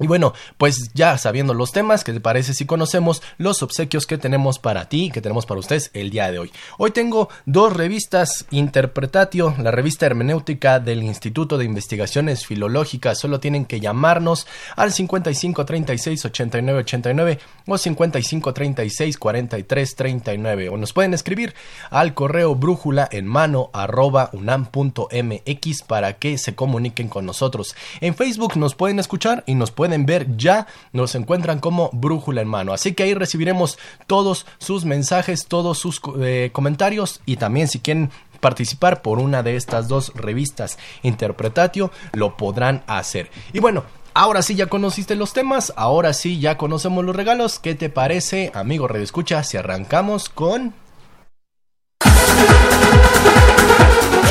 Y 0.00 0.06
bueno, 0.06 0.32
pues 0.56 0.90
ya 0.94 1.18
sabiendo 1.18 1.54
los 1.54 1.72
temas, 1.72 2.04
¿qué 2.04 2.12
te 2.12 2.20
parece 2.20 2.54
si 2.54 2.66
conocemos 2.66 3.22
los 3.36 3.62
obsequios 3.62 4.06
que 4.06 4.18
tenemos 4.18 4.58
para 4.58 4.88
ti, 4.88 5.10
que 5.10 5.20
tenemos 5.20 5.46
para 5.46 5.60
ustedes 5.60 5.90
el 5.94 6.10
día 6.10 6.30
de 6.30 6.38
hoy? 6.38 6.52
Hoy 6.78 6.90
tengo 6.90 7.28
dos 7.46 7.72
revistas 7.72 8.46
Interpretatio, 8.50 9.54
la 9.58 9.70
revista 9.70 10.06
hermenéutica 10.06 10.80
del 10.80 11.02
Instituto 11.02 11.58
de 11.58 11.64
Investigaciones 11.64 12.46
Filológicas, 12.46 13.18
solo 13.18 13.40
tienen 13.40 13.64
que 13.64 13.80
llamarnos 13.80 14.46
al 14.76 14.92
55 14.92 15.64
36 15.64 16.24
89 16.24 16.80
89 16.80 17.38
o 17.66 17.78
55 17.78 18.54
36 18.54 19.18
43 19.18 19.94
39 19.96 20.68
o 20.68 20.76
nos 20.76 20.92
pueden 20.92 21.14
escribir 21.14 21.54
al 21.90 22.14
correo 22.14 22.54
brújula 22.54 23.08
en 23.10 23.26
mano 23.26 23.70
arroba 23.72 24.30
unam.mx 24.32 25.82
para 25.82 26.14
que 26.14 26.38
se 26.38 26.54
comuniquen 26.54 27.08
con 27.08 27.26
nosotros. 27.26 27.74
En 28.00 28.14
Facebook 28.14 28.56
nos 28.56 28.74
pueden 28.74 28.98
escuchar 28.98 29.44
y 29.46 29.54
nos 29.54 29.70
pueden 29.70 29.87
pueden 29.88 30.04
ver 30.04 30.36
ya, 30.36 30.66
nos 30.92 31.14
encuentran 31.14 31.60
como 31.60 31.88
brújula 31.94 32.42
en 32.42 32.48
mano. 32.48 32.74
Así 32.74 32.92
que 32.92 33.04
ahí 33.04 33.14
recibiremos 33.14 33.78
todos 34.06 34.44
sus 34.58 34.84
mensajes, 34.84 35.46
todos 35.46 35.78
sus 35.78 35.98
eh, 36.20 36.50
comentarios 36.52 37.22
y 37.24 37.36
también 37.36 37.68
si 37.68 37.80
quieren 37.80 38.10
participar 38.40 39.00
por 39.00 39.18
una 39.18 39.42
de 39.42 39.56
estas 39.56 39.88
dos 39.88 40.12
revistas 40.14 40.78
Interpretatio, 41.02 41.90
lo 42.12 42.36
podrán 42.36 42.82
hacer. 42.86 43.30
Y 43.52 43.60
bueno, 43.60 43.84
Ahora 44.14 44.42
sí 44.42 44.56
ya 44.56 44.66
conociste 44.66 45.14
los 45.14 45.32
temas, 45.32 45.72
ahora 45.76 46.12
sí 46.12 46.40
ya 46.40 46.56
conocemos 46.56 47.04
los 47.04 47.14
regalos. 47.14 47.60
¿Qué 47.60 47.76
te 47.76 47.88
parece, 47.88 48.50
amigo 48.52 48.88
Red 48.88 49.02
Escucha, 49.02 49.44
si 49.44 49.58
arrancamos 49.58 50.28
con 50.28 50.74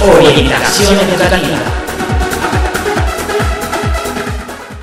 Orientación 0.03 0.99
educativa? 0.99 1.86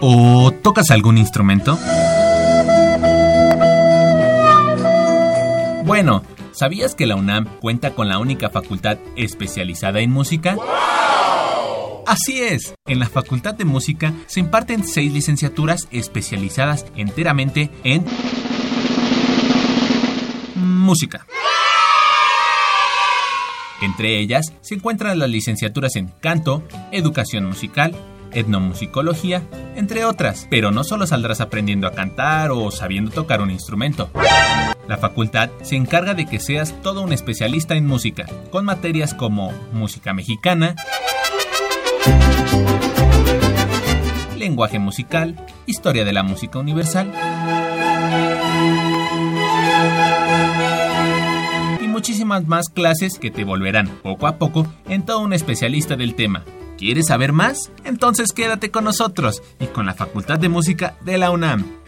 ¿O 0.00 0.50
tocas 0.60 0.90
algún 0.90 1.16
instrumento? 1.16 1.78
Bueno, 5.84 6.24
¿sabías 6.50 6.96
que 6.96 7.06
la 7.06 7.14
UNAM 7.14 7.46
cuenta 7.60 7.92
con 7.92 8.08
la 8.08 8.18
única 8.18 8.50
facultad 8.50 8.98
especializada 9.14 10.00
en 10.00 10.10
música? 10.10 10.56
Así 12.08 12.42
es, 12.42 12.74
en 12.86 12.98
la 12.98 13.08
Facultad 13.08 13.54
de 13.54 13.64
Música 13.64 14.12
se 14.26 14.40
imparten 14.40 14.84
seis 14.84 15.12
licenciaturas 15.12 15.86
especializadas 15.92 16.86
enteramente 16.96 17.70
en 17.84 18.04
música. 20.84 21.26
Entre 23.82 24.18
ellas 24.18 24.52
se 24.60 24.76
encuentran 24.76 25.18
las 25.18 25.28
licenciaturas 25.28 25.96
en 25.96 26.08
canto, 26.20 26.62
educación 26.92 27.44
musical, 27.44 27.94
etnomusicología, 28.32 29.42
entre 29.76 30.04
otras. 30.04 30.46
Pero 30.50 30.70
no 30.70 30.84
solo 30.84 31.06
saldrás 31.06 31.40
aprendiendo 31.40 31.86
a 31.86 31.92
cantar 31.92 32.50
o 32.50 32.70
sabiendo 32.70 33.10
tocar 33.10 33.40
un 33.40 33.50
instrumento. 33.50 34.10
La 34.88 34.98
facultad 34.98 35.50
se 35.62 35.76
encarga 35.76 36.14
de 36.14 36.26
que 36.26 36.40
seas 36.40 36.74
todo 36.82 37.02
un 37.02 37.12
especialista 37.12 37.74
en 37.74 37.86
música, 37.86 38.26
con 38.50 38.64
materias 38.64 39.14
como 39.14 39.52
música 39.72 40.12
mexicana, 40.12 40.76
lenguaje 44.36 44.78
musical, 44.78 45.36
historia 45.66 46.04
de 46.04 46.12
la 46.12 46.22
música 46.22 46.58
universal, 46.58 47.10
muchísimas 52.04 52.46
más 52.46 52.68
clases 52.68 53.18
que 53.18 53.30
te 53.30 53.44
volverán, 53.44 53.88
poco 54.02 54.26
a 54.26 54.36
poco, 54.36 54.66
en 54.90 55.06
todo 55.06 55.20
un 55.20 55.32
especialista 55.32 55.96
del 55.96 56.14
tema. 56.14 56.44
¿Quieres 56.76 57.06
saber 57.06 57.32
más? 57.32 57.70
Entonces 57.82 58.32
quédate 58.32 58.70
con 58.70 58.84
nosotros 58.84 59.42
y 59.58 59.68
con 59.68 59.86
la 59.86 59.94
Facultad 59.94 60.38
de 60.38 60.50
Música 60.50 60.98
de 61.02 61.16
la 61.16 61.30
UNAM. 61.30 61.83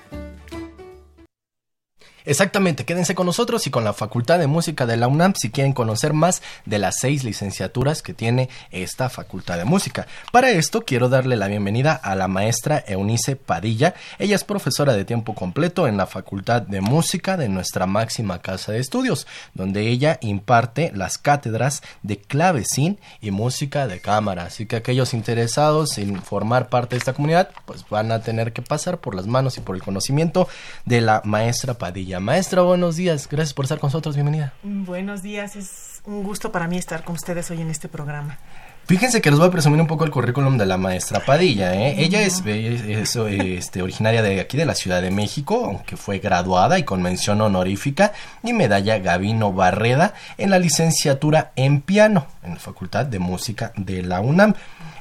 Exactamente, 2.26 2.84
quédense 2.84 3.14
con 3.14 3.24
nosotros 3.24 3.68
y 3.68 3.70
con 3.70 3.84
la 3.84 3.92
Facultad 3.92 4.40
de 4.40 4.48
Música 4.48 4.84
de 4.84 4.96
la 4.96 5.06
UNAM 5.06 5.34
si 5.36 5.50
quieren 5.50 5.72
conocer 5.72 6.12
más 6.12 6.42
de 6.64 6.80
las 6.80 6.96
seis 6.98 7.22
licenciaturas 7.22 8.02
que 8.02 8.14
tiene 8.14 8.48
esta 8.72 9.08
Facultad 9.08 9.56
de 9.58 9.64
Música. 9.64 10.08
Para 10.32 10.50
esto 10.50 10.84
quiero 10.84 11.08
darle 11.08 11.36
la 11.36 11.46
bienvenida 11.46 11.92
a 11.92 12.16
la 12.16 12.26
maestra 12.26 12.82
Eunice 12.88 13.36
Padilla. 13.36 13.94
Ella 14.18 14.34
es 14.34 14.42
profesora 14.42 14.94
de 14.94 15.04
tiempo 15.04 15.36
completo 15.36 15.86
en 15.86 15.96
la 15.96 16.08
Facultad 16.08 16.62
de 16.62 16.80
Música 16.80 17.36
de 17.36 17.48
nuestra 17.48 17.86
máxima 17.86 18.40
casa 18.40 18.72
de 18.72 18.80
estudios, 18.80 19.28
donde 19.54 19.86
ella 19.86 20.18
imparte 20.20 20.90
las 20.96 21.18
cátedras 21.18 21.84
de 22.02 22.18
clavecín 22.18 22.98
y 23.20 23.30
música 23.30 23.86
de 23.86 24.00
cámara. 24.00 24.46
Así 24.46 24.66
que 24.66 24.74
aquellos 24.74 25.14
interesados 25.14 25.96
en 25.96 26.20
formar 26.20 26.70
parte 26.70 26.96
de 26.96 26.98
esta 26.98 27.12
comunidad, 27.12 27.50
pues 27.66 27.88
van 27.88 28.10
a 28.10 28.20
tener 28.20 28.52
que 28.52 28.62
pasar 28.62 28.98
por 28.98 29.14
las 29.14 29.28
manos 29.28 29.58
y 29.58 29.60
por 29.60 29.76
el 29.76 29.82
conocimiento 29.82 30.48
de 30.84 31.00
la 31.00 31.22
maestra 31.24 31.74
Padilla. 31.74 32.15
Maestra, 32.20 32.62
buenos 32.62 32.96
días. 32.96 33.28
Gracias 33.28 33.54
por 33.54 33.64
estar 33.64 33.78
con 33.78 33.88
nosotros. 33.88 34.14
Bienvenida. 34.14 34.52
Buenos 34.62 35.22
días. 35.22 35.56
Es 35.56 36.02
un 36.04 36.22
gusto 36.22 36.52
para 36.52 36.68
mí 36.68 36.78
estar 36.78 37.04
con 37.04 37.14
ustedes 37.14 37.50
hoy 37.50 37.60
en 37.60 37.70
este 37.70 37.88
programa. 37.88 38.38
Fíjense 38.86 39.20
que 39.20 39.30
les 39.30 39.40
voy 39.40 39.48
a 39.48 39.50
presumir 39.50 39.80
un 39.80 39.88
poco 39.88 40.04
el 40.04 40.12
currículum 40.12 40.56
de 40.58 40.64
la 40.64 40.76
maestra 40.76 41.18
Padilla. 41.18 41.74
¿eh? 41.74 41.96
Ella 41.98 42.22
es, 42.22 42.40
es, 42.46 43.16
este, 43.16 43.82
originaria 43.82 44.22
de 44.22 44.38
aquí, 44.38 44.56
de 44.56 44.64
la 44.64 44.76
Ciudad 44.76 45.02
de 45.02 45.10
México, 45.10 45.64
aunque 45.64 45.96
fue 45.96 46.20
graduada 46.20 46.78
y 46.78 46.84
con 46.84 47.02
mención 47.02 47.40
honorífica 47.40 48.12
y 48.44 48.52
medalla 48.52 49.00
Gavino 49.00 49.52
Barreda 49.52 50.14
en 50.38 50.50
la 50.50 50.60
licenciatura 50.60 51.50
en 51.56 51.80
piano 51.80 52.28
en 52.44 52.54
la 52.54 52.60
Facultad 52.60 53.06
de 53.06 53.18
Música 53.18 53.72
de 53.74 54.04
la 54.04 54.20
UNAM. 54.20 54.54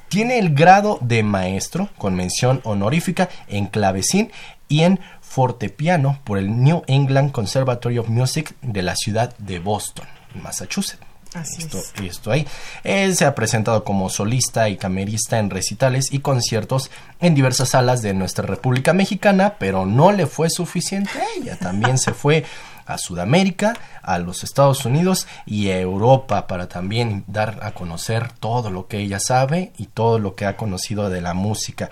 Tiene 0.10 0.40
el 0.40 0.56
grado 0.56 0.98
de 1.02 1.22
maestro 1.22 1.90
con 2.00 2.16
mención 2.16 2.62
honorífica 2.64 3.30
en 3.48 3.68
clavecín 3.68 4.32
y 4.68 4.82
en 4.82 5.00
fortepiano 5.36 6.22
por 6.24 6.38
el 6.38 6.64
New 6.64 6.84
England 6.88 7.34
Conservatory 7.34 7.98
of 7.98 8.08
Music 8.08 8.56
de 8.62 8.82
la 8.82 8.96
ciudad 8.96 9.36
de 9.38 9.60
Boston, 9.60 10.06
Massachusetts. 10.34 11.04
Así 11.34 11.64
esto, 11.64 11.78
es. 11.78 11.94
esto 12.02 12.32
ahí. 12.32 12.48
Él 12.86 13.18
se 13.18 13.26
ha 13.26 13.36
presentado 13.36 13.84
como 13.84 14.10
solista 14.10 14.70
y 14.70 14.78
camerista 14.78 15.38
en 15.38 15.50
recitales 15.50 16.14
y 16.14 16.20
conciertos 16.20 16.90
en 17.20 17.36
diversas 17.36 17.72
salas 17.72 18.02
de 18.02 18.14
nuestra 18.14 18.46
República 18.46 18.94
Mexicana, 18.94 19.56
pero 19.60 19.86
no 19.86 20.14
le 20.14 20.26
fue 20.26 20.50
suficiente. 20.50 21.10
Ella 21.38 21.60
también 21.60 21.98
se 21.98 22.14
fue 22.14 22.46
a 22.86 22.98
Sudamérica, 22.98 23.74
a 24.02 24.20
los 24.20 24.44
Estados 24.44 24.86
Unidos 24.86 25.28
y 25.46 25.70
a 25.70 25.80
Europa 25.80 26.48
para 26.48 26.68
también 26.68 27.24
dar 27.28 27.60
a 27.62 27.72
conocer 27.72 28.32
todo 28.32 28.70
lo 28.70 28.88
que 28.88 29.00
ella 29.00 29.20
sabe 29.20 29.72
y 29.78 29.88
todo 29.88 30.20
lo 30.20 30.36
que 30.36 30.46
ha 30.46 30.58
conocido 30.58 31.10
de 31.10 31.22
la 31.22 31.34
música. 31.34 31.90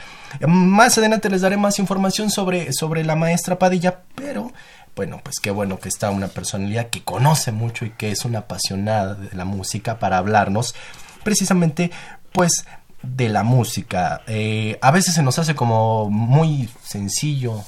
Más 0.47 0.97
adelante 0.97 1.29
les 1.29 1.41
daré 1.41 1.57
más 1.57 1.79
información 1.79 2.29
sobre, 2.29 2.71
sobre 2.73 3.03
la 3.03 3.15
maestra 3.15 3.59
Padilla, 3.59 4.01
pero 4.15 4.51
bueno, 4.95 5.21
pues 5.23 5.39
qué 5.41 5.49
bueno 5.49 5.79
que 5.79 5.89
está 5.89 6.11
una 6.11 6.27
personalidad 6.27 6.89
que 6.89 7.03
conoce 7.03 7.51
mucho 7.51 7.85
y 7.85 7.91
que 7.91 8.11
es 8.11 8.25
una 8.25 8.39
apasionada 8.39 9.15
de 9.15 9.35
la 9.35 9.45
música 9.45 9.97
para 9.97 10.17
hablarnos 10.17 10.75
precisamente 11.23 11.91
pues 12.31 12.65
de 13.01 13.29
la 13.29 13.43
música. 13.43 14.21
Eh, 14.27 14.77
a 14.81 14.91
veces 14.91 15.15
se 15.15 15.23
nos 15.23 15.39
hace 15.39 15.55
como 15.55 16.09
muy 16.09 16.69
sencillo 16.83 17.63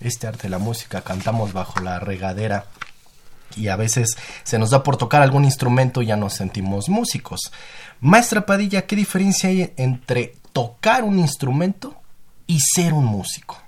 este 0.00 0.26
arte 0.26 0.44
de 0.44 0.50
la 0.50 0.58
música, 0.58 1.02
cantamos 1.02 1.52
bajo 1.52 1.80
la 1.80 1.98
regadera 1.98 2.66
y 3.56 3.68
a 3.68 3.76
veces 3.76 4.16
se 4.44 4.58
nos 4.58 4.70
da 4.70 4.82
por 4.82 4.96
tocar 4.96 5.22
algún 5.22 5.44
instrumento 5.44 6.02
y 6.02 6.06
ya 6.06 6.16
nos 6.16 6.34
sentimos 6.34 6.88
músicos. 6.88 7.52
Maestra 8.00 8.46
Padilla, 8.46 8.86
¿qué 8.86 8.96
diferencia 8.96 9.50
hay 9.50 9.72
entre 9.76 10.34
tocar 10.52 11.04
un 11.04 11.18
instrumento 11.18 11.94
y 12.46 12.60
ser 12.60 12.92
un 12.92 13.04
músico? 13.04 13.59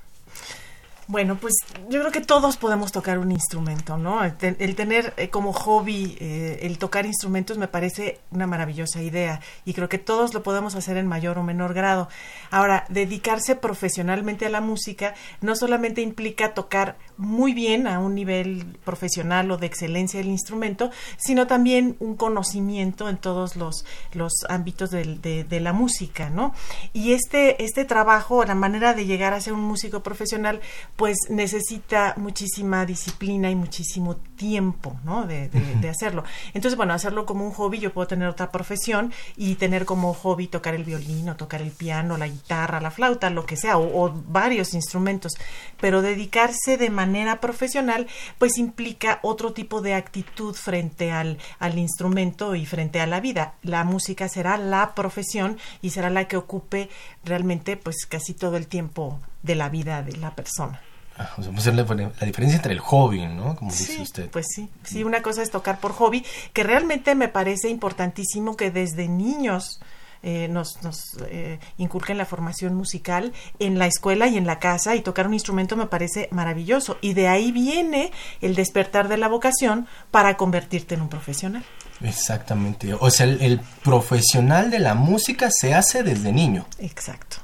Bueno, 1.08 1.36
pues 1.36 1.54
yo 1.88 2.00
creo 2.00 2.12
que 2.12 2.20
todos 2.20 2.56
podemos 2.56 2.92
tocar 2.92 3.18
un 3.18 3.32
instrumento, 3.32 3.96
¿no? 3.96 4.20
El, 4.24 4.76
tener 4.76 5.12
eh, 5.16 5.30
como 5.30 5.52
hobby 5.52 6.16
eh, 6.20 6.60
el 6.62 6.78
tocar 6.78 7.06
instrumentos 7.06 7.58
me 7.58 7.66
parece 7.66 8.20
una 8.30 8.46
maravillosa 8.46 9.02
idea 9.02 9.40
y 9.64 9.74
creo 9.74 9.88
que 9.88 9.98
todos 9.98 10.32
lo 10.32 10.44
podemos 10.44 10.76
hacer 10.76 10.96
en 10.96 11.08
mayor 11.08 11.38
o 11.38 11.42
menor 11.42 11.74
grado. 11.74 12.08
Ahora, 12.50 12.84
dedicarse 12.88 13.56
profesionalmente 13.56 14.46
a 14.46 14.50
la 14.50 14.60
música 14.60 15.14
no 15.40 15.56
solamente 15.56 16.02
implica 16.02 16.54
tocar 16.54 16.96
muy 17.16 17.52
bien 17.54 17.86
a 17.86 17.98
un 17.98 18.14
nivel 18.14 18.78
profesional 18.84 19.50
o 19.50 19.56
de 19.56 19.66
excelencia 19.66 20.20
del 20.20 20.28
instrumento, 20.28 20.90
sino 21.16 21.46
también 21.46 21.96
un 22.00 22.16
conocimiento 22.16 23.08
en 23.08 23.16
todos 23.16 23.56
los, 23.56 23.84
los 24.12 24.32
ámbitos 24.48 24.90
de, 24.90 25.44
de 25.44 25.60
la 25.60 25.72
música, 25.72 26.30
¿no? 26.30 26.54
Y 26.92 27.12
este, 27.12 27.62
este 27.62 27.84
trabajo, 27.84 28.44
la 28.44 28.54
manera 28.54 28.94
de 28.94 29.06
llegar 29.06 29.34
a 29.34 29.40
ser 29.40 29.52
un 29.52 29.62
músico 29.62 30.02
profesional, 30.02 30.60
pues 30.96 31.16
necesita 31.28 32.14
muchísima 32.16 32.86
disciplina 32.86 33.50
y 33.50 33.54
muchísimo 33.54 34.16
tiempo, 34.16 34.96
¿no? 35.04 35.26
De, 35.26 35.48
de, 35.48 35.88
hacerlo. 35.88 36.24
Entonces, 36.54 36.76
bueno, 36.76 36.94
hacerlo 36.94 37.26
como 37.26 37.44
un 37.44 37.52
hobby, 37.52 37.78
yo 37.78 37.92
puedo 37.92 38.08
tener 38.08 38.28
otra 38.28 38.50
profesión 38.50 39.12
y 39.36 39.56
tener 39.56 39.84
como 39.84 40.14
hobby 40.14 40.46
tocar 40.46 40.74
el 40.74 40.84
violín 40.84 41.28
o 41.28 41.36
tocar 41.36 41.62
el 41.62 41.70
piano, 41.70 42.16
la 42.16 42.26
guitarra, 42.26 42.80
la 42.80 42.90
flauta, 42.90 43.30
lo 43.30 43.46
que 43.46 43.56
sea, 43.56 43.78
o, 43.78 44.04
o 44.04 44.12
varios 44.28 44.74
instrumentos, 44.74 45.32
pero 45.80 46.02
dedicarse 46.02 46.76
de 46.76 46.90
manera 46.90 47.01
profesional, 47.40 48.06
pues 48.38 48.58
implica 48.58 49.20
otro 49.22 49.52
tipo 49.52 49.80
de 49.80 49.94
actitud 49.94 50.54
frente 50.54 51.12
al, 51.12 51.38
al 51.58 51.78
instrumento 51.78 52.54
y 52.54 52.66
frente 52.66 53.00
a 53.00 53.06
la 53.06 53.20
vida. 53.20 53.54
La 53.62 53.84
música 53.84 54.28
será 54.28 54.56
la 54.56 54.94
profesión 54.94 55.58
y 55.80 55.90
será 55.90 56.10
la 56.10 56.26
que 56.26 56.36
ocupe 56.36 56.88
realmente, 57.24 57.76
pues 57.76 58.06
casi 58.06 58.34
todo 58.34 58.56
el 58.56 58.66
tiempo 58.66 59.20
de 59.42 59.54
la 59.54 59.68
vida 59.68 60.02
de 60.02 60.16
la 60.16 60.34
persona. 60.34 60.80
Ah, 61.16 61.30
o 61.36 61.42
sea, 61.42 61.52
pues 61.52 61.66
la, 61.66 61.84
la, 61.84 62.26
diferencia 62.26 62.56
entre 62.56 62.72
el 62.72 62.80
hobby, 62.80 63.26
¿no? 63.26 63.54
Como 63.56 63.70
sí, 63.70 63.84
dice 63.84 64.02
usted. 64.02 64.30
Pues 64.30 64.46
sí, 64.54 64.70
sí, 64.82 65.04
una 65.04 65.20
cosa 65.20 65.42
es 65.42 65.50
tocar 65.50 65.78
por 65.78 65.92
hobby, 65.92 66.24
que 66.52 66.62
realmente 66.62 67.14
me 67.14 67.28
parece 67.28 67.68
importantísimo 67.68 68.56
que 68.56 68.70
desde 68.70 69.08
niños 69.08 69.80
eh, 70.22 70.48
nos, 70.48 70.82
nos 70.82 71.16
eh, 71.28 71.58
inculquen 71.78 72.18
la 72.18 72.26
formación 72.26 72.74
musical 72.74 73.32
en 73.58 73.78
la 73.78 73.86
escuela 73.86 74.28
y 74.28 74.36
en 74.36 74.46
la 74.46 74.58
casa 74.58 74.94
y 74.94 75.00
tocar 75.00 75.26
un 75.26 75.34
instrumento 75.34 75.76
me 75.76 75.86
parece 75.86 76.28
maravilloso. 76.30 76.98
Y 77.00 77.14
de 77.14 77.28
ahí 77.28 77.52
viene 77.52 78.12
el 78.40 78.54
despertar 78.54 79.08
de 79.08 79.16
la 79.16 79.28
vocación 79.28 79.86
para 80.10 80.36
convertirte 80.36 80.94
en 80.94 81.02
un 81.02 81.08
profesional. 81.08 81.64
Exactamente. 82.00 82.94
O 82.94 83.10
sea, 83.10 83.26
el, 83.26 83.40
el 83.42 83.60
profesional 83.82 84.70
de 84.70 84.78
la 84.78 84.94
música 84.94 85.50
se 85.50 85.74
hace 85.74 86.02
desde 86.02 86.32
niño. 86.32 86.66
Exacto. 86.78 87.38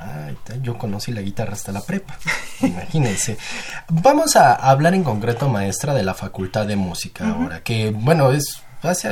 Ay, 0.00 0.36
yo 0.62 0.76
conocí 0.78 1.12
la 1.12 1.20
guitarra 1.20 1.52
hasta 1.52 1.70
la 1.70 1.80
prepa, 1.80 2.18
imagínense. 2.60 3.38
Vamos 3.88 4.36
a 4.36 4.54
hablar 4.54 4.94
en 4.94 5.04
concreto, 5.04 5.48
maestra, 5.48 5.94
de 5.94 6.02
la 6.02 6.14
Facultad 6.14 6.66
de 6.66 6.76
Música 6.76 7.24
uh 7.24 7.26
-huh. 7.28 7.42
ahora, 7.42 7.62
que 7.62 7.90
bueno, 7.90 8.32
es 8.32 8.62
hace 8.82 9.08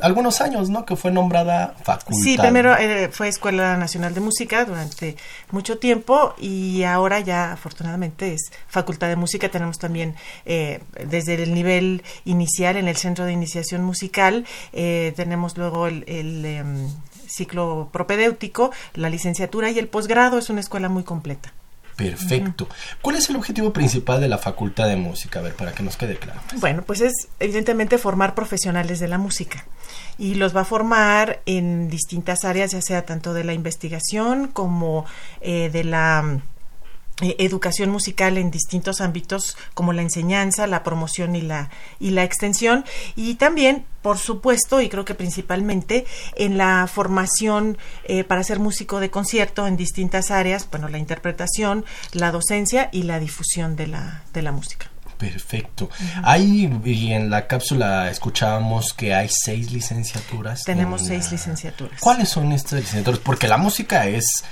algunos 0.00 0.40
años, 0.40 0.70
¿no? 0.70 0.84
Que 0.84 0.96
fue 0.96 1.10
nombrada 1.10 1.74
facultad. 1.82 2.22
Sí, 2.22 2.38
primero 2.38 2.76
eh, 2.76 3.08
fue 3.10 3.28
Escuela 3.28 3.76
Nacional 3.76 4.14
de 4.14 4.20
Música 4.20 4.64
durante 4.64 5.16
mucho 5.50 5.78
tiempo 5.78 6.34
y 6.38 6.84
ahora 6.84 7.20
ya 7.20 7.52
afortunadamente 7.52 8.32
es 8.32 8.50
Facultad 8.68 9.08
de 9.08 9.16
Música. 9.16 9.48
Tenemos 9.48 9.78
también 9.78 10.14
eh, 10.46 10.80
desde 11.06 11.42
el 11.42 11.54
nivel 11.54 12.02
inicial 12.24 12.76
en 12.76 12.88
el 12.88 12.96
Centro 12.96 13.24
de 13.24 13.32
Iniciación 13.32 13.82
Musical, 13.82 14.46
eh, 14.72 15.12
tenemos 15.16 15.56
luego 15.56 15.86
el, 15.86 16.04
el 16.06 16.62
um, 16.62 16.88
ciclo 17.26 17.88
propedéutico, 17.92 18.70
la 18.94 19.10
licenciatura 19.10 19.70
y 19.70 19.78
el 19.78 19.88
posgrado. 19.88 20.38
Es 20.38 20.50
una 20.50 20.60
escuela 20.60 20.88
muy 20.88 21.04
completa. 21.04 21.52
Perfecto. 21.98 22.68
¿Cuál 23.02 23.16
es 23.16 23.28
el 23.28 23.34
objetivo 23.34 23.72
principal 23.72 24.20
de 24.20 24.28
la 24.28 24.38
Facultad 24.38 24.86
de 24.86 24.94
Música? 24.94 25.40
A 25.40 25.42
ver, 25.42 25.54
para 25.54 25.72
que 25.72 25.82
nos 25.82 25.96
quede 25.96 26.16
claro. 26.16 26.40
Bueno, 26.58 26.82
pues 26.86 27.00
es 27.00 27.12
evidentemente 27.40 27.98
formar 27.98 28.36
profesionales 28.36 29.00
de 29.00 29.08
la 29.08 29.18
música 29.18 29.66
y 30.16 30.36
los 30.36 30.54
va 30.54 30.60
a 30.60 30.64
formar 30.64 31.40
en 31.44 31.90
distintas 31.90 32.44
áreas, 32.44 32.70
ya 32.70 32.82
sea 32.82 33.04
tanto 33.04 33.34
de 33.34 33.42
la 33.42 33.52
investigación 33.52 34.46
como 34.46 35.06
eh, 35.40 35.70
de 35.72 35.82
la 35.82 36.40
eh, 37.20 37.36
educación 37.38 37.90
musical 37.90 38.38
en 38.38 38.50
distintos 38.50 39.00
ámbitos 39.00 39.56
como 39.74 39.92
la 39.92 40.02
enseñanza, 40.02 40.66
la 40.66 40.82
promoción 40.84 41.34
y 41.34 41.42
la 41.42 41.70
y 41.98 42.10
la 42.10 42.22
extensión 42.22 42.84
y 43.16 43.34
también 43.34 43.84
por 44.02 44.18
supuesto 44.18 44.80
y 44.80 44.88
creo 44.88 45.04
que 45.04 45.14
principalmente 45.14 46.06
en 46.36 46.56
la 46.56 46.86
formación 46.86 47.76
eh, 48.04 48.24
para 48.24 48.44
ser 48.44 48.60
músico 48.60 49.00
de 49.00 49.10
concierto 49.10 49.66
en 49.66 49.76
distintas 49.76 50.30
áreas, 50.30 50.68
bueno, 50.70 50.88
la 50.88 50.98
interpretación, 50.98 51.84
la 52.12 52.30
docencia 52.30 52.88
y 52.92 53.02
la 53.02 53.18
difusión 53.18 53.74
de 53.74 53.88
la 53.88 54.22
de 54.32 54.42
la 54.42 54.52
música. 54.52 54.88
Perfecto. 55.18 55.86
Uh 55.86 55.88
-huh. 55.88 56.22
Hay, 56.22 56.80
y 56.84 57.12
en 57.12 57.28
la 57.28 57.48
cápsula 57.48 58.08
escuchábamos 58.08 58.94
que 58.94 59.12
hay 59.12 59.28
seis 59.28 59.72
licenciaturas. 59.72 60.62
Tenemos 60.62 61.04
seis 61.04 61.24
la... 61.26 61.30
licenciaturas. 61.32 62.00
¿Cuáles 62.00 62.28
son 62.28 62.52
estas 62.52 62.78
licenciaturas? 62.78 63.20
Porque 63.24 63.48
la 63.48 63.56
música 63.56 64.06
es 64.06 64.44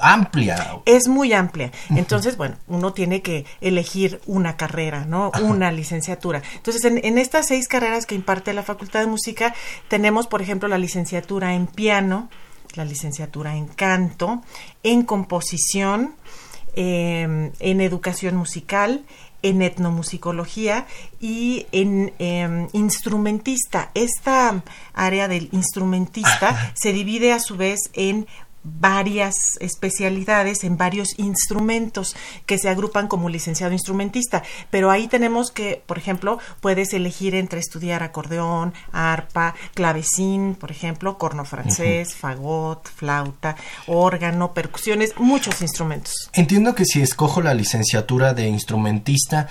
amplia. 0.00 0.80
Es 0.84 1.08
muy 1.08 1.32
amplia. 1.32 1.72
Entonces, 1.90 2.36
bueno, 2.36 2.56
uno 2.66 2.92
tiene 2.92 3.22
que 3.22 3.44
elegir 3.60 4.20
una 4.26 4.56
carrera, 4.56 5.04
¿no? 5.04 5.30
Ajá. 5.32 5.44
Una 5.44 5.72
licenciatura. 5.72 6.42
Entonces, 6.56 6.84
en, 6.84 7.04
en, 7.04 7.18
estas 7.18 7.46
seis 7.46 7.68
carreras 7.68 8.06
que 8.06 8.14
imparte 8.14 8.52
la 8.52 8.62
Facultad 8.62 9.00
de 9.00 9.06
Música, 9.06 9.54
tenemos, 9.88 10.26
por 10.26 10.42
ejemplo, 10.42 10.68
la 10.68 10.78
licenciatura 10.78 11.54
en 11.54 11.66
piano, 11.66 12.28
la 12.74 12.84
licenciatura 12.84 13.56
en 13.56 13.66
canto, 13.66 14.42
en 14.82 15.02
composición, 15.02 16.14
eh, 16.74 17.52
en 17.60 17.80
educación 17.80 18.36
musical, 18.36 19.04
en 19.42 19.60
etnomusicología 19.60 20.86
y 21.20 21.66
en 21.72 22.12
eh, 22.18 22.68
instrumentista. 22.72 23.90
Esta 23.94 24.62
área 24.94 25.28
del 25.28 25.48
instrumentista 25.52 26.72
se 26.74 26.92
divide 26.92 27.32
a 27.32 27.40
su 27.40 27.56
vez 27.56 27.80
en 27.92 28.26
varias 28.64 29.34
especialidades 29.60 30.64
en 30.64 30.76
varios 30.76 31.18
instrumentos 31.18 32.14
que 32.46 32.58
se 32.58 32.68
agrupan 32.68 33.08
como 33.08 33.28
licenciado 33.28 33.72
instrumentista, 33.72 34.42
pero 34.70 34.90
ahí 34.90 35.08
tenemos 35.08 35.50
que, 35.50 35.82
por 35.86 35.98
ejemplo, 35.98 36.38
puedes 36.60 36.92
elegir 36.92 37.34
entre 37.34 37.60
estudiar 37.60 38.02
acordeón, 38.02 38.72
arpa, 38.92 39.54
clavecín, 39.74 40.54
por 40.54 40.70
ejemplo, 40.70 41.18
corno 41.18 41.44
francés, 41.44 42.14
fagot, 42.14 42.88
flauta, 42.88 43.56
órgano, 43.86 44.52
percusiones, 44.52 45.14
muchos 45.18 45.62
instrumentos. 45.62 46.14
Entiendo 46.32 46.74
que 46.74 46.84
si 46.84 47.00
escojo 47.02 47.42
la 47.42 47.54
licenciatura 47.54 48.34
de 48.34 48.48
instrumentista, 48.48 49.48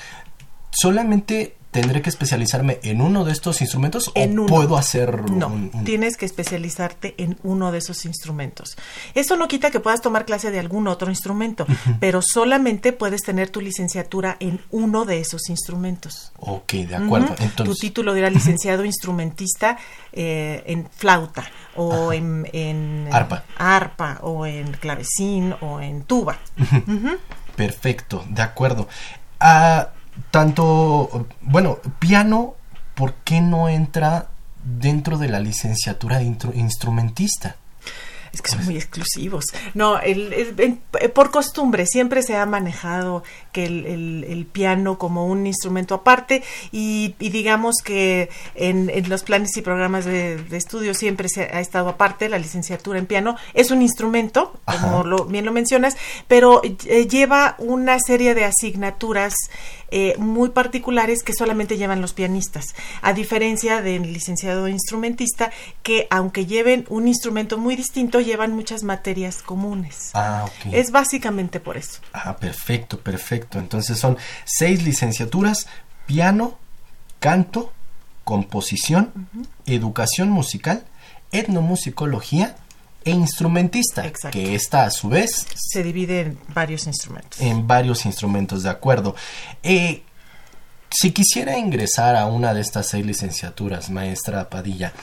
solamente 0.72 1.56
¿Tendré 1.72 2.02
que 2.02 2.10
especializarme 2.10 2.80
en 2.84 3.00
uno 3.02 3.24
de 3.24 3.32
estos 3.32 3.62
instrumentos 3.62 4.12
En 4.14 4.38
o 4.38 4.44
uno. 4.44 4.54
puedo 4.54 4.78
hacer 4.78 5.30
No, 5.32 5.48
un- 5.48 5.72
un- 5.74 5.84
tienes 5.86 6.18
que 6.18 6.26
especializarte 6.26 7.16
en 7.18 7.38
uno 7.44 7.72
de 7.72 7.78
esos 7.78 8.04
instrumentos. 8.06 8.76
Eso 9.16 9.38
no 9.38 9.48
quita 9.48 9.72
que 9.72 9.80
puedas 9.80 10.02
tomar 10.02 10.26
clase 10.26 10.52
de 10.52 10.60
algún 10.60 10.90
otro 10.90 11.10
instrumento, 11.10 11.66
pero 12.02 12.22
solamente 12.22 12.92
puedes 12.92 13.22
tener 13.22 13.50
tu 13.50 13.62
licenciatura 13.62 14.36
en 14.42 14.60
uno 14.72 15.06
de 15.06 15.22
esos 15.22 15.50
instrumentos. 15.50 16.34
Ok, 16.40 16.74
de 16.74 16.96
acuerdo. 16.98 17.28
Ujú. 17.28 17.36
tu 17.36 17.44
Entonces, 17.44 17.78
título 17.80 18.14
dirá 18.14 18.30
licenciado 18.30 18.84
instrumentista 18.84 19.78
eh, 20.12 20.64
en 20.66 20.90
flauta 20.94 21.46
o 21.78 22.12
en, 22.12 22.50
en, 22.52 23.08
Arpa. 23.14 23.46
arpa 23.58 24.20
o 24.24 24.46
en 24.46 24.74
clavecín 24.74 25.56
o 25.62 25.80
en 25.80 26.04
tuba. 26.04 26.38
perfecto, 27.56 28.26
de 28.30 28.42
acuerdo. 28.42 28.88
Ah, 29.40 29.90
tanto, 30.30 31.28
bueno, 31.42 31.80
piano, 32.00 32.56
¿por 32.96 33.14
qué 33.24 33.42
no 33.42 33.70
entra 33.70 34.28
dentro 34.64 35.18
de 35.18 35.30
la 35.30 35.40
licenciatura 35.40 36.20
de 36.20 36.36
instrumentista? 36.54 37.56
Es 38.34 38.42
que 38.42 38.52
son 38.52 38.64
muy 38.64 38.78
exclusivos. 38.78 39.46
No, 39.74 40.00
el, 40.00 40.80
por 41.14 41.32
costumbre 41.32 41.86
siempre 41.86 42.24
se 42.24 42.38
ha 42.38 42.46
manejado 42.46 43.24
que 43.52 43.66
el, 43.66 43.86
el- 43.86 44.26
el 44.28 44.46
piano 44.46 44.98
como 44.98 45.26
un 45.26 45.46
instrumento 45.48 45.96
aparte 45.96 46.44
y, 46.72 47.16
y 47.20 47.30
digamos 47.30 47.76
que 47.84 48.30
en, 48.56 48.90
en 48.90 49.10
los 49.10 49.24
planes 49.24 49.56
y 49.58 49.62
programas 49.62 50.06
de, 50.06 50.38
de 50.38 50.58
estudio 50.58 50.94
siempre 50.94 51.28
se 51.30 51.44
ha 51.44 51.60
estado 51.60 51.90
aparte 51.90 52.30
la 52.30 52.38
licenciatura 52.40 53.00
en 53.00 53.06
piano. 53.06 53.36
Es 53.54 53.72
un 53.72 53.82
instrumento, 53.82 54.60
como 54.66 55.04
lo, 55.04 55.26
bien 55.26 55.46
lo 55.46 55.52
mencionas, 55.52 55.98
pero 56.28 56.62
eh, 56.64 57.08
lleva 57.08 57.56
una 57.60 57.98
serie 58.00 58.34
de 58.36 58.46
asignaturas 58.46 59.36
eh, 59.94 60.16
muy 60.18 60.50
particulares 60.50 61.22
que 61.24 61.34
solamente 61.34 61.76
llevan 61.78 62.00
los 62.02 62.14
pianistas, 62.14 62.64
a 63.02 63.12
diferencia 63.12 63.82
del 63.82 64.04
licenciado 64.14 64.70
instrumentista 64.70 65.52
que 65.84 66.08
aunque 66.10 66.46
lleven 66.46 66.86
un 66.90 67.10
instrumento 67.10 67.58
muy 67.58 67.76
distinto, 67.76 68.22
llevan 68.22 68.54
muchas 68.56 68.84
materias 68.84 69.42
comunes. 69.42 70.12
Ah, 70.14 70.46
ok. 70.46 70.74
Es 70.74 70.92
básicamente 70.92 71.60
por 71.60 71.76
eso. 71.76 72.00
Ah, 72.14 72.38
perfecto, 72.38 73.00
perfecto. 73.00 73.41
Entonces 73.54 73.98
son 74.00 74.18
seis 74.46 74.84
licenciaturas, 74.84 75.68
piano, 76.06 76.58
canto, 77.20 77.72
composición, 78.24 79.12
educación 79.66 80.30
musical, 80.30 80.84
etnomusicología 81.32 82.56
e 83.04 83.12
instrumentista, 83.12 84.06
Exacto. 84.06 84.38
que 84.38 84.54
está 84.54 84.84
a 84.84 84.92
su 84.92 85.10
vez 85.10 85.48
Se 85.56 85.82
divide 85.82 86.22
en 86.22 86.40
varios 86.54 86.86
instrumentos. 86.88 87.40
en 87.42 87.66
varios 87.68 88.06
instrumentos, 88.06 88.64
de 88.64 88.70
acuerdo. 88.70 89.16
Eh, 89.64 90.04
si 90.92 91.12
quisiera 91.12 91.58
ingresar 91.58 92.16
a 92.16 92.26
una 92.28 92.54
de 92.54 92.62
estas 92.62 92.88
seis 92.90 93.06
licenciaturas, 93.06 93.90
maestra 93.90 94.50
Padilla, 94.50 94.94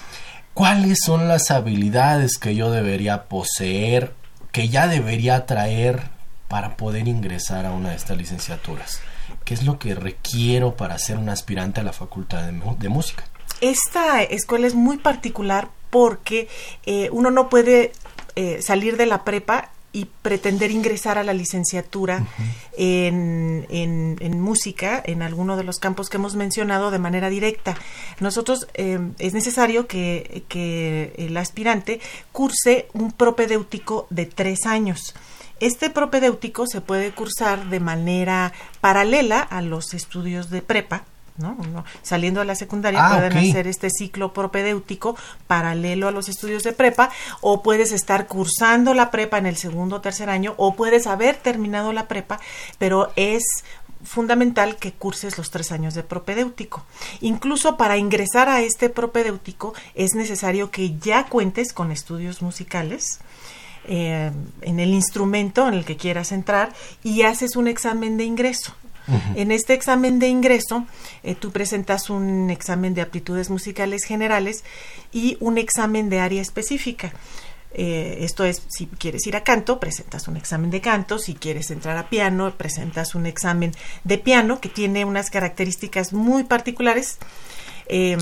¿cuáles 0.54 0.98
son 1.04 1.28
las 1.28 1.50
habilidades 1.50 2.38
que 2.38 2.54
yo 2.54 2.70
debería 2.70 3.24
poseer, 3.24 4.12
que 4.52 4.68
ya 4.68 4.86
debería 4.86 5.46
traer 5.46 6.10
para 6.48 6.76
poder 6.76 7.06
ingresar 7.08 7.66
a 7.66 7.72
una 7.72 7.90
de 7.90 7.96
estas 7.96 8.16
licenciaturas? 8.16 9.00
¿Qué 9.44 9.54
es 9.54 9.62
lo 9.62 9.78
que 9.78 9.94
requiero 9.94 10.74
para 10.76 10.98
ser 10.98 11.18
un 11.18 11.28
aspirante 11.28 11.80
a 11.80 11.84
la 11.84 11.92
Facultad 11.92 12.42
de, 12.46 12.60
de 12.78 12.88
Música? 12.88 13.24
Esta 13.60 14.22
escuela 14.22 14.66
es 14.66 14.74
muy 14.74 14.96
particular 14.98 15.68
porque 15.90 16.48
eh, 16.86 17.08
uno 17.12 17.30
no 17.30 17.48
puede 17.48 17.92
eh, 18.36 18.60
salir 18.62 18.96
de 18.96 19.06
la 19.06 19.24
prepa 19.24 19.70
y 19.90 20.04
pretender 20.22 20.70
ingresar 20.70 21.16
a 21.18 21.24
la 21.24 21.32
licenciatura 21.32 22.26
en, 22.76 23.66
en- 23.70 24.16
en 24.20 24.40
música 24.40 25.02
en 25.04 25.22
alguno 25.22 25.56
de 25.56 25.64
los 25.64 25.78
campos 25.78 26.08
que 26.10 26.18
hemos 26.18 26.36
mencionado 26.36 26.90
de 26.90 26.98
manera 26.98 27.30
directa. 27.30 27.74
Nosotros 28.20 28.68
eh, 28.74 28.98
es 29.18 29.32
necesario 29.34 29.86
que, 29.86 30.44
que 30.48 31.14
el 31.16 31.36
aspirante 31.36 32.00
curse 32.32 32.88
un 32.92 33.12
propedéutico 33.12 34.06
de 34.10 34.26
tres 34.26 34.66
años. 34.66 35.14
Este 35.60 35.90
propedéutico 35.90 36.66
se 36.66 36.80
puede 36.80 37.12
cursar 37.12 37.66
de 37.66 37.80
manera 37.80 38.52
paralela 38.80 39.40
a 39.40 39.62
los 39.62 39.94
estudios 39.94 40.50
de 40.50 40.62
prepa, 40.62 41.02
¿no? 41.36 41.56
Uno, 41.58 41.84
saliendo 42.02 42.40
de 42.40 42.46
la 42.46 42.54
secundaria 42.54 43.04
Ah, 43.04 43.10
pueden 43.10 43.36
hacer 43.36 43.66
este 43.66 43.90
ciclo 43.90 44.32
propedéutico 44.32 45.16
paralelo 45.46 46.08
a 46.08 46.10
los 46.10 46.28
estudios 46.28 46.62
de 46.62 46.72
prepa 46.72 47.10
o 47.40 47.62
puedes 47.62 47.92
estar 47.92 48.26
cursando 48.26 48.94
la 48.94 49.10
prepa 49.10 49.38
en 49.38 49.46
el 49.46 49.56
segundo 49.56 49.96
o 49.96 50.00
tercer 50.00 50.30
año 50.30 50.54
o 50.56 50.74
puedes 50.74 51.06
haber 51.06 51.36
terminado 51.36 51.92
la 51.92 52.08
prepa, 52.08 52.40
pero 52.78 53.12
es 53.16 53.42
fundamental 54.04 54.76
que 54.76 54.92
curses 54.92 55.38
los 55.38 55.50
tres 55.50 55.72
años 55.72 55.94
de 55.94 56.02
propedéutico. 56.02 56.84
Incluso 57.20 57.76
para 57.76 57.96
ingresar 57.96 58.48
a 58.48 58.60
este 58.60 58.88
propedéutico 58.90 59.74
es 59.94 60.14
necesario 60.14 60.70
que 60.70 60.98
ya 60.98 61.26
cuentes 61.26 61.72
con 61.72 61.90
estudios 61.90 62.42
musicales 62.42 63.20
eh, 63.88 64.30
en 64.62 64.80
el 64.80 64.90
instrumento 64.90 65.66
en 65.66 65.74
el 65.74 65.84
que 65.84 65.96
quieras 65.96 66.30
entrar 66.30 66.74
y 67.02 67.22
haces 67.22 67.56
un 67.56 67.68
examen 67.68 68.16
de 68.16 68.24
ingreso. 68.24 68.74
En 69.34 69.52
este 69.52 69.72
examen 69.72 70.18
de 70.18 70.28
ingreso, 70.28 70.86
eh, 71.22 71.34
tú 71.34 71.50
presentas 71.50 72.10
un 72.10 72.50
examen 72.50 72.92
de 72.92 73.00
aptitudes 73.00 73.48
musicales 73.48 74.04
generales 74.04 74.64
y 75.12 75.38
un 75.40 75.56
examen 75.56 76.10
de 76.10 76.20
área 76.20 76.42
específica. 76.42 77.14
Eh, 77.72 78.18
esto 78.20 78.44
es, 78.44 78.62
si 78.68 78.86
quieres 78.86 79.26
ir 79.26 79.34
a 79.34 79.44
canto, 79.44 79.80
presentas 79.80 80.28
un 80.28 80.36
examen 80.36 80.70
de 80.70 80.82
canto, 80.82 81.18
si 81.18 81.34
quieres 81.34 81.70
entrar 81.70 81.96
a 81.96 82.10
piano, 82.10 82.52
presentas 82.58 83.14
un 83.14 83.24
examen 83.24 83.72
de 84.04 84.18
piano 84.18 84.60
que 84.60 84.68
tiene 84.68 85.06
unas 85.06 85.30
características 85.30 86.12
muy 86.12 86.44
particulares. 86.44 87.16
Eh, 87.86 88.18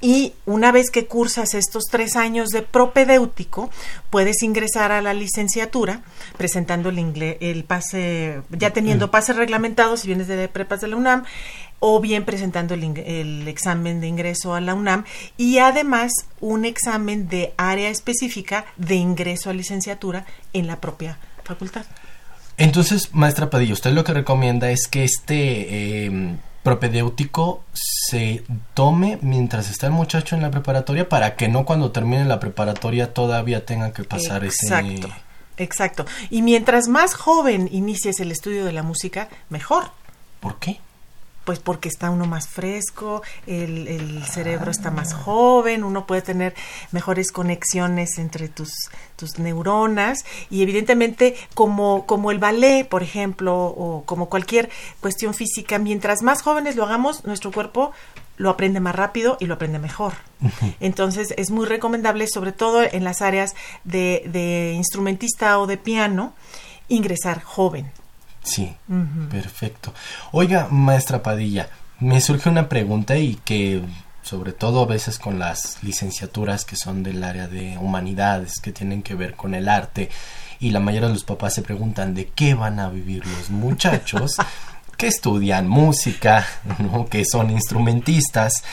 y 0.00 0.32
una 0.46 0.70
vez 0.72 0.90
que 0.90 1.06
cursas 1.06 1.54
estos 1.54 1.84
tres 1.90 2.14
años 2.16 2.50
de 2.50 2.62
propedéutico, 2.62 3.70
puedes 4.10 4.42
ingresar 4.42 4.92
a 4.92 5.02
la 5.02 5.12
licenciatura 5.12 6.02
presentando 6.36 6.88
el, 6.90 6.98
ingle- 6.98 7.36
el 7.40 7.64
pase, 7.64 8.42
ya 8.50 8.70
teniendo 8.72 9.10
pase 9.10 9.32
reglamentado 9.32 9.96
si 9.96 10.06
vienes 10.06 10.28
de 10.28 10.48
prepas 10.48 10.80
de 10.80 10.88
la 10.88 10.96
UNAM, 10.96 11.24
o 11.80 12.00
bien 12.00 12.24
presentando 12.24 12.74
el, 12.74 12.82
el 12.98 13.46
examen 13.46 14.00
de 14.00 14.08
ingreso 14.08 14.54
a 14.54 14.60
la 14.60 14.74
UNAM 14.74 15.04
y 15.36 15.58
además 15.58 16.10
un 16.40 16.64
examen 16.64 17.28
de 17.28 17.54
área 17.56 17.88
específica 17.88 18.64
de 18.76 18.96
ingreso 18.96 19.50
a 19.50 19.52
licenciatura 19.52 20.26
en 20.52 20.66
la 20.66 20.80
propia 20.80 21.18
facultad. 21.44 21.86
Entonces, 22.56 23.14
maestra 23.14 23.50
Padilla, 23.50 23.74
usted 23.74 23.92
lo 23.92 24.02
que 24.02 24.12
recomienda 24.12 24.72
es 24.72 24.88
que 24.88 25.04
este 25.04 26.06
eh, 26.06 26.36
propedéutico 26.62 27.62
se 27.72 28.44
tome 28.74 29.18
mientras 29.22 29.70
está 29.70 29.86
el 29.86 29.92
muchacho 29.92 30.36
en 30.36 30.42
la 30.42 30.50
preparatoria 30.50 31.08
para 31.08 31.36
que 31.36 31.48
no 31.48 31.64
cuando 31.64 31.92
termine 31.92 32.24
la 32.24 32.40
preparatoria 32.40 33.14
todavía 33.14 33.64
tenga 33.64 33.92
que 33.92 34.04
pasar 34.04 34.44
Exacto. 34.44 35.08
ese... 35.08 35.28
Exacto. 35.58 36.06
Y 36.30 36.42
mientras 36.42 36.88
más 36.88 37.14
joven 37.14 37.68
inicies 37.72 38.20
el 38.20 38.30
estudio 38.30 38.64
de 38.64 38.72
la 38.72 38.82
música, 38.82 39.28
mejor. 39.50 39.90
¿Por 40.40 40.58
qué? 40.58 40.80
Pues 41.48 41.60
porque 41.60 41.88
está 41.88 42.10
uno 42.10 42.26
más 42.26 42.46
fresco, 42.46 43.22
el, 43.46 43.88
el 43.88 44.22
cerebro 44.26 44.70
está 44.70 44.90
más 44.90 45.14
joven, 45.14 45.82
uno 45.82 46.06
puede 46.06 46.20
tener 46.20 46.54
mejores 46.92 47.32
conexiones 47.32 48.18
entre 48.18 48.50
tus, 48.50 48.70
tus 49.16 49.38
neuronas 49.38 50.26
y 50.50 50.60
evidentemente 50.60 51.36
como, 51.54 52.04
como 52.04 52.32
el 52.32 52.38
ballet, 52.38 52.86
por 52.86 53.02
ejemplo, 53.02 53.56
o 53.64 54.02
como 54.04 54.28
cualquier 54.28 54.68
cuestión 55.00 55.32
física, 55.32 55.78
mientras 55.78 56.20
más 56.20 56.42
jóvenes 56.42 56.76
lo 56.76 56.84
hagamos, 56.84 57.24
nuestro 57.24 57.50
cuerpo 57.50 57.92
lo 58.36 58.50
aprende 58.50 58.80
más 58.80 58.94
rápido 58.94 59.38
y 59.40 59.46
lo 59.46 59.54
aprende 59.54 59.78
mejor. 59.78 60.12
Entonces 60.80 61.32
es 61.38 61.50
muy 61.50 61.64
recomendable, 61.64 62.26
sobre 62.28 62.52
todo 62.52 62.82
en 62.82 63.04
las 63.04 63.22
áreas 63.22 63.54
de, 63.84 64.22
de 64.30 64.74
instrumentista 64.76 65.58
o 65.58 65.66
de 65.66 65.78
piano, 65.78 66.34
ingresar 66.88 67.40
joven. 67.42 67.90
Sí, 68.42 68.74
perfecto. 69.30 69.92
Oiga, 70.32 70.68
maestra 70.70 71.22
Padilla, 71.22 71.68
me 72.00 72.20
surge 72.20 72.48
una 72.48 72.68
pregunta 72.68 73.18
y 73.18 73.36
que 73.44 73.82
sobre 74.22 74.52
todo 74.52 74.82
a 74.82 74.86
veces 74.86 75.18
con 75.18 75.38
las 75.38 75.82
licenciaturas 75.82 76.64
que 76.64 76.76
son 76.76 77.02
del 77.02 77.24
área 77.24 77.48
de 77.48 77.78
humanidades, 77.78 78.60
que 78.60 78.72
tienen 78.72 79.02
que 79.02 79.14
ver 79.14 79.34
con 79.34 79.54
el 79.54 79.68
arte, 79.68 80.10
y 80.60 80.70
la 80.70 80.80
mayoría 80.80 81.08
de 81.08 81.14
los 81.14 81.24
papás 81.24 81.54
se 81.54 81.62
preguntan 81.62 82.14
de 82.14 82.28
qué 82.28 82.54
van 82.54 82.78
a 82.78 82.90
vivir 82.90 83.26
los 83.26 83.48
muchachos 83.48 84.36
que 84.98 85.06
estudian 85.06 85.68
música, 85.68 86.44
que 87.10 87.24
son 87.24 87.50
instrumentistas. 87.50 88.64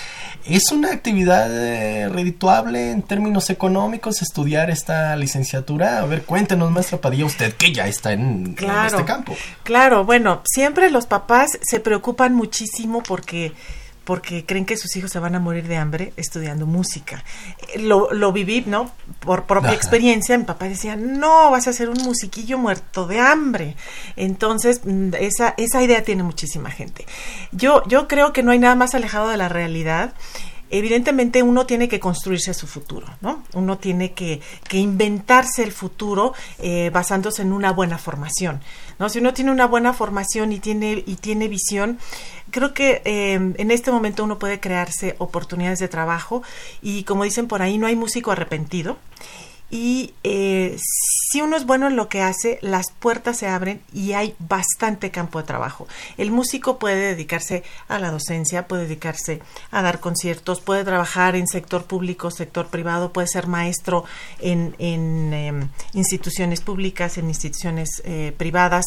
¿Es 0.43 0.71
una 0.71 0.91
actividad 0.91 1.49
eh, 1.51 2.09
redituable 2.09 2.91
en 2.91 3.03
términos 3.03 3.49
económicos 3.49 4.21
estudiar 4.21 4.69
esta 4.69 5.15
licenciatura? 5.15 5.99
A 5.99 6.05
ver, 6.05 6.23
cuéntenos, 6.23 6.71
maestra 6.71 6.99
Padilla, 6.99 7.25
usted 7.25 7.53
que 7.53 7.71
ya 7.71 7.87
está 7.87 8.11
en, 8.11 8.55
en 8.59 8.85
este 8.85 9.05
campo. 9.05 9.35
Claro, 9.63 10.03
bueno, 10.03 10.41
siempre 10.43 10.89
los 10.89 11.05
papás 11.05 11.51
se 11.61 11.79
preocupan 11.79 12.33
muchísimo 12.33 13.01
porque 13.03 13.53
porque 14.05 14.45
creen 14.45 14.65
que 14.65 14.77
sus 14.77 14.95
hijos 14.95 15.11
se 15.11 15.19
van 15.19 15.35
a 15.35 15.39
morir 15.39 15.67
de 15.67 15.77
hambre 15.77 16.13
estudiando 16.15 16.65
música. 16.65 17.23
Eh, 17.73 17.79
lo, 17.79 18.13
lo 18.13 18.31
viví, 18.31 18.63
¿no? 18.65 18.91
Por 19.19 19.45
propia 19.45 19.73
experiencia, 19.73 20.37
mi 20.37 20.45
papá 20.45 20.69
decía, 20.69 20.95
no, 20.95 21.51
vas 21.51 21.67
a 21.67 21.73
ser 21.73 21.89
un 21.89 22.01
musiquillo 22.03 22.57
muerto 22.57 23.07
de 23.07 23.19
hambre. 23.19 23.75
Entonces, 24.15 24.81
mm, 24.85 25.15
esa, 25.19 25.55
esa 25.57 25.83
idea 25.83 26.03
tiene 26.03 26.23
muchísima 26.23 26.71
gente. 26.71 27.05
Yo, 27.51 27.83
yo 27.87 28.07
creo 28.07 28.31
que 28.31 28.43
no 28.43 28.51
hay 28.51 28.59
nada 28.59 28.75
más 28.75 28.95
alejado 28.95 29.27
de 29.27 29.37
la 29.37 29.49
realidad 29.49 30.13
evidentemente 30.69 31.43
uno 31.43 31.65
tiene 31.65 31.87
que 31.87 31.99
construirse 31.99 32.53
su 32.53 32.67
futuro, 32.67 33.07
¿no? 33.21 33.43
Uno 33.53 33.77
tiene 33.77 34.13
que, 34.13 34.41
que 34.67 34.77
inventarse 34.77 35.63
el 35.63 35.71
futuro 35.71 36.33
eh, 36.59 36.89
basándose 36.91 37.43
en 37.43 37.53
una 37.53 37.71
buena 37.71 37.97
formación, 37.97 38.61
¿no? 38.99 39.09
Si 39.09 39.19
uno 39.19 39.33
tiene 39.33 39.51
una 39.51 39.67
buena 39.67 39.93
formación 39.93 40.51
y 40.51 40.59
tiene, 40.59 41.03
y 41.05 41.15
tiene 41.15 41.47
visión, 41.47 41.99
creo 42.55 42.73
que 42.73 43.01
eh, 43.03 43.33
en 43.33 43.69
este 43.69 43.91
momento 43.91 44.23
uno 44.23 44.39
puede 44.39 44.61
crearse 44.61 45.15
oportunidades 45.17 45.79
de 45.79 45.89
trabajo 45.89 46.41
y 46.81 47.03
como 47.03 47.25
dicen 47.25 47.49
por 47.49 47.61
ahí, 47.61 47.77
no 47.77 47.85
hay 47.85 47.97
músico 47.97 48.31
arrepentido 48.31 48.95
y 49.69 50.13
eh, 50.23 50.77
si 50.77 51.41
uno 51.41 51.57
es 51.57 51.65
bueno 51.65 51.87
en 51.87 51.95
lo 51.95 52.07
que 52.07 52.21
hace, 52.21 52.59
las 52.61 52.91
puertas 52.91 53.37
se 53.37 53.47
abren 53.47 53.81
y 53.93 54.13
hay 54.13 54.35
bastante 54.37 55.09
campo 55.09 55.39
de 55.39 55.47
trabajo. 55.47 55.87
El 56.17 56.31
músico 56.31 56.77
puede 56.77 57.07
dedicarse 57.07 57.63
a 57.87 57.97
la 57.97 58.11
docencia, 58.11 58.67
puede 58.67 58.83
dedicarse 58.83 59.41
a 59.71 59.81
dar 59.81 59.99
conciertos, 59.99 60.61
puede 60.61 60.83
trabajar 60.83 61.35
en 61.35 61.47
sector 61.47 61.85
público, 61.85 62.29
sector 62.29 62.67
privado, 62.67 63.11
puede 63.11 63.27
ser 63.27 63.47
maestro 63.47 64.05
en, 64.39 64.75
em, 64.79 65.67
instituciones 65.93 66.61
públicas, 66.61 67.17
en 67.17 67.27
instituciones 67.27 68.01
eh, 68.05 68.33
privadas, 68.37 68.85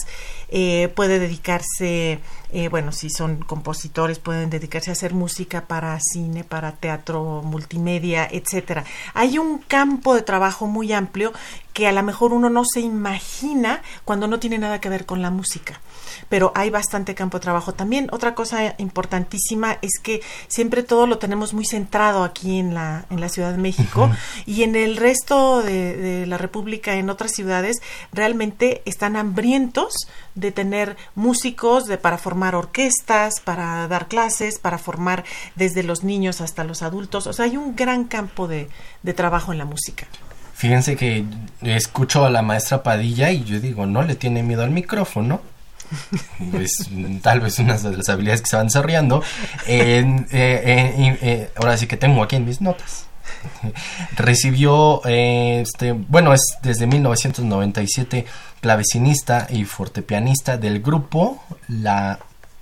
eh, 0.48 0.90
puede 0.94 1.18
dedicarse 1.18 2.20
eh, 2.50 2.69
bueno, 2.69 2.93
si 2.93 3.11
son 3.11 3.37
compositores, 3.37 4.19
pueden 4.19 4.49
dedicarse 4.49 4.90
a 4.90 4.95
hacer 4.95 5.12
música 5.12 5.67
para 5.67 5.99
cine, 6.00 6.45
para 6.45 6.73
teatro, 6.73 7.43
multimedia, 7.45 8.26
etcétera. 8.31 8.85
Hay 9.14 9.38
un 9.38 9.59
campo 9.59 10.14
de 10.14 10.23
trabajo 10.23 10.67
muy 10.67 10.93
amplio 10.93 11.33
que 11.78 11.87
a 11.87 11.92
lo 11.92 12.02
mejor 12.02 12.32
uno 12.32 12.50
no 12.50 12.64
se 12.64 12.80
imagina 12.80 13.82
cuando 14.04 14.26
no 14.26 14.40
tiene 14.40 14.58
nada 14.58 14.80
que 14.80 14.88
ver 14.88 15.06
con 15.06 15.23
la 15.23 15.30
música. 15.30 15.80
Pero 16.28 16.50
hay 16.56 16.70
bastante 16.70 17.14
campo 17.14 17.38
de 17.38 17.42
trabajo. 17.42 17.73
También 17.73 18.08
otra 18.11 18.35
cosa 18.35 18.75
importantísima 18.78 19.78
es 19.80 20.00
que 20.02 20.20
siempre 20.49 20.82
todo 20.82 21.06
lo 21.06 21.18
tenemos 21.18 21.54
muy 21.54 21.64
centrado 21.64 22.25
aquí 22.25 22.58
en 22.58 22.75
la, 22.75 23.04
en 23.11 23.20
la 23.20 23.28
Ciudad 23.28 23.52
de 23.52 23.58
México 23.58 24.11
y 24.44 24.64
en 24.64 24.75
el 24.75 24.97
resto 24.97 25.62
de, 25.62 25.97
de 25.97 26.26
la 26.26 26.37
República, 26.37 26.94
en 26.94 27.11
otras 27.11 27.30
ciudades, 27.30 27.76
realmente 28.12 28.82
están 28.85 29.14
hambrientos 29.14 29.94
de 30.35 30.50
tener 30.50 30.97
músicos, 31.14 31.85
de 31.85 31.97
para 31.97 32.18
formar 32.18 32.56
orquestas, 32.56 33.38
para 33.38 33.87
dar 33.87 34.08
clases, 34.08 34.58
para 34.58 34.78
formar 34.78 35.23
desde 35.54 35.85
los 35.85 36.02
niños 36.02 36.40
hasta 36.40 36.64
los 36.64 36.82
adultos. 36.82 37.28
O 37.28 37.32
sea, 37.32 37.44
hay 37.44 37.56
un 37.56 37.76
gran 37.76 38.06
campo 38.06 38.49
de, 38.49 38.68
de 39.04 39.14
trabajo 39.14 39.52
en 39.52 39.58
la 39.58 39.64
música. 39.64 40.08
Fíjense 40.59 40.97
que 40.97 41.25
escucho 41.62 42.25
a 42.25 42.31
la 42.31 42.43
maestra 42.43 42.83
Padilla 42.83 43.31
y 43.31 43.45
yo 43.45 43.61
digo, 43.61 43.87
no 43.87 44.03
le 44.03 44.17
tiene 44.17 44.43
miedo 44.43 44.65
al 44.65 44.71
micrófono. 44.73 45.41
es 46.53 46.91
tal 47.23 47.41
vez 47.41 47.61
una 47.61 47.79
de 47.79 47.97
las 47.97 48.09
habilidades 48.09 48.43
que 48.43 48.49
se 48.49 48.57
van 48.57 48.67
desarrollando. 48.67 49.23
Eh, 49.69 50.27
eh, 50.33 51.50
ahora 51.55 51.77
sí 51.77 51.87
que 51.87 51.97
tengo 51.97 52.25
aquí 52.25 52.35
en 52.35 52.45
mis 52.45 52.61
notas. 52.61 53.07
Recibió, 54.17 55.00
eh, 55.07 55.61
este, 55.61 55.93
bueno, 55.93 56.35
es 56.35 56.43
desde 56.61 56.88
1997 56.88 58.27
clavecinista 58.61 59.47
y 59.50 59.65
fortepianista 59.65 60.57
del 60.57 60.81
grupo 60.83 61.41
La 61.69 62.19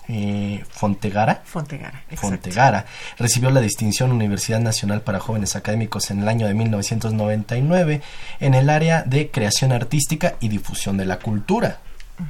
eh, 0.09 0.63
Fontegara. 0.71 1.43
Fontegara, 1.45 2.05
Fontegara. 2.15 2.87
Recibió 3.19 3.51
la 3.51 3.61
distinción 3.61 4.13
Universidad 4.13 4.61
Nacional 4.61 5.03
para 5.03 5.21
Jóvenes 5.21 5.57
Académicos 5.57 6.11
en 6.11 6.21
el 6.23 6.29
año 6.29 6.47
de 6.47 6.55
1999 6.55 8.03
en 8.41 8.55
el 8.55 8.71
área 8.71 9.03
de 9.03 9.31
creación 9.31 9.73
artística 9.73 10.37
y 10.41 10.49
difusión 10.49 10.97
de 10.97 11.07
la 11.07 11.19
cultura. 11.19 11.81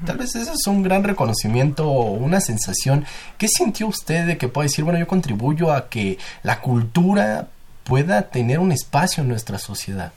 Tal 0.04 0.18
vez 0.18 0.34
eso 0.34 0.52
es 0.52 0.66
un 0.66 0.82
gran 0.82 1.04
reconocimiento 1.04 1.88
o 1.88 2.10
una 2.10 2.40
sensación. 2.40 3.04
¿Qué 3.38 3.46
sintió 3.46 3.86
usted 3.86 4.26
de 4.26 4.36
que 4.36 4.48
puede 4.48 4.66
decir, 4.66 4.84
bueno, 4.84 4.98
yo 4.98 5.06
contribuyo 5.06 5.72
a 5.72 5.88
que 5.88 6.18
la 6.42 6.60
cultura 6.60 7.48
pueda 7.84 8.22
tener 8.22 8.58
un 8.58 8.72
espacio 8.72 9.22
en 9.22 9.28
nuestra 9.28 9.58
sociedad? 9.58 10.12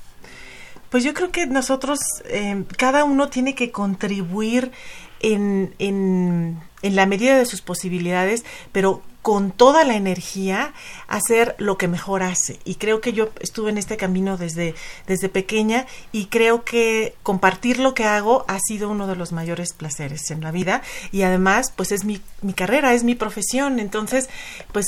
Pues 0.90 1.04
yo 1.04 1.14
creo 1.14 1.32
que 1.32 1.46
nosotros, 1.46 2.00
eh, 2.26 2.64
cada 2.78 3.04
uno 3.04 3.30
tiene 3.30 3.54
que 3.54 3.72
contribuir 3.72 4.72
en, 5.20 5.74
en, 5.80 6.62
la 6.82 7.06
medida 7.06 7.38
de 7.38 7.46
sus 7.46 7.62
posibilidades, 7.62 8.46
pero 8.72 9.02
con 9.22 9.52
toda 9.52 9.84
la 9.84 9.96
energía 9.96 10.74
hacer 11.08 11.56
lo 11.58 11.78
que 11.78 11.90
mejor 11.90 12.24
hace. 12.24 12.60
Y 12.64 12.76
creo 12.76 13.02
que 13.02 13.12
yo 13.12 13.30
estuve 13.42 13.70
en 13.70 13.78
este 13.78 13.98
camino 13.98 14.38
desde, 14.38 14.76
desde 15.06 15.28
pequeña 15.28 15.86
y 16.14 16.28
creo 16.28 16.64
que 16.64 17.16
compartir 17.22 17.80
lo 17.80 17.94
que 17.94 18.06
hago 18.06 18.46
ha 18.48 18.60
sido 18.60 18.90
uno 18.90 19.08
de 19.08 19.18
los 19.18 19.34
mayores 19.34 19.74
placeres 19.74 20.32
en 20.32 20.42
la 20.42 20.52
vida 20.52 20.82
y 21.12 21.24
además 21.24 21.74
pues 21.76 21.92
es 21.92 22.06
mi, 22.06 22.22
mi 22.42 22.54
carrera, 22.54 22.94
es 22.94 23.04
mi 23.04 23.16
profesión. 23.16 23.80
Entonces 23.80 24.30
pues 24.72 24.88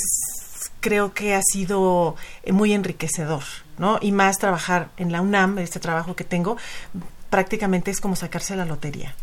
creo 0.80 1.14
que 1.14 1.34
ha 1.34 1.42
sido 1.42 2.16
muy 2.50 2.72
enriquecedor, 2.72 3.44
¿no? 3.78 3.98
Y 4.02 4.12
más 4.12 4.38
trabajar 4.38 4.90
en 4.96 5.12
la 5.12 5.20
UNAM, 5.20 5.58
este 5.58 5.78
trabajo 5.78 6.16
que 6.16 6.24
tengo, 6.24 6.56
prácticamente 7.30 7.90
es 7.90 8.00
como 8.00 8.16
sacarse 8.16 8.56
la 8.56 8.66
lotería. 8.66 9.14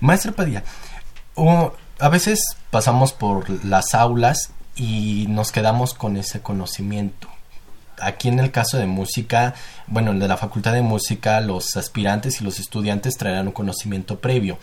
Maestra 0.00 0.32
Padilla, 0.32 0.64
a 1.98 2.08
veces 2.08 2.56
pasamos 2.70 3.12
por 3.12 3.64
las 3.64 3.94
aulas 3.94 4.50
y 4.76 5.26
nos 5.28 5.52
quedamos 5.52 5.94
con 5.94 6.16
ese 6.16 6.40
conocimiento. 6.40 7.28
Aquí 8.00 8.28
en 8.28 8.40
el 8.40 8.50
caso 8.50 8.78
de 8.78 8.86
música, 8.86 9.54
bueno, 9.86 10.10
el 10.10 10.18
de 10.18 10.26
la 10.26 10.36
Facultad 10.36 10.72
de 10.72 10.82
Música, 10.82 11.40
los 11.40 11.76
aspirantes 11.76 12.40
y 12.40 12.44
los 12.44 12.58
estudiantes 12.58 13.16
traerán 13.16 13.48
un 13.48 13.52
conocimiento 13.52 14.18
previo. 14.18 14.58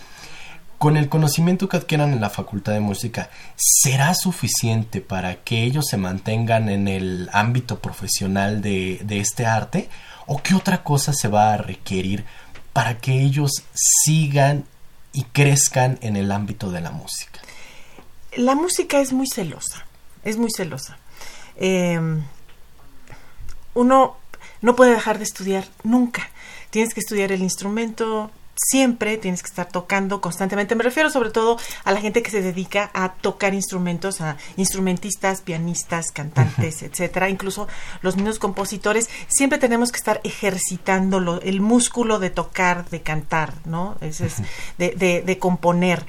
Con 0.77 0.97
el 0.97 1.09
conocimiento 1.09 1.69
que 1.69 1.77
adquieran 1.77 2.13
en 2.13 2.21
la 2.21 2.29
Facultad 2.29 2.73
de 2.73 2.79
Música, 2.79 3.29
¿será 3.55 4.13
suficiente 4.13 5.01
para 5.01 5.35
que 5.35 5.63
ellos 5.63 5.85
se 5.87 5.97
mantengan 5.97 6.69
en 6.69 6.87
el 6.87 7.29
ámbito 7.33 7.79
profesional 7.79 8.61
de 8.61 8.99
este 9.09 9.45
arte? 9.45 9.89
¿O 10.25 10.41
qué 10.41 10.55
otra 10.55 10.83
cosa 10.83 11.11
se 11.13 11.27
va 11.27 11.53
a 11.53 11.57
requerir 11.57 12.25
para 12.73 12.97
que 12.99 13.21
ellos 13.21 13.51
sigan 13.73 14.65
y 15.13 15.23
crezcan 15.23 15.97
en 16.01 16.15
el 16.15 16.31
ámbito 16.31 16.71
de 16.71 16.81
la 16.81 16.91
música? 16.91 17.39
La 18.35 18.55
música 18.55 18.99
es 18.99 19.11
muy 19.11 19.27
celosa, 19.27 19.85
es 20.23 20.37
muy 20.37 20.49
celosa. 20.55 20.97
Em, 21.55 22.23
uno 23.73 24.17
no 24.61 24.75
puede 24.75 24.91
dejar 24.91 25.17
de 25.17 25.23
estudiar 25.23 25.65
nunca. 25.83 26.29
Tienes 26.69 26.93
que 26.93 26.99
estudiar 26.99 27.31
el 27.31 27.41
instrumento, 27.41 28.31
siempre 28.67 29.17
tienes 29.17 29.41
que 29.41 29.47
estar 29.47 29.67
tocando 29.67 30.21
constantemente. 30.21 30.75
Me 30.75 30.83
refiero 30.83 31.09
sobre 31.09 31.29
todo 31.29 31.57
a 31.83 31.91
la 31.91 32.01
gente 32.01 32.21
que 32.21 32.31
se 32.31 32.41
dedica 32.41 32.91
a 32.93 33.13
tocar 33.13 33.53
instrumentos, 33.53 34.21
a 34.21 34.37
instrumentistas, 34.57 35.41
pianistas, 35.41 36.11
cantantes, 36.11 36.83
etcétera. 36.83 37.29
Incluso 37.29 37.67
los 38.01 38.15
mismos 38.15 38.39
compositores. 38.39 39.09
Siempre 39.27 39.59
tenemos 39.59 39.91
que 39.91 39.97
estar 39.97 40.19
ejercitando 40.23 41.39
el 41.41 41.61
músculo 41.61 42.19
de 42.19 42.29
tocar, 42.29 42.89
de 42.89 43.01
cantar, 43.01 43.53
¿no? 43.65 43.97
es, 44.01 44.19
de, 44.77 44.91
de, 44.91 45.21
de 45.21 45.39
componer. 45.39 46.05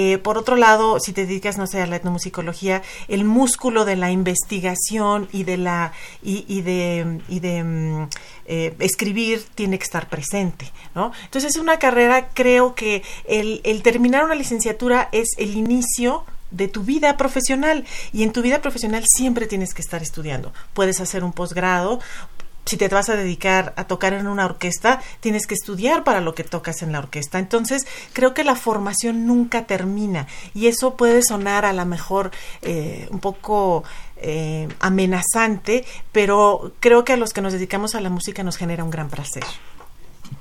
Eh, 0.00 0.16
por 0.18 0.38
otro 0.38 0.54
lado, 0.54 1.00
si 1.00 1.12
te 1.12 1.26
dedicas, 1.26 1.58
no 1.58 1.66
sé, 1.66 1.82
a 1.82 1.86
la 1.88 1.96
etnomusicología, 1.96 2.82
el 3.08 3.24
músculo 3.24 3.84
de 3.84 3.96
la 3.96 4.12
investigación 4.12 5.28
y 5.32 5.42
de 5.42 5.56
la 5.56 5.92
y, 6.22 6.44
y 6.46 6.62
de, 6.62 7.20
y 7.28 7.40
de 7.40 7.64
mm, 7.64 8.08
eh, 8.46 8.76
escribir 8.78 9.44
tiene 9.56 9.76
que 9.76 9.82
estar 9.82 10.08
presente, 10.08 10.70
¿no? 10.94 11.10
Entonces 11.24 11.56
es 11.56 11.60
una 11.60 11.80
carrera, 11.80 12.28
creo 12.32 12.76
que 12.76 13.02
el, 13.24 13.60
el 13.64 13.82
terminar 13.82 14.24
una 14.24 14.36
licenciatura 14.36 15.08
es 15.10 15.30
el 15.36 15.56
inicio 15.56 16.24
de 16.52 16.68
tu 16.68 16.84
vida 16.84 17.16
profesional 17.16 17.84
y 18.12 18.22
en 18.22 18.32
tu 18.32 18.40
vida 18.40 18.62
profesional 18.62 19.02
siempre 19.04 19.48
tienes 19.48 19.74
que 19.74 19.82
estar 19.82 20.00
estudiando. 20.00 20.52
Puedes 20.74 21.00
hacer 21.00 21.24
un 21.24 21.32
posgrado, 21.32 21.98
si 22.64 22.76
te 22.76 22.88
vas 22.88 23.08
a 23.08 23.16
dedicar 23.16 23.72
a 23.76 23.84
tocar 23.84 24.12
en 24.12 24.26
una 24.26 24.44
orquesta, 24.44 25.00
tienes 25.20 25.46
que 25.46 25.54
estudiar 25.54 26.04
para 26.04 26.20
lo 26.20 26.34
que 26.34 26.44
tocas 26.44 26.82
en 26.82 26.92
la 26.92 26.98
orquesta. 26.98 27.38
Entonces, 27.38 27.86
creo 28.12 28.34
que 28.34 28.44
la 28.44 28.56
formación 28.56 29.26
nunca 29.26 29.64
termina 29.64 30.26
y 30.54 30.66
eso 30.66 30.96
puede 30.96 31.22
sonar 31.22 31.64
a 31.64 31.72
lo 31.72 31.86
mejor 31.86 32.30
eh, 32.62 33.08
un 33.10 33.20
poco 33.20 33.84
eh, 34.16 34.68
amenazante, 34.80 35.84
pero 36.12 36.72
creo 36.80 37.04
que 37.04 37.14
a 37.14 37.16
los 37.16 37.32
que 37.32 37.40
nos 37.40 37.52
dedicamos 37.52 37.94
a 37.94 38.00
la 38.00 38.10
música 38.10 38.42
nos 38.42 38.56
genera 38.56 38.84
un 38.84 38.90
gran 38.90 39.08
placer. 39.08 39.44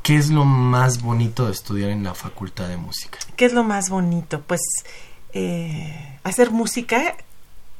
¿Qué 0.03 0.17
es 0.17 0.29
lo 0.29 0.45
más 0.45 1.01
bonito 1.01 1.45
de 1.45 1.51
estudiar 1.53 1.89
en 1.91 2.03
la 2.03 2.13
Facultad 2.13 2.67
de 2.67 2.77
Música? 2.77 3.19
¿Qué 3.35 3.45
es 3.45 3.53
lo 3.53 3.63
más 3.63 3.89
bonito? 3.89 4.41
Pues 4.41 4.61
eh, 5.33 6.19
hacer 6.23 6.51
música 6.51 7.15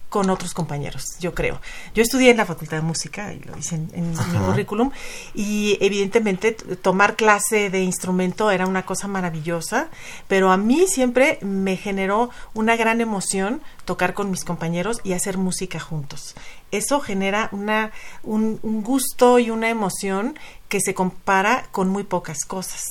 con 0.09 0.29
otros 0.29 0.53
compañeros, 0.53 1.03
yo 1.19 1.33
creo. 1.33 1.59
Yo 1.93 2.01
estudié 2.01 2.31
en 2.31 2.37
la 2.37 2.45
Facultad 2.45 2.77
de 2.77 2.83
Música, 2.83 3.33
y 3.33 3.39
lo 3.39 3.57
hice 3.57 3.75
en, 3.75 4.11
mi 4.11 4.39
currículum, 4.45 4.91
y 5.33 5.77
evidentemente 5.81 6.53
tomar 6.53 7.15
clase 7.15 7.69
de 7.69 7.81
instrumento 7.81 8.49
era 8.51 8.65
una 8.67 8.85
cosa 8.85 9.07
maravillosa, 9.07 9.89
pero 10.27 10.51
a 10.51 10.57
mí 10.57 10.85
siempre 10.87 11.39
me 11.41 11.75
generó 11.75 12.29
una 12.53 12.75
gran 12.75 13.01
emoción 13.01 13.61
tocar 13.85 14.13
con 14.13 14.31
mis 14.31 14.43
compañeros 14.43 15.01
y 15.03 15.13
hacer 15.13 15.37
música 15.37 15.79
juntos. 15.79 16.35
Eso 16.71 16.99
genera 16.99 17.49
una, 17.51 17.91
un, 18.23 18.59
gusto 18.83 19.39
y 19.39 19.49
una 19.49 19.69
emoción 19.69 20.37
que 20.67 20.81
se 20.81 20.93
compara 20.93 21.67
con 21.71 21.89
muy 21.89 22.03
pocas 22.03 22.45
cosas. 22.45 22.83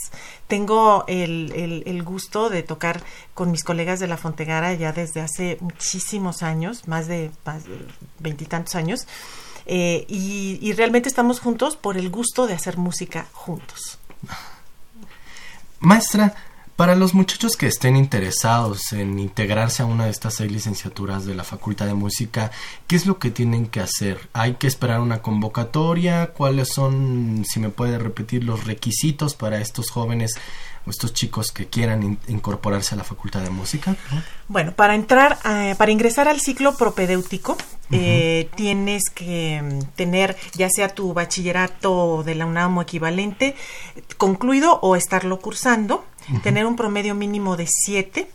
Tengo 0.49 1.05
el, 1.09 1.83
el, 1.85 2.03
gusto 2.03 2.49
de 2.49 2.63
tocar 2.63 3.03
con 3.35 3.51
mis 3.51 3.65
colegas 3.65 4.01
de 4.01 4.07
la 4.07 4.17
Fontegara 4.17 4.73
ya 4.75 4.93
desde 4.93 5.21
hace 5.21 5.59
muchísimos 5.61 6.43
años, 6.43 6.89
más 6.89 7.07
de 7.07 7.31
veintitantos 8.19 8.75
años, 8.75 9.07
eh, 9.67 10.07
y, 10.09 10.59
y 10.63 10.73
realmente 10.73 11.09
estamos 11.09 11.41
juntos 11.41 11.77
por 11.77 11.99
el 11.99 12.09
gusto 12.09 12.47
de 12.47 12.55
hacer 12.55 12.79
música 12.79 13.27
juntos. 13.33 13.99
Maestra, 15.81 16.35
para 16.77 16.95
los 16.95 17.15
muchachos 17.15 17.57
que 17.57 17.67
estén 17.67 17.97
interesados 17.97 18.93
en 18.93 19.19
integrarse 19.19 19.83
a 19.83 19.87
una 19.87 20.05
de 20.05 20.11
estas 20.11 20.35
seis 20.35 20.53
licenciaturas 20.53 21.25
de 21.25 21.35
la 21.35 21.43
Facultad 21.43 21.87
de 21.87 21.95
Música, 21.95 22.51
¿qué 22.87 22.97
es 22.97 23.07
lo 23.07 23.19
que 23.19 23.31
tienen 23.31 23.67
que 23.67 23.81
hacer? 23.81 24.29
¿Hay 24.35 24.55
que 24.57 24.67
esperar 24.67 25.01
una 25.01 25.23
convocatoria? 25.23 26.35
¿Cuáles 26.35 26.69
son, 26.69 27.47
si 27.49 27.61
me 27.61 27.71
puede 27.71 27.99
repetir, 27.99 28.45
los 28.45 28.67
requisitos 28.67 29.35
para 29.35 29.61
estos 29.61 29.91
jóvenes 29.91 30.33
o 30.87 30.91
estos 30.91 31.13
chicos 31.13 31.53
que 31.53 31.67
quieran 31.67 32.19
incorporarse 32.29 32.95
a 32.95 32.99
la 32.99 33.05
Facultad 33.05 33.41
de 33.41 33.51
Música? 33.51 33.97
Bueno, 34.49 34.73
para 34.73 34.95
entrar, 34.95 35.39
para 35.77 35.91
ingresar 35.91 36.29
al 36.29 36.41
ciclo 36.41 36.77
propedéutico, 36.77 37.57
eh, 37.91 38.49
tienes 38.57 39.11
que 39.15 39.63
mm, 39.63 39.95
tener 39.95 40.37
ya 40.55 40.69
sea 40.69 40.89
tu 40.89 41.13
bachillerato 41.13 42.23
de 42.25 42.35
la 42.35 42.47
UNAM 42.47 42.79
o 42.79 42.83
equivalente 42.83 43.55
concluido 44.17 44.81
o 44.83 44.97
estarlo 44.97 45.39
cursando 45.39 46.05
tener 46.43 46.67
un 46.67 46.75
promedio 46.75 47.15
mínimo 47.15 47.57
de 47.57 47.67
7 47.69 48.29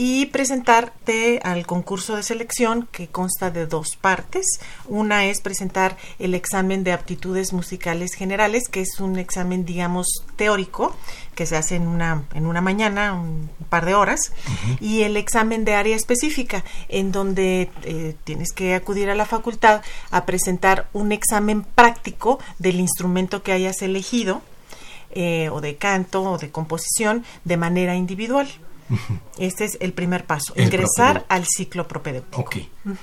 y 0.00 0.26
presentarte 0.26 1.40
al 1.42 1.66
concurso 1.66 2.14
de 2.14 2.22
selección 2.22 2.88
que 2.92 3.08
consta 3.08 3.50
de 3.50 3.66
dos 3.66 3.96
partes. 3.96 4.46
Una 4.86 5.24
es 5.24 5.40
presentar 5.40 5.96
el 6.20 6.36
examen 6.36 6.84
de 6.84 6.92
aptitudes 6.92 7.52
musicales 7.52 8.14
generales, 8.14 8.68
que 8.68 8.80
es 8.80 9.00
un 9.00 9.18
examen, 9.18 9.64
digamos, 9.64 10.06
teórico, 10.36 10.94
que 11.34 11.46
se 11.46 11.56
hace 11.56 11.74
en 11.74 11.88
una, 11.88 12.22
en 12.34 12.46
una 12.46 12.60
mañana, 12.60 13.12
un 13.12 13.50
par 13.70 13.86
de 13.86 13.96
horas, 13.96 14.32
y 14.80 15.02
el 15.02 15.16
examen 15.16 15.64
de 15.64 15.74
área 15.74 15.96
específica, 15.96 16.62
en 16.88 17.10
donde 17.10 17.68
eh, 17.82 18.14
tienes 18.22 18.52
que 18.52 18.76
acudir 18.76 19.10
a 19.10 19.16
la 19.16 19.26
facultad 19.26 19.82
a 20.12 20.26
presentar 20.26 20.86
un 20.92 21.10
examen 21.10 21.64
práctico 21.64 22.38
del 22.60 22.78
instrumento 22.78 23.42
que 23.42 23.50
hayas 23.50 23.82
elegido 23.82 24.42
eh, 25.10 25.48
o 25.50 25.60
de 25.60 25.74
canto 25.74 26.22
o 26.22 26.38
de 26.38 26.52
composición 26.52 27.24
de 27.42 27.56
manera 27.56 27.96
individual. 27.96 28.48
Este 29.38 29.64
es 29.64 29.76
el 29.80 29.92
primer 29.92 30.24
paso, 30.24 30.52
ingresar 30.56 31.24
al 31.28 31.44
ciclo 31.46 31.86
propedéutico. 31.86 32.40
Ok, 32.40 32.56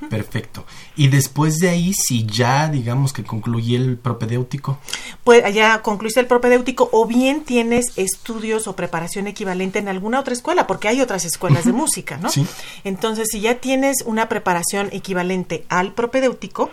perfecto. 0.10 0.65
Y 0.95 1.08
después 1.08 1.58
de 1.58 1.69
ahí, 1.69 1.93
si 1.93 2.26
ya 2.26 2.67
digamos 2.67 3.13
que 3.13 3.24
concluye 3.24 3.76
el 3.76 3.98
propedéutico. 3.98 4.80
Pues 5.24 5.54
ya 5.54 5.82
concluiste 5.82 6.19
el 6.19 6.28
propedéutico 6.28 6.89
o 6.91 7.06
bien 7.06 7.43
tienes 7.43 7.98
estudios 7.98 8.67
o 8.67 8.76
preparación 8.76 9.28
equivalente 9.28 9.80
en 9.80 9.88
alguna 9.88 10.19
otra 10.19 10.34
escuela, 10.34 10.67
porque 10.67 10.88
hay 10.88 11.02
otras 11.02 11.26
escuelas 11.26 11.65
de 11.65 11.74
música, 11.74 12.17
¿no? 12.17 12.30
Sí. 12.30 12.45
Entonces, 12.84 13.28
si 13.32 13.41
ya 13.41 13.56
tienes 13.56 14.04
una 14.06 14.30
preparación 14.30 14.89
equivalente 14.91 15.65
al 15.69 15.93
propedéutico, 15.93 16.69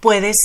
puedes 0.00 0.36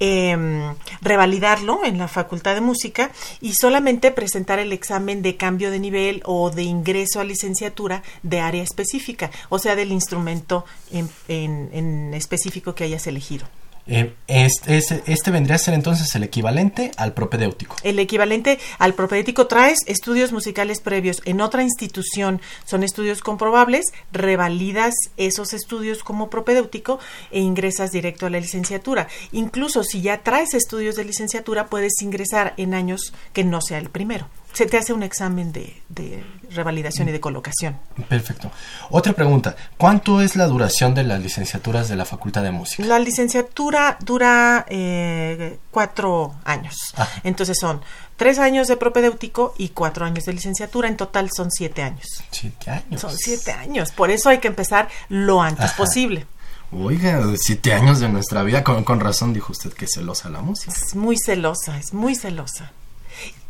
em, 0.00 0.74
revalidarlo 1.00 1.84
en 1.84 1.98
la 1.98 2.08
Facultad 2.08 2.54
de 2.54 2.60
Música 2.60 3.10
y 3.40 3.54
solamente 3.54 4.10
presentar 4.10 4.58
el 4.58 4.72
examen 4.72 5.22
de 5.22 5.36
cambio 5.36 5.70
de 5.70 5.78
nivel 5.78 6.22
o 6.24 6.50
de 6.50 6.62
ingreso 6.62 7.20
a 7.20 7.24
licenciatura 7.24 8.02
de 8.22 8.40
área 8.40 8.62
específica, 8.62 9.30
o 9.48 9.58
sea, 9.58 9.76
del 9.76 9.92
instrumento 9.92 10.64
en 10.90 12.14
específico 12.14 12.74
que 12.74 12.84
hayas 12.84 13.06
elegido. 13.06 13.46
Eh, 13.88 14.14
este, 14.26 15.02
este, 15.06 15.30
vendría 15.30 15.54
a 15.56 15.58
ser 15.58 15.74
entonces 15.74 16.12
el 16.16 16.24
equivalente 16.24 16.90
al 16.96 17.14
propedéutico. 17.14 17.76
El 17.84 17.98
equivalente 17.98 18.58
al 18.78 18.94
propedéutico 18.94 19.46
traes 19.46 19.78
estudios 19.86 20.32
musicales 20.32 20.80
previos 20.80 21.22
en 21.24 21.40
otra 21.40 21.62
institución, 21.62 22.40
son 22.64 22.82
estudios 22.82 23.20
comprobables, 23.20 23.84
revalidas 24.12 24.94
esos 25.16 25.52
estudios 25.52 26.02
como 26.02 26.30
propedéutico 26.30 26.98
e 27.30 27.40
ingresas 27.40 27.92
directo 27.92 28.26
a 28.26 28.30
la 28.30 28.40
licenciatura. 28.40 29.06
Incluso 29.30 29.84
si 29.84 30.00
ya 30.00 30.22
traes 30.22 30.54
estudios 30.54 30.96
de 30.96 31.04
licenciatura, 31.04 31.66
puedes 31.66 32.02
ingresar 32.02 32.54
en 32.56 32.74
años 32.74 33.12
que 33.32 33.44
no 33.44 33.60
sea 33.60 33.78
el 33.78 33.90
primero 33.90 34.28
se 34.56 34.64
te 34.64 34.78
hace 34.78 34.94
un 34.94 35.02
examen 35.02 35.52
de, 35.52 36.24
revalidación 36.50 37.06
y 37.10 37.12
de 37.12 37.20
colocación. 37.20 37.78
Perfecto. 38.08 38.50
Otra 38.88 39.12
pregunta, 39.12 39.54
¿cuánto 39.76 40.22
es 40.22 40.34
la 40.34 40.46
duración 40.46 40.94
de 40.94 41.04
las 41.04 41.20
licenciaturas 41.20 41.90
de 41.90 41.96
la 41.96 42.06
Facultad 42.06 42.42
de 42.42 42.52
Música? 42.52 42.82
La 42.88 42.98
licenciatura 42.98 43.98
dura 44.00 44.64
eh, 44.70 45.58
cuatro 45.70 46.36
años. 46.44 46.74
Ah. 46.96 47.06
Entonces 47.22 47.58
son 47.60 47.82
tres 48.16 48.38
años 48.38 48.66
de 48.66 48.78
propedéutico 48.78 49.52
y 49.58 49.68
cuatro 49.68 50.06
años 50.06 50.24
de 50.24 50.32
licenciatura. 50.32 50.88
En 50.88 50.96
total 50.96 51.28
son 51.36 51.50
siete 51.50 51.82
años. 51.82 52.06
Siete 52.30 52.70
años. 52.70 52.98
Son 52.98 53.14
siete 53.14 53.52
años. 53.52 53.92
Por 53.92 54.10
eso 54.10 54.30
hay 54.30 54.38
que 54.38 54.48
empezar 54.48 54.88
lo 55.10 55.42
antes 55.42 55.72
posible. 55.72 56.26
Oiga, 56.72 57.22
siete 57.36 57.74
años 57.74 58.00
de 58.00 58.08
nuestra 58.08 58.42
vida, 58.42 58.64
con, 58.64 58.84
con 58.84 59.00
razón 59.00 59.34
dijo 59.34 59.52
usted 59.52 59.74
que 59.74 59.84
es 59.84 59.90
celosa 59.94 60.30
la 60.30 60.40
música. 60.40 60.72
Es 60.72 60.94
muy 60.94 61.18
celosa, 61.18 61.78
es 61.78 61.92
muy 61.92 62.14
celosa. 62.14 62.72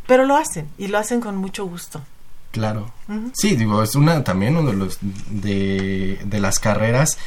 Pero 0.06 0.24
lo 0.24 0.36
hacen 0.36 0.68
y 0.78 0.88
lo 0.88 0.98
hacen 0.98 1.20
con 1.20 1.36
mucho 1.36 1.66
gusto. 1.66 2.02
Claro. 2.52 2.90
Sí, 3.34 3.56
digo, 3.56 3.82
es 3.82 3.94
una 3.94 4.24
también 4.24 4.56
uno 4.56 4.70
de 4.70 4.76
los 4.76 4.98
de, 5.00 6.20
de 6.24 6.40
las 6.40 6.58
carreras 6.58 7.18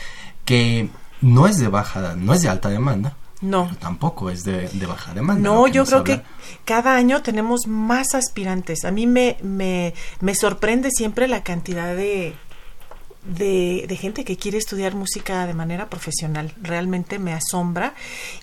que 0.44 0.90
no 1.22 1.48
es 1.48 1.58
de 1.58 1.68
baja, 1.68 2.16
no 2.16 2.34
es 2.34 2.42
de 2.42 2.50
alta 2.50 2.70
demanda. 2.70 3.16
No. 3.42 3.74
tampoco 3.80 4.30
es 4.30 4.44
de, 4.44 4.68
de, 4.68 4.86
baja 4.86 5.14
demanda. 5.14 5.42
No, 5.42 5.66
yo 5.68 5.86
creo 5.86 6.04
que 6.04 6.22
cada 6.66 6.98
año 6.98 7.22
tenemos 7.22 7.68
más 7.68 8.14
aspirantes. 8.14 8.84
A 8.84 8.92
mí 8.92 9.08
me, 9.08 9.38
me, 9.42 9.94
me 10.20 10.36
sorprende 10.36 10.90
siempre 10.92 11.26
la 11.30 11.42
cantidad 11.42 11.96
de, 11.96 12.36
de, 13.24 13.86
de, 13.88 13.96
gente 13.96 14.24
que 14.24 14.38
quiere 14.38 14.58
estudiar 14.58 14.96
música 14.96 15.46
de 15.46 15.54
manera 15.54 15.90
profesional. 15.90 16.54
Realmente 16.62 17.20
me 17.20 17.34
asombra. 17.34 17.94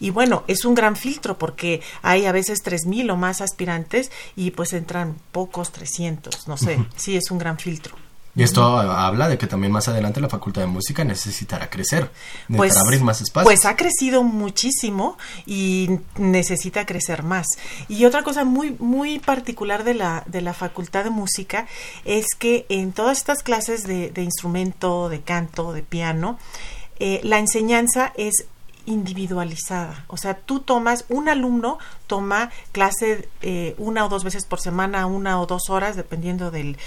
Y 0.01 0.11
bueno, 0.11 0.45
es 0.47 0.65
un 0.65 0.75
gran 0.75 0.97
filtro 0.97 1.39
porque 1.39 1.81
hay 2.03 2.27
a 2.27 2.33
veces 2.33 2.65
3.000 2.65 3.11
o 3.11 3.17
más 3.17 3.41
aspirantes 3.41 4.11
y 4.37 4.51
pues 4.53 4.73
entran 4.73 5.17
pocos 5.33 5.73
300. 5.73 6.49
No 6.49 6.57
sé, 6.57 6.79
sí 6.97 7.17
es 7.17 7.31
un 7.31 7.39
gran 7.39 7.59
filtro. 7.59 8.06
Y 8.37 8.43
esto 8.43 8.79
habla 8.79 9.29
de 9.29 9.39
que 9.39 9.47
también 9.47 9.73
más 9.73 9.89
adelante 9.89 10.21
la 10.21 10.29
Facultad 10.29 10.61
de 10.61 10.67
Música 10.67 11.05
necesitará 11.05 11.71
crecer, 11.71 12.11
necesitará 12.49 12.59
pues, 12.59 12.77
abrir 12.77 13.03
más 13.03 13.23
espacios. 13.23 13.45
Pues 13.45 13.65
ha 13.65 13.77
crecido 13.77 14.23
muchísimo 14.23 15.17
y 15.47 16.01
necesita 16.19 16.85
crecer 16.85 17.23
más. 17.23 17.47
Y 17.89 18.05
otra 18.05 18.23
cosa 18.23 18.45
muy 18.45 18.77
muy 18.79 19.19
particular 19.21 19.85
de 19.85 19.95
la 19.95 20.23
de 20.27 20.43
la 20.43 20.53
Facultad 20.53 21.05
de 21.05 21.11
Música 21.11 21.67
es 22.05 22.27
que 22.39 22.67
en 22.69 22.93
todas 22.93 23.17
estas 23.17 23.43
clases 23.43 23.85
de, 23.85 24.11
de 24.11 24.23
instrumento, 24.23 25.09
de 25.09 25.23
canto, 25.23 25.73
de 25.73 25.83
piano, 25.83 26.39
eh, 26.99 27.21
la 27.23 27.39
enseñanza 27.39 28.13
es 28.17 28.47
individualizada. 28.87 30.05
O 30.09 30.17
sea, 30.17 30.35
tú 30.35 30.61
tomas, 30.61 31.05
un 31.09 31.29
alumno 31.29 31.79
toma 32.07 32.51
clase 32.73 33.29
eh, 33.43 33.75
una 33.79 34.07
o 34.07 34.09
dos 34.09 34.25
veces 34.25 34.47
por 34.47 34.61
semana, 34.61 35.07
una 35.07 35.41
o 35.41 35.47
dos 35.47 35.69
horas, 35.69 35.97
dependiendo 35.97 36.51
del 36.51 36.79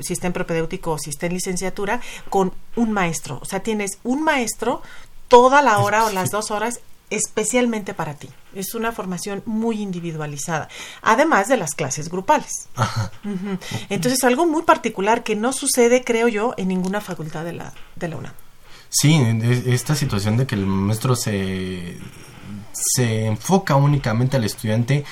si 0.00 0.12
está 0.12 0.26
en 0.26 0.32
propedéutico 0.32 0.92
o 0.92 0.98
si 0.98 1.10
está 1.10 1.26
en 1.26 1.34
licenciatura, 1.34 2.00
con 2.28 2.52
un 2.76 2.92
maestro. 2.92 3.38
O 3.42 3.44
sea, 3.44 3.60
tienes 3.60 3.98
un 4.02 4.24
maestro 4.24 4.82
toda 5.28 5.62
la 5.62 5.78
hora 5.78 6.04
o 6.06 6.10
las 6.10 6.30
dos 6.30 6.50
horas 6.50 6.80
especialmente 7.12 7.92
para 7.92 8.14
ti. 8.14 8.30
Es 8.54 8.74
una 8.74 8.90
formación 8.90 9.42
muy 9.44 9.80
individualizada, 9.80 10.68
además 11.02 11.48
de 11.48 11.58
las 11.58 11.74
clases 11.74 12.08
grupales. 12.08 12.68
Entonces, 13.90 14.24
algo 14.24 14.46
muy 14.46 14.62
particular 14.62 15.22
que 15.22 15.36
no 15.36 15.52
sucede, 15.52 16.04
creo 16.04 16.28
yo, 16.28 16.54
en 16.56 16.68
ninguna 16.68 17.00
facultad 17.00 17.44
de 17.44 17.52
la, 17.52 17.72
de 17.96 18.08
la 18.08 18.16
UNAM. 18.16 18.32
Sí, 18.94 19.18
esta 19.66 19.94
situación 19.94 20.36
de 20.36 20.46
que 20.46 20.54
el 20.54 20.66
maestro 20.66 21.16
se 21.16 21.96
se 22.72 23.26
enfoca 23.26 23.76
únicamente 23.76 24.36
al 24.36 24.44
estudiante 24.44 25.04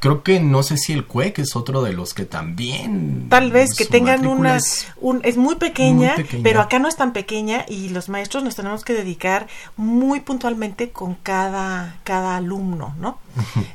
Creo 0.00 0.22
que 0.22 0.40
no 0.40 0.62
sé 0.62 0.78
si 0.78 0.94
el 0.94 1.04
CUE, 1.06 1.34
que 1.34 1.42
es 1.42 1.54
otro 1.54 1.82
de 1.82 1.92
los 1.92 2.14
que 2.14 2.24
también. 2.24 3.28
Tal 3.28 3.52
vez 3.52 3.74
que 3.74 3.84
tengan 3.84 4.26
una. 4.26 4.56
Es, 4.56 4.88
un, 4.96 5.20
es 5.24 5.36
muy, 5.36 5.56
pequeña, 5.56 6.16
pero 6.42 6.62
acá 6.62 6.78
no 6.78 6.88
es 6.88 6.96
tan 6.96 7.12
pequeña 7.12 7.66
y 7.68 7.90
los 7.90 8.08
maestros 8.08 8.42
nos 8.42 8.56
tenemos 8.56 8.82
que 8.82 8.94
dedicar 8.94 9.46
muy 9.76 10.20
puntualmente 10.20 10.90
con 10.90 11.16
cada, 11.16 11.98
cada 12.02 12.36
alumno, 12.36 12.94
¿no? 12.98 13.18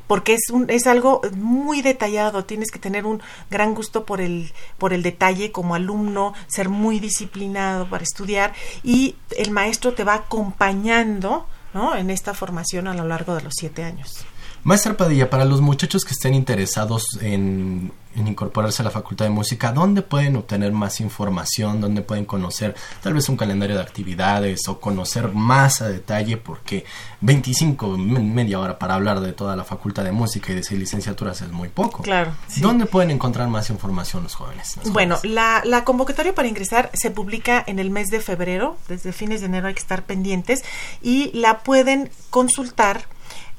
Porque 0.08 0.34
es, 0.34 0.50
un, 0.52 0.68
es 0.72 0.88
algo 0.88 1.22
muy 1.36 1.84
detallado. 1.84 2.44
Tienes 2.44 2.72
que 2.72 2.80
tener 2.80 3.06
un 3.06 3.22
gran 3.52 3.76
gusto 3.76 4.04
por 4.04 4.20
el, 4.20 4.52
por 4.80 4.94
el 4.94 5.04
detalle 5.04 5.52
como 5.52 5.76
alumno, 5.76 6.34
ser 6.48 6.70
muy 6.70 7.00
disciplinado 7.00 7.88
para 7.88 8.04
estudiar 8.04 8.52
y 8.84 9.16
el 9.38 9.52
maestro 9.52 9.94
te 9.94 10.04
va 10.04 10.16
acompañando, 10.16 11.46
¿no? 11.76 11.96
En 11.96 12.10
esta 12.10 12.34
formación 12.34 12.88
a 12.88 12.96
lo 12.96 13.08
largo 13.08 13.36
de 13.36 13.44
los 13.44 13.54
siete 13.56 13.84
años. 13.84 14.26
Maestra 14.66 14.98
Padilla, 14.98 15.30
para 15.30 15.46
los 15.46 15.62
muchachos 15.62 16.04
que 16.04 16.14
estén 16.14 16.34
interesados 16.34 17.20
en, 17.22 17.92
incorporarse 18.16 18.82
a 18.82 18.86
la 18.86 18.90
Facultad 18.90 19.26
de 19.26 19.30
Música, 19.30 19.72
¿dónde 19.72 20.02
pueden 20.02 20.36
obtener 20.38 20.72
más 20.72 21.02
información? 21.02 21.80
¿Dónde 21.80 22.02
pueden 22.02 22.26
conocer 22.26 22.74
tal 23.04 23.14
vez 23.14 23.30
un 23.30 23.38
calendario 23.38 23.76
de 23.76 23.84
actividades 23.84 24.68
o 24.68 24.80
conocer 24.80 25.28
más 25.34 25.84
a 25.84 25.90
detalle? 25.90 26.38
Porque 26.38 26.84
25, 27.22 27.96
media 27.96 28.60
hora 28.60 28.80
para 28.80 28.96
hablar 28.96 29.20
de 29.20 29.34
toda 29.34 29.56
la 29.56 29.66
Facultad 29.66 30.04
de 30.04 30.12
Música 30.12 30.52
y 30.52 30.56
de 30.56 30.64
seis 30.64 30.80
licenciaturas 30.80 31.44
es 31.44 31.52
muy 31.52 31.70
poco. 31.70 32.02
Claro. 32.02 32.32
¿Dónde 32.58 32.88
pueden 32.88 33.12
encontrar 33.12 33.48
más 33.48 33.70
información 33.70 34.24
los 34.24 34.34
jóvenes? 34.34 34.80
bueno, 34.86 35.20
La, 35.22 35.62
la 35.64 35.84
convocatoria 35.84 36.34
para 36.34 36.48
ingresar 36.48 36.90
se 36.96 37.12
publica 37.12 37.64
en 37.68 37.78
el 37.78 37.92
mes 37.92 38.08
de 38.08 38.20
febrero, 38.20 38.80
desde 38.88 39.14
fines 39.14 39.42
de 39.42 39.46
enero 39.46 39.68
hay 39.68 39.76
que 39.76 39.82
estar 39.82 40.02
pendientes 40.06 40.64
y 41.04 41.30
la 41.36 41.60
pueden 41.60 42.10
consultar 42.32 43.14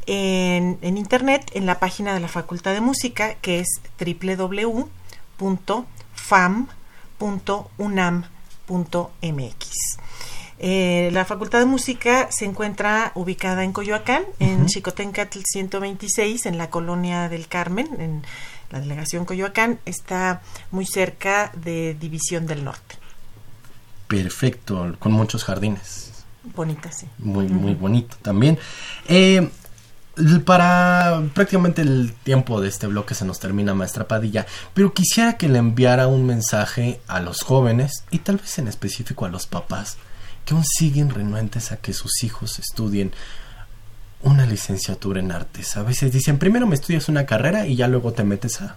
en, 0.06 0.78
internet 0.82 1.50
en 1.54 1.66
la 1.66 1.78
página 1.78 2.14
de 2.14 2.20
la 2.20 2.28
Facultad 2.28 2.72
de 2.72 2.80
Música 2.80 3.34
que 3.34 3.60
es 3.60 3.68
www.fam.unam.mx. 3.98 4.98
Eh, 10.58 11.10
la 11.12 11.26
Facultad 11.26 11.58
de 11.58 11.66
Música 11.66 12.28
se 12.30 12.46
encuentra 12.46 13.12
ubicada 13.14 13.62
en 13.62 13.72
Coyoacán, 13.72 14.24
en 14.38 14.66
Chicotencatl 14.66 15.40
126, 15.44 16.46
en 16.46 16.56
la 16.56 16.70
colonia 16.70 17.28
del 17.28 17.46
Carmen, 17.46 17.88
en 17.98 18.22
la 18.70 18.80
delegación 18.80 19.26
Coyoacán. 19.26 19.80
Está 19.84 20.40
muy 20.70 20.86
cerca 20.86 21.52
de 21.54 21.94
División 21.94 22.46
del 22.46 22.64
Norte. 22.64 22.96
Perfecto, 24.08 24.96
con 24.98 25.12
muchos 25.12 25.44
jardines. 25.44 26.24
Bonita, 26.54 26.92
sí. 26.92 27.06
Muy, 27.18 27.48
muy 27.48 27.74
bonito 27.74 28.16
también. 28.22 28.58
Eh, 29.08 29.50
para 30.44 31.22
prácticamente 31.34 31.82
el 31.82 32.14
tiempo 32.22 32.60
de 32.60 32.68
este 32.68 32.86
bloque 32.86 33.14
se 33.14 33.24
nos 33.24 33.38
termina, 33.38 33.74
maestra 33.74 34.08
Padilla, 34.08 34.46
pero 34.72 34.92
quisiera 34.94 35.36
que 35.36 35.48
le 35.48 35.58
enviara 35.58 36.06
un 36.06 36.26
mensaje 36.26 37.00
a 37.06 37.20
los 37.20 37.42
jóvenes 37.42 38.04
y 38.10 38.20
tal 38.20 38.38
vez 38.38 38.58
en 38.58 38.68
específico 38.68 39.26
a 39.26 39.28
los 39.28 39.46
papás 39.46 39.98
que 40.44 40.54
aún 40.54 40.64
siguen 40.64 41.10
renuentes 41.10 41.72
a 41.72 41.78
que 41.78 41.92
sus 41.92 42.22
hijos 42.22 42.58
estudien 42.58 43.12
una 44.22 44.46
licenciatura 44.46 45.20
en 45.20 45.32
artes. 45.32 45.76
A 45.76 45.82
veces 45.82 46.12
dicen, 46.12 46.38
primero 46.38 46.66
me 46.66 46.76
estudias 46.76 47.08
una 47.08 47.26
carrera 47.26 47.66
y 47.66 47.76
ya 47.76 47.88
luego 47.88 48.12
te 48.12 48.24
metes 48.24 48.62
a... 48.62 48.76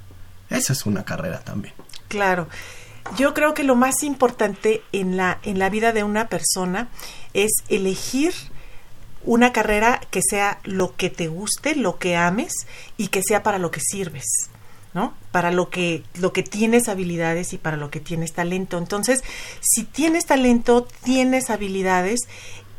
Esa 0.49 0.73
es 0.73 0.85
una 0.85 1.05
carrera 1.05 1.39
también. 1.39 1.73
Claro. 2.07 2.47
Yo 3.17 3.33
creo 3.33 3.53
que 3.53 3.63
lo 3.63 3.75
más 3.75 4.03
importante 4.03 4.83
en 4.91 5.15
la, 5.15 5.39
en 5.43 5.57
la 5.57 5.69
vida 5.69 5.93
de 5.93 6.03
una 6.03 6.27
persona 6.27 6.89
es 7.33 7.51
elegir 7.69 8.33
una 9.29 9.53
carrera 9.53 10.01
que 10.09 10.21
sea 10.27 10.59
lo 10.63 10.95
que 10.95 11.11
te 11.11 11.27
guste, 11.27 11.75
lo 11.75 11.99
que 11.99 12.15
ames 12.15 12.51
y 12.97 13.09
que 13.09 13.21
sea 13.21 13.43
para 13.43 13.59
lo 13.59 13.69
que 13.69 13.79
sirves. 13.79 14.25
¿no? 14.95 15.13
Para 15.31 15.51
lo 15.51 15.69
que, 15.69 16.01
lo 16.15 16.33
que 16.33 16.41
tienes 16.41 16.87
habilidades 16.87 17.53
y 17.53 17.59
para 17.59 17.77
lo 17.77 17.91
que 17.91 17.99
tienes 17.99 18.33
talento. 18.33 18.79
Entonces, 18.79 19.21
si 19.61 19.83
tienes 19.83 20.25
talento, 20.25 20.87
tienes 21.03 21.51
habilidades 21.51 22.21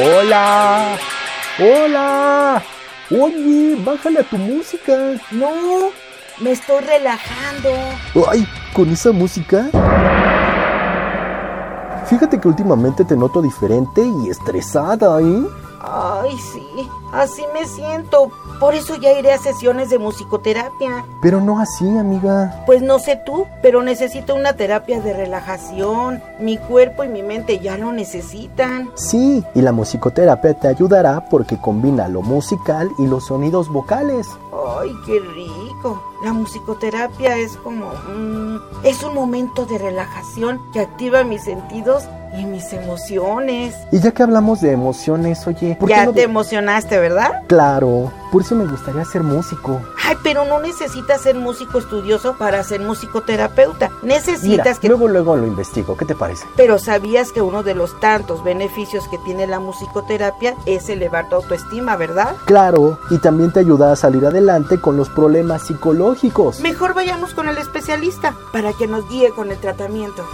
Hola, 0.00 0.96
hola. 1.58 2.62
Oye, 3.10 3.74
bájale 3.84 4.20
a 4.20 4.22
tu 4.22 4.36
música. 4.36 5.14
No, 5.30 5.90
me 6.40 6.52
estoy 6.52 6.80
relajando. 6.84 7.70
Ay, 8.30 8.46
con 8.74 8.90
esa 8.90 9.12
música. 9.12 9.68
Fíjate 12.06 12.40
que 12.40 12.48
últimamente 12.48 13.04
te 13.04 13.16
noto 13.16 13.42
diferente 13.42 14.02
y 14.02 14.30
estresada, 14.30 15.20
¿eh? 15.20 15.42
Ay, 15.80 16.36
sí, 16.52 16.66
así 17.12 17.44
me 17.54 17.66
siento. 17.66 18.30
Por 18.58 18.74
eso 18.74 18.96
ya 18.96 19.12
iré 19.12 19.32
a 19.32 19.38
sesiones 19.38 19.90
de 19.90 19.98
musicoterapia. 19.98 21.04
Pero 21.22 21.40
no 21.40 21.60
así, 21.60 21.86
amiga. 21.96 22.62
Pues 22.66 22.82
no 22.82 22.98
sé 22.98 23.20
tú, 23.24 23.46
pero 23.62 23.82
necesito 23.82 24.34
una 24.34 24.54
terapia 24.54 25.00
de 25.00 25.12
relajación. 25.12 26.20
Mi 26.40 26.58
cuerpo 26.58 27.04
y 27.04 27.08
mi 27.08 27.22
mente 27.22 27.60
ya 27.60 27.78
lo 27.78 27.92
necesitan. 27.92 28.90
Sí, 28.94 29.44
y 29.54 29.62
la 29.62 29.72
musicoterapia 29.72 30.54
te 30.54 30.68
ayudará 30.68 31.28
porque 31.28 31.60
combina 31.60 32.08
lo 32.08 32.22
musical 32.22 32.90
y 32.98 33.06
los 33.06 33.26
sonidos 33.26 33.68
vocales. 33.68 34.26
Ay, 34.80 34.90
qué 35.06 35.20
rico. 35.20 35.57
La 36.22 36.32
musicoterapia 36.32 37.36
es 37.36 37.56
como... 37.56 37.90
es 38.82 39.02
un 39.02 39.14
momento 39.14 39.66
de 39.66 39.78
relajación 39.78 40.60
que 40.72 40.80
activa 40.80 41.24
mis 41.24 41.42
sentidos 41.44 42.04
y 42.36 42.44
mis 42.44 42.72
emociones. 42.72 43.74
Y 43.92 44.00
ya 44.00 44.12
que 44.12 44.22
hablamos 44.22 44.60
de 44.60 44.72
emociones, 44.72 45.46
oye, 45.46 45.76
¿por 45.78 45.88
qué 45.88 45.94
Ya 45.94 46.04
no 46.06 46.12
te 46.12 46.22
emocionaste, 46.22 46.98
¿verdad? 46.98 47.42
Claro, 47.46 48.10
por 48.30 48.42
eso 48.42 48.54
me 48.54 48.66
gustaría 48.66 49.04
ser 49.04 49.22
músico. 49.22 49.80
Ay, 50.04 50.16
pero 50.22 50.44
no 50.44 50.60
necesitas 50.60 51.20
ser 51.22 51.36
músico 51.36 51.78
estudioso 51.78 52.34
para 52.36 52.62
ser 52.62 52.80
musicoterapeuta. 52.80 53.90
Necesitas 54.02 54.42
Mira, 54.42 54.74
que... 54.74 54.88
luego 54.88 55.08
luego 55.08 55.36
lo 55.36 55.46
investigo, 55.46 55.96
¿qué 55.96 56.04
te 56.04 56.14
parece? 56.14 56.46
Pero 56.56 56.78
¿sabías 56.78 57.32
que 57.32 57.42
uno 57.42 57.62
de 57.62 57.74
los 57.74 57.98
tantos 58.00 58.42
beneficios 58.44 59.08
que 59.08 59.18
tiene 59.18 59.46
la 59.46 59.60
musicoterapia 59.60 60.54
es 60.66 60.88
elevar 60.88 61.28
tu 61.28 61.36
autoestima, 61.36 61.96
verdad? 61.96 62.36
Claro, 62.44 62.98
y 63.10 63.18
también 63.18 63.52
te 63.52 63.60
ayuda 63.60 63.92
a 63.92 63.96
salir 63.96 64.24
adelante 64.26 64.80
con 64.80 64.96
los 64.96 65.08
problemas 65.08 65.66
psicológicos. 65.66 66.60
Mejor 66.60 66.94
vayamos 66.94 67.34
con 67.34 67.48
el 67.48 67.58
especialista 67.58 68.34
para 68.52 68.72
que 68.72 68.86
nos 68.86 69.08
guíe 69.08 69.30
con 69.30 69.50
el 69.50 69.58
tratamiento. 69.58 70.24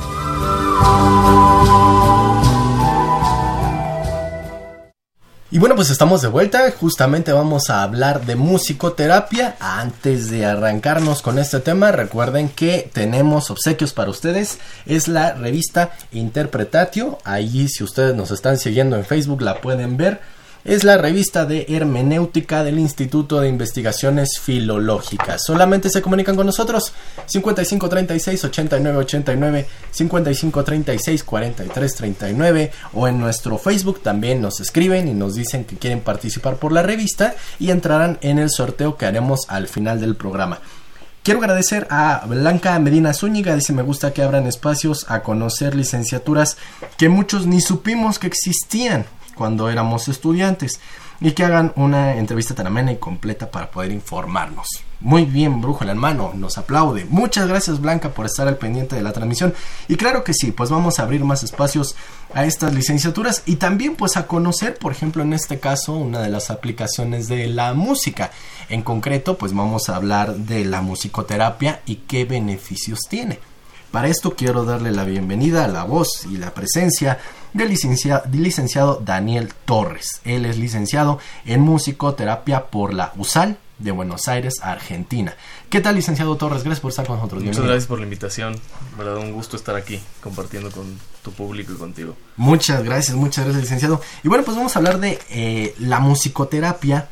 Y 5.55 5.59
bueno, 5.61 5.77
pues 5.77 5.91
estamos 5.91 6.21
de 6.21 6.27
vuelta. 6.27 6.69
Justamente 6.73 7.31
vamos 7.33 7.71
a 7.71 7.85
hablar 7.85 8.27
de 8.27 8.35
musicoterapia. 8.35 9.55
Antes 9.61 10.29
de 10.29 10.45
arrancarnos 10.45 11.23
con 11.23 11.39
este 11.39 11.61
tema, 11.61 11.93
recuerden 11.93 12.49
que 12.49 12.91
tenemos 12.93 13.53
obsequios 13.53 13.93
para 13.93 14.11
ustedes. 14.11 14.59
Es 14.85 15.07
la 15.07 15.35
revista 15.35 15.93
Interpretatio. 16.11 17.19
Ahí, 17.23 17.69
si 17.69 17.85
ustedes 17.85 18.17
nos 18.17 18.33
están 18.33 18.59
siguiendo 18.59 18.97
en 18.97 19.05
Facebook, 19.05 19.43
la 19.43 19.61
pueden 19.61 19.97
ver. 19.97 20.23
Es 20.65 20.83
la 20.83 20.97
revista 20.97 21.45
de 21.45 21.67
hermenéutica 21.69 22.65
del 22.65 22.79
Instituto 22.79 23.39
de 23.39 23.51
Investigaciones 23.51 24.41
Filológicas. 24.41 25.43
Solamente 25.45 25.91
se 25.91 26.01
comunican 26.01 26.37
con 26.37 26.47
nosotros 26.47 26.95
5536 27.27 28.45
8989 28.45 29.67
5536 29.91 31.23
4339 31.23 32.73
o 32.95 33.07
en 33.07 33.21
nuestro 33.21 33.59
Facebook 33.59 34.03
también 34.03 34.41
nos 34.41 34.59
escriben 34.61 35.07
y 35.07 35.13
nos 35.13 35.35
dicen 35.35 35.67
que 35.67 35.77
quieren 35.77 36.01
participar 36.01 36.57
por 36.57 36.73
la 36.73 36.83
revista 36.83 37.35
y 37.59 37.71
entrarán 37.71 38.17
en 38.23 38.39
el 38.39 38.49
sorteo 38.49 38.97
que 38.97 39.05
haremos 39.05 39.41
al 39.49 39.69
final 39.69 40.01
del 40.01 40.17
programa. 40.17 40.61
Quiero 41.23 41.41
agradecer 41.41 41.87
a 41.91 42.25
Blanca 42.27 42.79
Medina 42.79 43.13
Zúñiga, 43.13 43.55
dice 43.55 43.75
me 43.75 43.83
gusta 43.83 44.15
que 44.15 44.23
abran 44.23 44.47
espacios 44.47 45.05
a 45.11 45.23
conocer 45.23 45.75
licenciaturas 45.75 46.57
que 46.97 47.11
muchos 47.11 47.47
ni 47.47 47.61
supimos 47.61 48.19
que 48.19 48.29
existían 48.29 49.05
cuando 49.35 49.69
éramos 49.69 50.09
estudiantes 50.09 50.81
y 51.21 51.33
que 51.33 51.45
hagan 51.45 51.73
una 51.77 52.17
entrevista 52.17 52.55
tan 52.55 52.67
amena 52.67 52.93
y 52.93 52.97
completa 52.97 53.51
para 53.51 53.71
poder 53.71 53.93
informarnos. 53.93 54.67
Muy 55.01 55.25
bien, 55.25 55.61
Brujo 55.61 55.85
en 55.85 55.97
mano, 55.99 56.33
nos 56.35 56.59
aplaude. 56.59 57.05
Muchas 57.05 57.47
gracias 57.47 57.81
Blanca 57.81 58.11
por 58.11 58.27
estar 58.27 58.49
al 58.49 58.57
pendiente 58.57 58.97
de 58.97 59.03
la 59.03 59.13
transmisión. 59.13 59.55
Y 59.87 59.97
claro 59.97 60.25
que 60.25 60.35
sí, 60.35 60.51
pues 60.51 60.71
vamos 60.71 60.99
a 60.99 61.03
abrir 61.03 61.25
más 61.25 61.43
espacios 61.43 61.95
a 62.33 62.45
estas 62.45 62.75
licenciaturas 62.75 63.43
y 63.47 63.57
también 63.57 63.97
pues 63.97 64.17
a 64.17 64.27
conocer, 64.27 64.79
por 64.79 64.93
ejemplo, 64.93 65.23
en 65.23 65.33
este 65.33 65.61
caso, 65.61 65.95
una 65.95 66.21
de 66.21 66.31
las 66.31 66.51
aplicaciones 66.51 67.29
de 67.29 67.47
la 67.49 67.75
música. 67.75 68.31
En 68.69 68.83
concreto, 68.83 69.37
pues 69.37 69.55
vamos 69.55 69.89
a 69.89 69.97
hablar 69.97 70.35
de 70.37 70.65
la 70.65 70.81
musicoterapia 70.81 71.83
y 71.87 71.97
qué 71.97 72.25
beneficios 72.25 73.01
tiene. 73.09 73.39
Para 73.95 74.09
esto 74.09 74.35
quiero 74.35 74.65
darle 74.65 74.91
la 74.91 75.05
bienvenida 75.05 75.65
a 75.65 75.69
la 75.69 75.85
voz 75.85 76.27
y 76.29 76.37
la 76.37 76.53
presencia 76.53 77.21
del 77.53 77.69
licencia- 77.69 78.23
del 78.27 78.43
licenciado 78.43 79.01
Daniel 79.05 79.53
Torres. 79.65 80.21
Él 80.25 80.47
es 80.47 80.59
licenciado 80.59 81.21
en 81.47 81.61
musicoterapia 81.61 82.67
por 82.67 82.93
la 82.93 83.13
USAL 83.17 83.57
de 83.79 83.93
Buenos 83.93 84.27
Aires, 84.27 84.55
Argentina. 84.63 85.37
¿Qué 85.71 85.81
tal, 85.81 85.95
licenciado 85.95 86.35
Torres? 86.37 86.65
Gracias 86.65 86.81
por 86.81 86.91
estar 86.91 87.07
con 87.07 87.19
nosotros. 87.19 87.41
Muchas 87.43 87.53
Bienvenido. 87.59 87.73
gracias 87.73 87.87
por 87.89 87.99
la 88.01 88.05
invitación. 88.05 88.61
verdad, 88.99 89.19
un 89.19 89.31
gusto 89.33 89.57
estar 89.57 89.77
aquí 89.77 90.01
compartiendo 90.21 90.73
con 90.73 90.99
tu 91.23 91.31
público 91.31 91.73
y 91.73 91.77
contigo. 91.77 92.17
Muchas 92.37 92.83
gracias, 92.83 93.17
muchas 93.17 93.45
gracias, 93.45 93.63
licenciado. 93.63 94.01
Y 94.25 94.29
bueno, 94.29 94.43
pues 94.43 94.57
vamos 94.57 94.75
a 94.75 94.81
hablar 94.81 94.99
de 94.99 95.21
eh, 95.31 95.73
la 95.79 96.01
musicoterapia, 96.01 97.09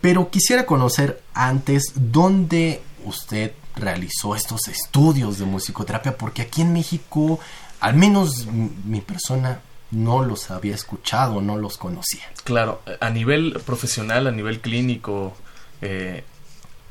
pero 0.00 0.30
quisiera 0.30 0.66
conocer 0.66 1.22
antes 1.32 1.92
dónde 1.94 2.82
usted 3.04 3.52
realizó 3.78 4.34
estos 4.34 4.68
estudios 4.68 5.38
de 5.38 5.46
musicoterapia, 5.46 6.16
porque 6.16 6.42
aquí 6.42 6.62
en 6.62 6.72
México, 6.72 7.40
al 7.80 7.94
menos 7.94 8.46
mi 8.46 9.00
persona 9.00 9.60
no 9.90 10.22
los 10.22 10.50
había 10.50 10.74
escuchado, 10.74 11.40
no 11.40 11.56
los 11.56 11.78
conocía. 11.78 12.24
Claro, 12.44 12.82
a 13.00 13.10
nivel 13.10 13.60
profesional, 13.64 14.26
a 14.26 14.32
nivel 14.32 14.60
clínico, 14.60 15.34
eh, 15.80 16.24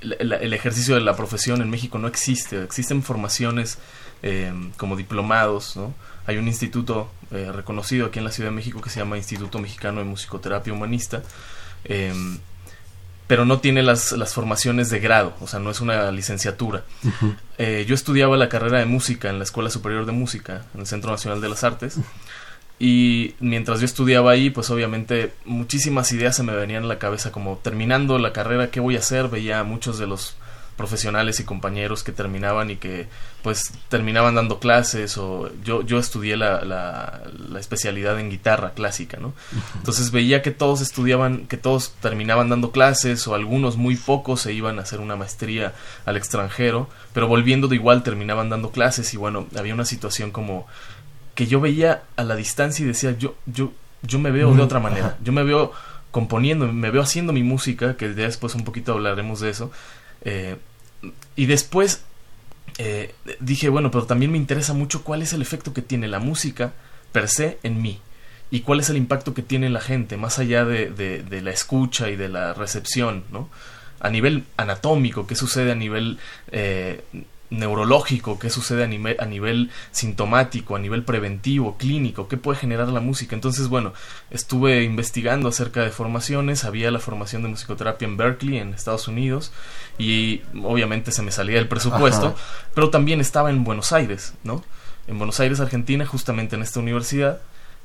el 0.01 0.53
ejercicio 0.53 0.95
de 0.95 1.01
la 1.01 1.15
profesión 1.15 1.61
en 1.61 1.69
México 1.69 1.97
no 1.97 2.07
existe. 2.07 2.63
Existen 2.63 3.03
formaciones 3.03 3.79
eh, 4.23 4.53
como 4.77 4.95
diplomados, 4.95 5.75
¿no? 5.75 5.93
Hay 6.25 6.37
un 6.37 6.47
instituto 6.47 7.09
eh, 7.31 7.51
reconocido 7.51 8.07
aquí 8.07 8.19
en 8.19 8.25
la 8.25 8.31
Ciudad 8.31 8.49
de 8.49 8.55
México 8.55 8.81
que 8.81 8.89
se 8.89 8.99
llama 8.99 9.17
Instituto 9.17 9.59
Mexicano 9.59 9.99
de 9.99 10.05
Musicoterapia 10.05 10.73
Humanista. 10.73 11.23
Pero 13.27 13.45
no 13.45 13.59
tiene 13.59 13.83
las, 13.83 14.13
las 14.13 14.33
formaciones 14.33 14.89
de 14.89 14.99
grado, 14.99 15.35
o 15.41 15.47
sea, 15.47 15.59
no 15.59 15.69
es 15.69 15.81
una 15.81 16.11
licenciatura. 16.11 16.83
Eh, 17.57 17.85
yo 17.87 17.93
estudiaba 17.93 18.37
la 18.37 18.49
carrera 18.49 18.79
de 18.79 18.85
música 18.85 19.29
en 19.29 19.37
la 19.37 19.43
Escuela 19.43 19.69
Superior 19.69 20.05
de 20.05 20.13
Música, 20.13 20.65
en 20.73 20.81
el 20.81 20.87
Centro 20.87 21.11
Nacional 21.11 21.41
de 21.41 21.49
las 21.49 21.63
Artes, 21.63 21.99
y 22.79 23.35
mientras 23.39 23.79
yo 23.79 23.85
estudiaba 23.85 24.31
ahí, 24.31 24.49
pues 24.49 24.69
obviamente 24.69 25.33
muchísimas 25.45 26.11
ideas 26.11 26.35
se 26.35 26.43
me 26.43 26.55
venían 26.55 26.83
a 26.83 26.87
la 26.87 26.99
cabeza, 26.99 27.31
como 27.31 27.57
terminando 27.57 28.17
la 28.19 28.33
carrera, 28.33 28.69
¿qué 28.71 28.79
voy 28.79 28.95
a 28.95 28.99
hacer? 28.99 29.27
Veía 29.27 29.59
a 29.59 29.63
muchos 29.63 29.99
de 29.99 30.07
los 30.07 30.35
profesionales 30.77 31.39
y 31.39 31.43
compañeros 31.43 32.03
que 32.03 32.11
terminaban 32.11 32.69
y 32.69 32.75
que 32.77 33.07
pues 33.41 33.73
terminaban 33.89 34.35
dando 34.35 34.59
clases 34.59 35.17
o 35.17 35.49
yo, 35.63 35.81
yo 35.81 35.97
estudié 35.97 36.37
la, 36.37 36.63
la, 36.63 37.23
la 37.49 37.59
especialidad 37.59 38.19
en 38.19 38.29
guitarra 38.29 38.71
clásica, 38.71 39.17
¿no? 39.17 39.33
Entonces 39.75 40.11
veía 40.11 40.41
que 40.41 40.51
todos 40.51 40.81
estudiaban, 40.81 41.47
que 41.47 41.57
todos 41.57 41.95
terminaban 41.99 42.49
dando 42.49 42.71
clases 42.71 43.27
o 43.27 43.33
algunos 43.33 43.75
muy 43.75 43.95
pocos 43.95 44.41
se 44.41 44.53
iban 44.53 44.77
a 44.77 44.83
hacer 44.83 44.99
una 44.99 45.15
maestría 45.15 45.73
al 46.05 46.15
extranjero, 46.15 46.89
pero 47.11 47.27
volviendo 47.27 47.67
de 47.67 47.75
igual 47.75 48.03
terminaban 48.03 48.49
dando 48.49 48.69
clases 48.69 49.13
y 49.13 49.17
bueno, 49.17 49.47
había 49.57 49.73
una 49.73 49.85
situación 49.85 50.31
como 50.31 50.67
que 51.33 51.47
yo 51.47 51.59
veía 51.59 52.03
a 52.15 52.23
la 52.23 52.35
distancia 52.35 52.83
y 52.83 52.87
decía, 52.87 53.15
yo, 53.17 53.35
yo, 53.47 53.71
yo 54.03 54.19
me 54.19 54.31
veo 54.31 54.53
de 54.53 54.61
otra 54.61 54.79
manera, 54.79 55.17
yo 55.23 55.33
me 55.33 55.43
veo 55.43 55.71
componiendo, 56.11 56.71
me 56.71 56.89
veo 56.89 57.01
haciendo 57.01 57.33
mi 57.33 57.43
música, 57.43 57.95
que 57.95 58.09
después 58.09 58.55
un 58.55 58.63
poquito 58.63 58.93
hablaremos 58.93 59.39
de 59.39 59.51
eso, 59.51 59.71
eh, 60.21 60.57
y 61.35 61.45
después 61.45 62.03
eh, 62.77 63.13
dije, 63.39 63.69
bueno, 63.69 63.91
pero 63.91 64.05
también 64.05 64.31
me 64.31 64.37
interesa 64.37 64.73
mucho 64.73 65.03
cuál 65.03 65.21
es 65.21 65.33
el 65.33 65.41
efecto 65.41 65.73
que 65.73 65.81
tiene 65.81 66.07
la 66.07 66.19
música 66.19 66.73
per 67.11 67.27
se 67.29 67.57
en 67.63 67.81
mí 67.81 67.99
y 68.51 68.61
cuál 68.61 68.79
es 68.79 68.89
el 68.89 68.97
impacto 68.97 69.33
que 69.33 69.41
tiene 69.41 69.67
en 69.67 69.73
la 69.73 69.81
gente, 69.81 70.15
más 70.17 70.39
allá 70.39 70.63
de, 70.65 70.89
de- 70.89 71.23
de 71.23 71.41
la 71.41 71.51
escucha 71.51 72.09
y 72.09 72.15
de 72.15 72.29
la 72.29 72.53
recepción, 72.53 73.23
¿no? 73.31 73.49
A 73.99 74.09
nivel 74.09 74.43
anatómico, 74.57 75.25
qué 75.27 75.35
sucede 75.35 75.71
a 75.71 75.75
nivel 75.75 76.19
eh, 76.51 77.03
neurológico, 77.49 78.39
qué 78.39 78.49
sucede 78.49 78.83
a 78.83 78.87
nivel, 78.87 79.15
a 79.19 79.25
nivel 79.25 79.71
sintomático, 79.91 80.75
a 80.75 80.79
nivel 80.79 81.03
preventivo, 81.03 81.77
clínico, 81.77 82.27
qué 82.27 82.37
puede 82.37 82.59
generar 82.59 82.89
la 82.89 82.99
música. 82.99 83.35
Entonces, 83.35 83.67
bueno, 83.69 83.93
estuve 84.29 84.83
investigando 84.83 85.49
acerca 85.49 85.83
de 85.83 85.89
formaciones, 85.89 86.65
había 86.65 86.91
la 86.91 86.99
formación 86.99 87.43
de 87.43 87.49
musicoterapia 87.49 88.07
en 88.07 88.17
Berkeley, 88.17 88.57
en 88.57 88.73
Estados 88.73 89.07
Unidos, 89.07 89.51
y 89.97 90.41
obviamente 90.63 91.11
se 91.11 91.21
me 91.21 91.31
salía 91.31 91.59
el 91.59 91.67
presupuesto, 91.67 92.27
Ajá. 92.27 92.35
pero 92.73 92.89
también 92.89 93.21
estaba 93.21 93.49
en 93.49 93.63
Buenos 93.63 93.91
Aires, 93.93 94.33
¿no? 94.43 94.63
En 95.07 95.17
Buenos 95.17 95.39
Aires, 95.39 95.59
Argentina, 95.59 96.05
justamente 96.05 96.57
en 96.57 96.61
esta 96.61 96.81
universidad, 96.81 97.39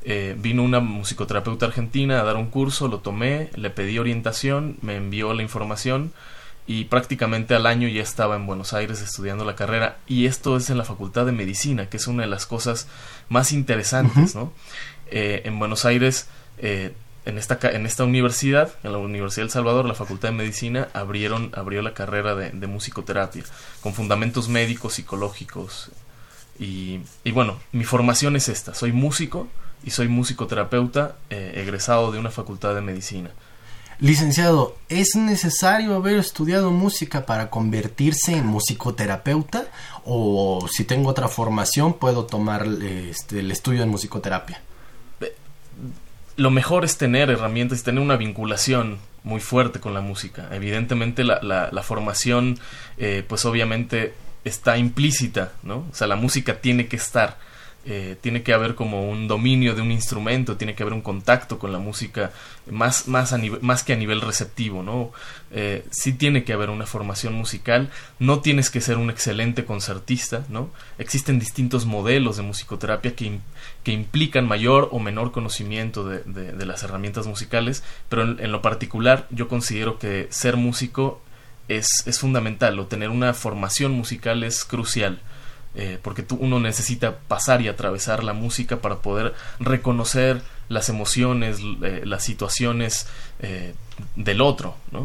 eh, 0.04 0.34
vino 0.36 0.64
una 0.64 0.80
musicoterapeuta 0.80 1.66
argentina 1.66 2.20
a 2.20 2.24
dar 2.24 2.36
un 2.36 2.46
curso, 2.46 2.88
lo 2.88 2.98
tomé, 2.98 3.50
le 3.54 3.70
pedí 3.70 4.00
orientación, 4.00 4.76
me 4.82 4.96
envió 4.96 5.32
la 5.32 5.42
información 5.42 6.12
y 6.66 6.84
prácticamente 6.84 7.54
al 7.54 7.66
año 7.66 7.88
ya 7.88 8.02
estaba 8.02 8.36
en 8.36 8.46
Buenos 8.46 8.72
Aires 8.72 9.00
estudiando 9.00 9.44
la 9.44 9.56
carrera 9.56 9.98
y 10.06 10.26
esto 10.26 10.56
es 10.56 10.70
en 10.70 10.78
la 10.78 10.84
Facultad 10.84 11.26
de 11.26 11.32
Medicina, 11.32 11.88
que 11.88 11.96
es 11.96 12.06
una 12.06 12.22
de 12.22 12.28
las 12.28 12.46
cosas 12.46 12.86
más 13.28 13.52
interesantes, 13.52 14.34
¿no? 14.34 14.52
Eh, 15.10 15.42
en 15.44 15.58
Buenos 15.58 15.84
Aires, 15.84 16.28
eh, 16.58 16.92
en, 17.24 17.36
esta, 17.36 17.58
en 17.70 17.84
esta 17.84 18.04
universidad, 18.04 18.72
en 18.84 18.92
la 18.92 18.98
Universidad 18.98 19.44
del 19.44 19.50
Salvador, 19.50 19.86
la 19.86 19.94
Facultad 19.94 20.28
de 20.28 20.36
Medicina, 20.36 20.88
abrieron, 20.94 21.50
abrió 21.54 21.82
la 21.82 21.94
carrera 21.94 22.34
de, 22.34 22.50
de 22.50 22.66
musicoterapia, 22.66 23.42
con 23.80 23.92
fundamentos 23.92 24.48
médicos, 24.48 24.94
psicológicos, 24.94 25.90
Y, 26.58 27.00
y 27.24 27.32
bueno, 27.32 27.58
mi 27.72 27.84
formación 27.84 28.36
es 28.36 28.48
esta, 28.48 28.74
soy 28.74 28.92
músico 28.92 29.48
y 29.84 29.90
soy 29.90 30.08
musicoterapeuta 30.08 31.16
eh, 31.30 31.54
egresado 31.56 32.12
de 32.12 32.18
una 32.18 32.30
facultad 32.30 32.74
de 32.74 32.82
medicina. 32.82 33.30
Licenciado, 33.98 34.76
¿es 34.88 35.14
necesario 35.14 35.94
haber 35.94 36.16
estudiado 36.16 36.70
música 36.70 37.24
para 37.24 37.50
convertirse 37.50 38.36
en 38.36 38.46
musicoterapeuta? 38.46 39.66
¿O 40.04 40.66
si 40.70 40.84
tengo 40.84 41.10
otra 41.10 41.28
formación 41.28 41.94
puedo 41.94 42.24
tomar 42.26 42.66
este, 42.82 43.40
el 43.40 43.50
estudio 43.50 43.82
en 43.82 43.90
musicoterapia? 43.90 44.60
Lo 46.36 46.50
mejor 46.50 46.84
es 46.84 46.96
tener 46.96 47.30
herramientas 47.30 47.80
y 47.80 47.84
tener 47.84 48.02
una 48.02 48.16
vinculación 48.16 48.98
muy 49.22 49.40
fuerte 49.40 49.78
con 49.78 49.94
la 49.94 50.00
música. 50.00 50.48
Evidentemente 50.50 51.22
la, 51.22 51.38
la, 51.42 51.68
la 51.70 51.82
formación, 51.82 52.58
eh, 52.98 53.24
pues 53.28 53.44
obviamente 53.44 54.14
está 54.44 54.76
implícita, 54.78 55.52
¿no? 55.62 55.86
O 55.90 55.94
sea, 55.94 56.06
la 56.06 56.16
música 56.16 56.60
tiene 56.60 56.88
que 56.88 56.96
estar 56.96 57.38
eh, 57.84 58.16
tiene 58.20 58.44
que 58.44 58.52
haber 58.52 58.76
como 58.76 59.10
un 59.10 59.26
dominio 59.26 59.74
de 59.74 59.82
un 59.82 59.90
instrumento, 59.90 60.56
tiene 60.56 60.76
que 60.76 60.84
haber 60.84 60.92
un 60.92 61.00
contacto 61.00 61.58
con 61.58 61.72
la 61.72 61.80
música 61.80 62.30
más, 62.70 63.08
más, 63.08 63.34
más 63.60 63.82
que 63.82 63.92
a 63.92 63.96
nivel 63.96 64.20
receptivo, 64.20 64.84
¿no? 64.84 65.10
Eh, 65.50 65.84
sí 65.90 66.12
tiene 66.12 66.44
que 66.44 66.52
haber 66.52 66.70
una 66.70 66.86
formación 66.86 67.34
musical, 67.34 67.90
no 68.20 68.38
tienes 68.38 68.70
que 68.70 68.80
ser 68.80 68.98
un 68.98 69.10
excelente 69.10 69.64
concertista, 69.64 70.46
¿no? 70.48 70.70
Existen 70.98 71.40
distintos 71.40 71.84
modelos 71.84 72.36
de 72.36 72.44
musicoterapia 72.44 73.16
que, 73.16 73.40
que 73.82 73.90
implican 73.90 74.46
mayor 74.46 74.88
o 74.92 75.00
menor 75.00 75.32
conocimiento 75.32 76.04
de, 76.04 76.20
de, 76.22 76.66
las 76.66 76.84
herramientas 76.84 77.26
musicales, 77.26 77.82
pero 78.08 78.22
en, 78.22 78.38
en, 78.38 78.52
lo 78.52 78.62
particular 78.62 79.26
yo 79.30 79.48
considero 79.48 79.98
que 79.98 80.28
ser 80.30 80.56
músico 80.56 81.20
es, 81.66 81.88
es 82.06 82.20
fundamental 82.20 82.78
o 82.78 82.86
tener 82.86 83.10
una 83.10 83.34
formación 83.34 83.90
musical 83.90 84.44
es 84.44 84.64
crucial 84.64 85.20
eh, 85.74 85.98
porque 86.02 86.22
tú, 86.22 86.36
uno 86.40 86.60
necesita 86.60 87.18
pasar 87.18 87.62
y 87.62 87.68
atravesar 87.68 88.24
la 88.24 88.32
música 88.32 88.80
para 88.80 88.96
poder 88.96 89.34
reconocer 89.58 90.42
las 90.68 90.88
emociones, 90.88 91.58
eh, 91.82 92.02
las 92.04 92.24
situaciones 92.24 93.06
eh, 93.40 93.74
del 94.16 94.40
otro, 94.40 94.76
¿no? 94.90 95.04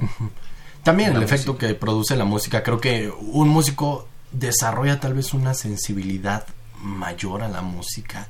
También 0.84 1.16
el 1.16 1.24
efecto 1.24 1.58
que 1.58 1.74
produce 1.74 2.16
la 2.16 2.24
música, 2.24 2.64
creo 2.64 2.80
que 2.80 3.10
un 3.10 3.50
músico 3.50 4.08
desarrolla 4.32 5.00
tal 5.00 5.14
vez 5.14 5.34
una 5.34 5.54
sensibilidad 5.54 6.46
mayor 6.82 7.44
a 7.44 7.50
la 7.50 7.62
música 7.62 8.28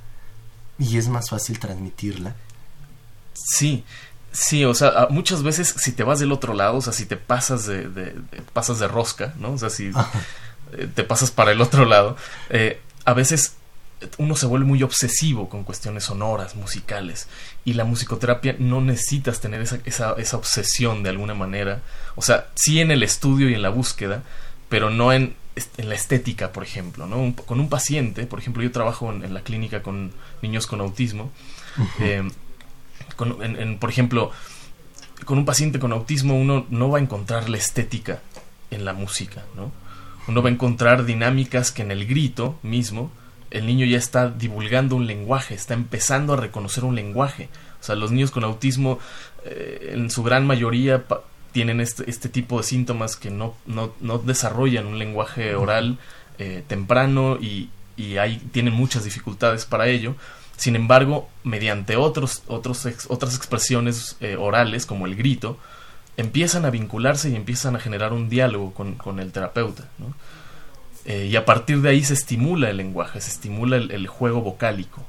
y 0.79 0.97
es 0.97 1.07
más 1.07 1.29
fácil 1.29 1.59
transmitirla. 1.59 2.35
Sí, 3.33 3.83
Sí, 4.31 4.65
o 4.65 4.75
sea, 4.75 5.07
muchas 5.09 5.41
veces 5.41 5.73
si 5.77 5.93
te 5.93 6.03
vas 6.03 6.19
del 6.19 6.31
otro 6.31 6.53
lado, 6.53 6.77
o 6.77 6.81
sea, 6.81 6.93
si 6.93 7.07
te 7.07 7.17
pasas 7.17 7.65
de, 7.65 7.89
de, 7.89 8.13
pasas 8.53 8.77
de 8.77 8.87
rosca, 8.87 9.33
¿no? 9.39 9.53
O 9.53 9.57
sea, 9.57 9.71
si, 9.71 9.89
te 10.93 11.03
pasas 11.03 11.31
para 11.31 11.51
el 11.51 11.61
otro 11.61 11.85
lado, 11.85 12.17
eh, 12.49 12.81
a 13.05 13.13
veces 13.13 13.55
uno 14.17 14.35
se 14.35 14.45
vuelve 14.45 14.65
muy 14.65 14.83
obsesivo 14.83 15.49
con 15.49 15.63
cuestiones 15.63 16.03
sonoras, 16.03 16.55
musicales, 16.55 17.27
y 17.65 17.73
la 17.73 17.83
musicoterapia 17.83 18.55
no 18.59 18.81
necesitas 18.81 19.39
tener 19.39 19.61
esa, 19.61 19.79
esa, 19.85 20.13
esa 20.13 20.37
obsesión 20.37 21.03
de 21.03 21.09
alguna 21.09 21.33
manera, 21.33 21.81
o 22.15 22.21
sea, 22.21 22.47
sí 22.55 22.79
en 22.79 22.91
el 22.91 23.03
estudio 23.03 23.49
y 23.49 23.53
en 23.53 23.61
la 23.61 23.69
búsqueda, 23.69 24.23
pero 24.69 24.89
no 24.89 25.13
en, 25.13 25.35
en 25.77 25.89
la 25.89 25.95
estética, 25.95 26.51
por 26.51 26.63
ejemplo, 26.63 27.07
¿no? 27.07 27.35
con 27.45 27.59
un 27.59 27.69
paciente, 27.69 28.27
por 28.27 28.39
ejemplo, 28.39 28.61
yo 28.61 28.71
trabajo 28.71 29.11
en, 29.11 29.33
la 29.33 29.41
clínica 29.41 29.81
con 29.81 30.11
niños 30.41 30.67
con 30.67 30.81
autismo, 30.81 31.31
eh, 31.99 32.27
con, 33.15 33.41
en, 33.41 33.79
por 33.79 33.89
ejemplo, 33.89 34.31
con 35.25 35.37
un 35.39 35.45
paciente 35.45 35.79
con 35.79 35.91
autismo 35.91 36.35
uno 36.35 36.65
no 36.69 36.89
va 36.89 36.99
a 36.99 37.01
encontrar 37.01 37.49
la 37.49 37.57
estética 37.57 38.21
en 38.69 38.85
la 38.85 38.93
música, 38.93 39.43
¿no? 39.55 39.71
Uno 40.27 40.41
va 40.41 40.49
a 40.49 40.51
encontrar 40.51 41.05
dinámicas 41.05 41.71
que 41.71 41.81
en 41.81 41.91
el 41.91 42.05
grito 42.05 42.59
mismo 42.63 43.11
el 43.49 43.65
niño 43.65 43.85
ya 43.85 43.97
está 43.97 44.29
divulgando 44.29 44.95
un 44.95 45.07
lenguaje, 45.07 45.55
está 45.55 45.73
empezando 45.73 46.33
a 46.33 46.37
reconocer 46.37 46.83
un 46.83 46.95
lenguaje. 46.95 47.49
O 47.79 47.83
sea, 47.83 47.95
los 47.95 48.11
niños 48.11 48.31
con 48.31 48.43
autismo 48.43 48.99
eh, 49.45 49.91
en 49.93 50.11
su 50.11 50.23
gran 50.23 50.45
mayoría 50.45 51.05
tienen 51.53 51.79
este, 51.79 52.09
este, 52.09 52.29
tipo 52.29 52.57
de 52.57 52.63
síntomas 52.63 53.15
que 53.15 53.31
no, 53.31 53.55
no, 53.65 53.93
no 54.01 54.17
desarrollan 54.17 54.85
un 54.85 54.99
lenguaje 54.99 55.55
oral 55.55 55.97
eh, 56.39 56.63
temprano 56.67 57.37
y, 57.39 57.69
y 57.95 58.17
hay, 58.17 58.37
tienen 58.51 58.73
muchas 58.73 59.05
dificultades 59.05 59.65
para 59.65 59.87
ello. 59.87 60.15
Sin 60.57 60.75
embargo, 60.75 61.29
mediante 61.43 61.95
otros, 61.95 62.43
otros 62.47 62.87
otras 63.07 63.35
expresiones 63.35 64.17
eh, 64.19 64.35
orales, 64.37 64.85
como 64.85 65.05
el 65.05 65.15
grito, 65.15 65.57
empiezan 66.17 66.65
a 66.65 66.71
vincularse 66.71 67.29
y 67.29 67.35
empiezan 67.35 67.75
a 67.75 67.79
generar 67.79 68.11
un 68.11 68.27
diálogo 68.27 68.73
con, 68.73 69.19
el 69.19 69.31
terapeuta. 69.31 69.87
Eh, 71.05 71.27
y 71.31 71.35
a 71.35 71.45
partir 71.45 71.81
de 71.81 71.89
ahí 71.89 72.03
se 72.03 72.15
estimula 72.15 72.69
el 72.69 72.77
lenguaje, 72.77 73.21
se 73.21 73.29
estimula 73.29 73.77
el, 73.77 74.07
juego 74.07 74.41
vocálico. 74.41 75.05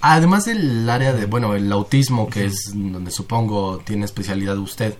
Además 0.00 0.46
del 0.46 0.88
área 0.90 1.12
de, 1.12 1.26
bueno, 1.26 1.54
el 1.54 1.70
autismo, 1.70 2.28
que 2.28 2.46
es 2.46 2.72
donde 2.74 3.10
supongo 3.10 3.78
tiene 3.84 4.06
especialidad 4.06 4.58
usted, 4.58 4.94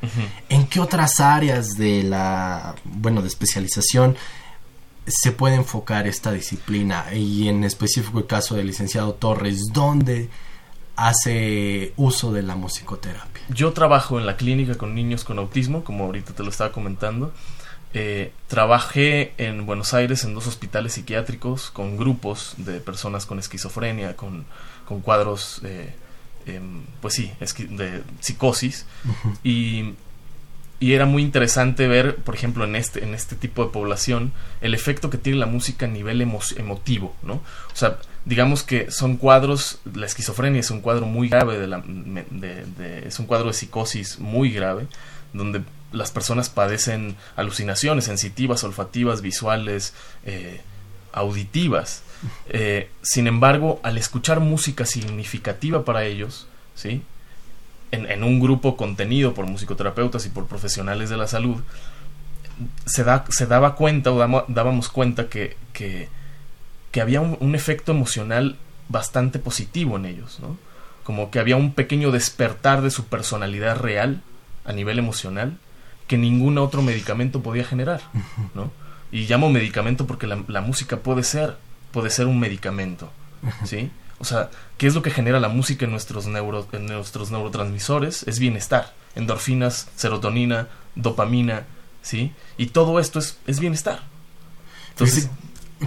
¿en 0.49 0.67
qué 0.67 0.81
otras 0.81 1.21
áreas 1.21 1.71
de 1.77 2.03
la, 2.03 2.75
bueno, 2.85 3.21
de 3.23 3.29
especialización 3.29 4.17
se 5.07 5.33
puede 5.33 5.57
enfocar 5.57 6.07
esta 6.07 6.33
disciplina? 6.33 7.07
Y 7.15 7.49
en 7.49 7.65
específico 7.65 8.19
el 8.19 8.27
caso 8.27 8.57
del 8.57 8.67
licenciado 8.67 9.15
Torres, 9.15 9.63
¿dónde 9.73 10.29
hace 10.97 11.93
uso 11.97 12.33
de 12.33 12.43
la 12.43 12.57
musicoterapia? 12.57 13.43
Yo 13.49 13.73
trabajo 13.73 14.19
en 14.19 14.27
la 14.27 14.37
clínica 14.37 14.77
con 14.77 14.95
niños 14.95 15.25
con 15.25 15.39
autismo, 15.39 15.85
como 15.85 16.05
ahorita 16.05 16.35
te 16.35 16.43
lo 16.43 16.51
estaba 16.51 16.73
comentando. 16.73 17.33
Eh, 17.97 18.33
trabajé 18.49 19.35
en 19.39 19.67
Buenos 19.67 19.95
Aires 19.95 20.25
en 20.25 20.35
dos 20.35 20.49
hospitales 20.49 20.95
psiquiátricos 20.95 21.71
con 21.71 21.97
grupos 21.97 22.55
de 22.57 22.81
personas 22.81 23.25
con 23.25 23.39
esquizofrenia, 23.39 24.17
con, 24.17 24.45
con 24.85 25.01
cuadros, 25.01 25.61
eh, 25.63 25.95
em, 26.47 26.83
pues 27.01 27.15
sí, 27.15 27.31
de 27.39 28.03
psicosis. 28.19 28.87
y, 29.45 29.95
y, 30.81 30.93
era 30.93 31.07
muy 31.07 31.23
interesante 31.23 31.87
ver, 31.87 32.17
por 32.17 32.35
ejemplo, 32.35 32.65
en 32.65 32.75
este, 32.75 33.05
en 33.05 33.15
este 33.15 33.37
tipo 33.37 33.65
de 33.65 33.71
población, 33.71 34.33
el 34.61 34.75
efecto 34.75 35.09
que 35.09 35.19
tiene 35.19 35.39
la 35.39 35.47
música 35.47 35.87
a 35.87 35.89
nivel 35.89 36.21
emotivo, 36.21 37.15
¿no? 37.23 37.35
O 37.35 37.77
sea, 37.77 37.99
digamos 38.25 38.63
que 38.63 38.91
son 38.91 39.17
cuadros, 39.17 39.79
la 39.93 40.07
esquizofrenia 40.07 40.61
es 40.61 40.71
un 40.71 40.81
cuadro 40.81 41.07
muy 41.07 41.29
grave, 41.29 41.59
de 41.59 41.67
la, 41.67 41.83
es 43.05 43.19
un 43.19 43.27
cuadro 43.27 43.49
de 43.49 43.53
psicosis 43.53 44.19
muy 44.19 44.51
grave, 44.51 44.87
donde 45.33 45.63
las 45.93 46.11
personas 46.11 46.49
padecen 46.49 47.17
alucinaciones 47.37 48.05
sensitivas, 48.07 48.65
olfativas, 48.65 49.21
visuales, 49.21 49.95
eh, 50.25 50.61
auditivas. 51.13 52.03
Eh, 52.49 52.91
sin 53.03 53.27
embargo, 53.27 53.81
al 53.83 53.99
escuchar 53.99 54.41
música 54.41 54.87
significativa 54.87 55.85
para 55.85 56.05
ellos, 56.05 56.47
¿sí? 56.75 57.03
En, 57.91 58.11
en, 58.11 58.25
un 58.25 58.41
grupo 58.41 58.77
contenido 58.77 59.35
por 59.35 59.47
musicoterapeutas 59.47 60.27
y 60.27 60.31
por 60.31 60.47
profesionales 60.47 61.11
de 61.11 61.17
la 61.17 61.29
salud, 61.29 61.63
se, 62.87 63.05
da, 63.05 63.25
se 63.29 63.47
daba 63.47 63.77
cuenta 63.77 64.11
o 64.11 64.45
dábamos 64.49 64.89
cuenta 64.89 65.29
que 65.29 65.57
que 66.95 67.01
había 67.01 67.21
un, 67.21 67.55
efecto 67.57 67.91
emocional 67.91 68.57
bastante 68.89 69.41
positivo 69.41 69.97
en 69.97 70.05
ellos, 70.05 70.39
¿no? 70.39 70.57
Como 71.03 71.33
que 71.33 71.41
había 71.41 71.57
un 71.57 71.75
pequeño 71.75 72.13
despertar 72.13 72.83
de 72.83 72.91
su 72.93 73.07
personalidad 73.07 73.81
real 73.81 74.23
a 74.65 74.73
nivel 74.73 75.01
emocional 75.01 75.59
que 76.07 76.17
ningún 76.17 76.57
otro 76.57 76.83
medicamento 76.83 77.43
podía 77.43 77.65
generar, 77.65 78.01
¿no? 78.55 78.71
Y 79.11 79.27
llamo 79.27 79.51
medicamento 79.51 80.07
porque 80.07 80.29
la, 80.29 80.61
música 80.61 80.99
puede 80.99 81.25
ser, 81.25 81.57
puede 81.91 82.11
ser 82.11 82.27
un 82.27 82.39
medicamento, 82.39 83.11
¿sí? 83.65 83.91
O 84.21 84.25
sea, 84.25 84.51
¿qué 84.79 84.87
es 84.87 84.95
lo 84.95 85.03
que 85.03 85.11
genera 85.11 85.41
la 85.41 85.49
música 85.49 85.87
en 85.87 85.91
nuestros, 85.91 86.29
neuro, 86.29 86.69
en 86.71 86.87
nuestros 86.87 87.33
neurotransmisores? 87.33 88.23
Es 88.29 88.39
bienestar, 88.39 88.95
endorfinas, 89.17 89.89
serotonina, 89.97 90.69
dopamina, 90.95 91.65
¿sí? 92.03 92.33
Y 92.57 92.67
todo 92.67 93.01
esto 93.01 93.19
es, 93.19 93.37
es 93.49 93.59
bienestar. 93.59 93.99
Entonces, 94.91 95.29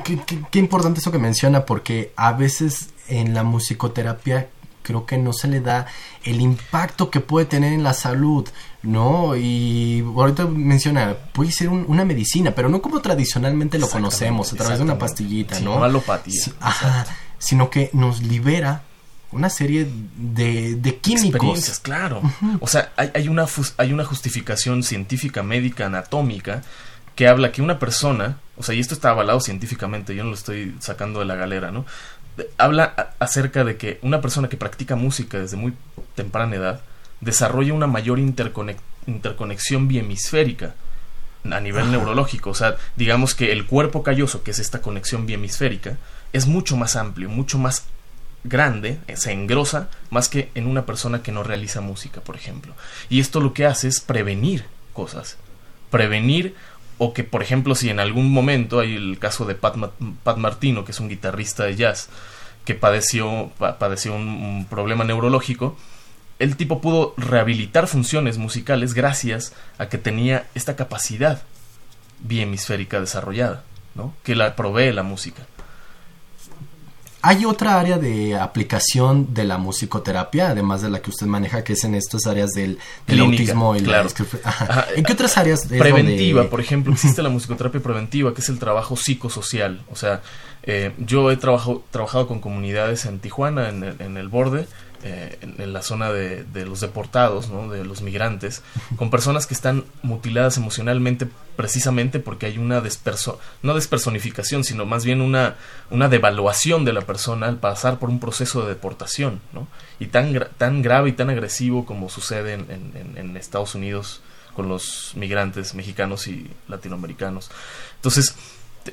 Qué, 0.04 0.60
importante 0.60 1.00
eso 1.00 1.12
que 1.12 1.20
menciona, 1.20 1.66
porque 1.66 2.14
a 2.16 2.34
veces 2.34 2.90
en 3.08 3.34
la 3.34 3.44
musicoterapia 3.44 4.50
creo 4.84 5.06
que 5.06 5.18
no 5.18 5.34
se 5.34 5.48
le 5.48 5.60
da 5.60 5.86
el 6.24 6.40
impacto 6.40 7.10
que 7.12 7.20
puede 7.20 7.46
tener 7.46 7.74
en 7.74 7.84
la 7.84 7.94
salud, 7.94 8.48
¿no? 8.84 9.36
Y 9.36 10.02
ahorita 10.16 10.46
menciona, 10.46 11.16
puede 11.34 11.52
ser 11.52 11.70
una 11.70 12.06
medicina, 12.06 12.52
pero 12.52 12.70
no 12.70 12.82
como 12.82 13.02
tradicionalmente 13.02 13.80
lo 13.80 13.90
conocemos, 13.90 14.54
a 14.54 14.56
través 14.56 14.78
de 14.78 14.84
una 14.86 14.98
pastillita, 14.98 15.60
¿no? 15.60 15.80
sino 17.40 17.70
que 17.70 17.90
nos 17.94 18.22
libera 18.22 18.84
una 19.32 19.50
serie 19.50 19.88
de, 20.16 20.76
de 20.76 20.96
químicos. 20.98 21.36
Experiencias, 21.36 21.80
claro. 21.80 22.22
O 22.62 22.68
sea, 22.68 22.94
hay, 22.96 23.12
hay, 23.14 23.28
una, 23.28 23.46
hay 23.78 23.94
una 23.94 24.06
justificación 24.06 24.84
científica, 24.84 25.44
médica, 25.44 25.88
anatómica 25.88 26.64
que 27.18 27.28
habla 27.28 27.52
que 27.52 27.62
una 27.62 27.80
persona, 27.80 28.38
o 28.58 28.64
sea, 28.64 28.76
y 28.76 28.80
esto 28.80 28.94
está 28.94 29.12
avalado 29.12 29.40
científicamente, 29.40 30.16
yo 30.16 30.24
no 30.24 30.30
lo 30.30 30.36
estoy 30.36 30.76
sacando 30.80 31.20
de 31.20 31.26
la 31.26 31.36
galera, 31.36 31.72
¿no? 31.72 31.86
Habla 32.58 33.14
acerca 33.20 33.64
de 33.64 33.78
que 33.78 34.00
una 34.02 34.22
persona 34.22 34.50
que 34.50 34.58
practica 34.58 34.96
música 34.96 35.40
desde 35.40 35.58
muy 35.58 35.74
temprana 36.16 36.56
edad 36.56 36.82
desarrolla 37.22 37.74
una 37.74 37.88
mayor 37.88 38.20
interconexión 38.20 39.88
biemisférica 39.88 40.76
a 41.52 41.60
nivel 41.60 41.92
neurológico. 41.92 42.52
O 42.52 42.56
sea, 42.56 42.76
digamos 42.96 43.36
que 43.36 43.52
el 43.52 43.66
cuerpo 43.66 44.04
calloso, 44.04 44.44
que 44.44 44.52
es 44.52 44.60
esta 44.60 44.82
conexión 44.82 45.26
biemisférica, 45.26 45.98
es 46.34 46.46
mucho 46.46 46.78
más 46.78 46.96
amplio, 46.96 47.30
mucho 47.30 47.58
más 47.58 47.86
grande, 48.44 49.00
eh, 49.08 49.18
se 49.18 49.32
engrosa 49.32 49.90
más 50.10 50.30
que 50.30 50.50
en 50.56 50.68
una 50.68 50.86
persona 50.86 51.22
que 51.22 51.32
no 51.32 51.44
realiza 51.44 51.82
música, 51.82 52.22
por 52.22 52.36
ejemplo. 52.36 52.74
Y 53.10 53.20
esto 53.20 53.40
lo 53.40 53.54
que 53.54 53.66
hace 53.66 53.88
es 53.88 54.00
prevenir 54.00 54.66
cosas. 54.94 55.38
Prevenir 55.90 56.56
o 56.98 57.14
que, 57.14 57.24
por 57.24 57.44
ejemplo, 57.44 57.76
si 57.76 57.90
en 57.90 58.00
algún 58.00 58.32
momento 58.32 58.80
hay 58.80 58.96
el 58.96 59.20
caso 59.20 59.46
de 59.46 59.56
Pat, 59.56 59.76
Pat 60.24 60.38
Martino, 60.38 60.84
que 60.84 60.92
es 60.92 61.00
un 61.00 61.10
guitarrista 61.10 61.66
de 61.66 61.76
jazz, 61.76 62.10
que 62.66 62.76
padeció, 62.76 63.52
padeció 63.80 64.16
un, 64.16 64.66
problema 64.70 65.04
neurológico, 65.04 65.78
el 66.40 66.58
tipo 66.58 66.82
pudo 66.82 67.14
rehabilitar 67.18 67.88
funciones 67.88 68.38
musicales 68.38 68.94
gracias 68.94 69.54
a 69.78 69.90
que 69.90 69.98
tenía 69.98 70.48
esta 70.54 70.76
capacidad 70.76 71.42
biemisférica 72.20 73.00
desarrollada, 73.00 73.64
¿no? 73.96 74.14
que 74.24 74.36
la 74.36 74.56
provee 74.56 74.92
la 74.92 75.04
música. 75.04 75.44
Hay 77.22 77.46
otra 77.46 77.80
área 77.80 77.98
de 77.98 78.36
aplicación 78.36 79.34
de 79.34 79.44
la 79.44 79.58
musicoterapia, 79.58 80.50
además 80.50 80.82
de 80.82 80.90
la 80.90 81.02
que 81.02 81.10
usted 81.10 81.26
maneja, 81.26 81.64
que 81.64 81.74
es 81.74 81.84
en 81.84 81.96
estas 81.96 82.28
áreas 82.28 82.52
del, 82.52 82.78
autismo 83.20 83.76
y 83.76 83.80
la 83.82 84.06
¿En 84.96 85.04
qué 85.04 85.14
otras 85.14 85.38
áreas? 85.38 85.66
preventiva, 85.68 86.50
por 86.50 86.62
ejemplo, 86.62 86.94
existe 86.94 87.22
la 87.24 87.30
musicoterapia 87.30 87.82
preventiva, 87.82 88.34
que 88.34 88.42
es 88.42 88.50
el 88.50 88.60
trabajo 88.60 88.96
psicosocial. 88.96 89.82
O 89.92 89.96
sea, 89.96 90.22
eh, 90.64 90.94
yo 91.00 91.32
he 91.32 91.38
trabajado, 91.38 91.84
trabajado 91.92 92.28
con 92.28 92.40
comunidades 92.40 93.06
en 93.06 93.20
Tijuana, 93.20 93.70
en 93.70 93.84
en 94.00 94.18
el 94.18 94.28
borde, 94.28 94.68
eh, 95.04 95.38
en, 95.42 95.74
la 95.74 95.82
zona 95.82 96.12
de, 96.12 96.46
los 96.66 96.80
deportados, 96.80 97.50
¿no? 97.50 97.70
de 97.70 97.86
los 97.86 98.02
migrantes, 98.02 98.64
con 98.96 99.10
personas 99.10 99.46
que 99.46 99.54
están 99.54 99.86
mutiladas 100.02 100.58
emocionalmente 100.58 101.28
precisamente 101.56 102.20
porque 102.20 102.46
hay 102.46 102.58
una 102.58 102.82
desperso 102.82 103.40
no 103.64 103.74
despersonificación, 103.74 104.64
sino 104.64 104.86
más 104.86 105.06
bien 105.06 105.22
una, 105.22 105.56
una 105.92 106.08
devaluación 106.10 106.86
de 106.86 106.94
la 106.94 107.02
persona 107.02 107.48
al 107.48 107.58
pasar 107.58 108.00
por 108.00 108.10
un 108.10 108.20
proceso 108.20 108.62
de 108.62 108.70
deportación, 108.70 109.42
¿no? 109.54 109.68
y 110.00 110.08
tan, 110.08 110.48
tan 110.58 110.82
grave 110.82 111.10
y 111.10 111.14
tan 111.14 111.30
agresivo 111.30 111.86
como 111.86 112.10
sucede 112.10 112.54
en, 112.54 113.16
en, 113.16 113.38
Estados 113.38 113.76
Unidos 113.76 114.22
con 114.56 114.68
los 114.68 115.14
migrantes 115.16 115.76
mexicanos 115.76 116.28
y 116.28 116.50
latinoamericanos. 116.68 117.52
Entonces, 117.96 118.36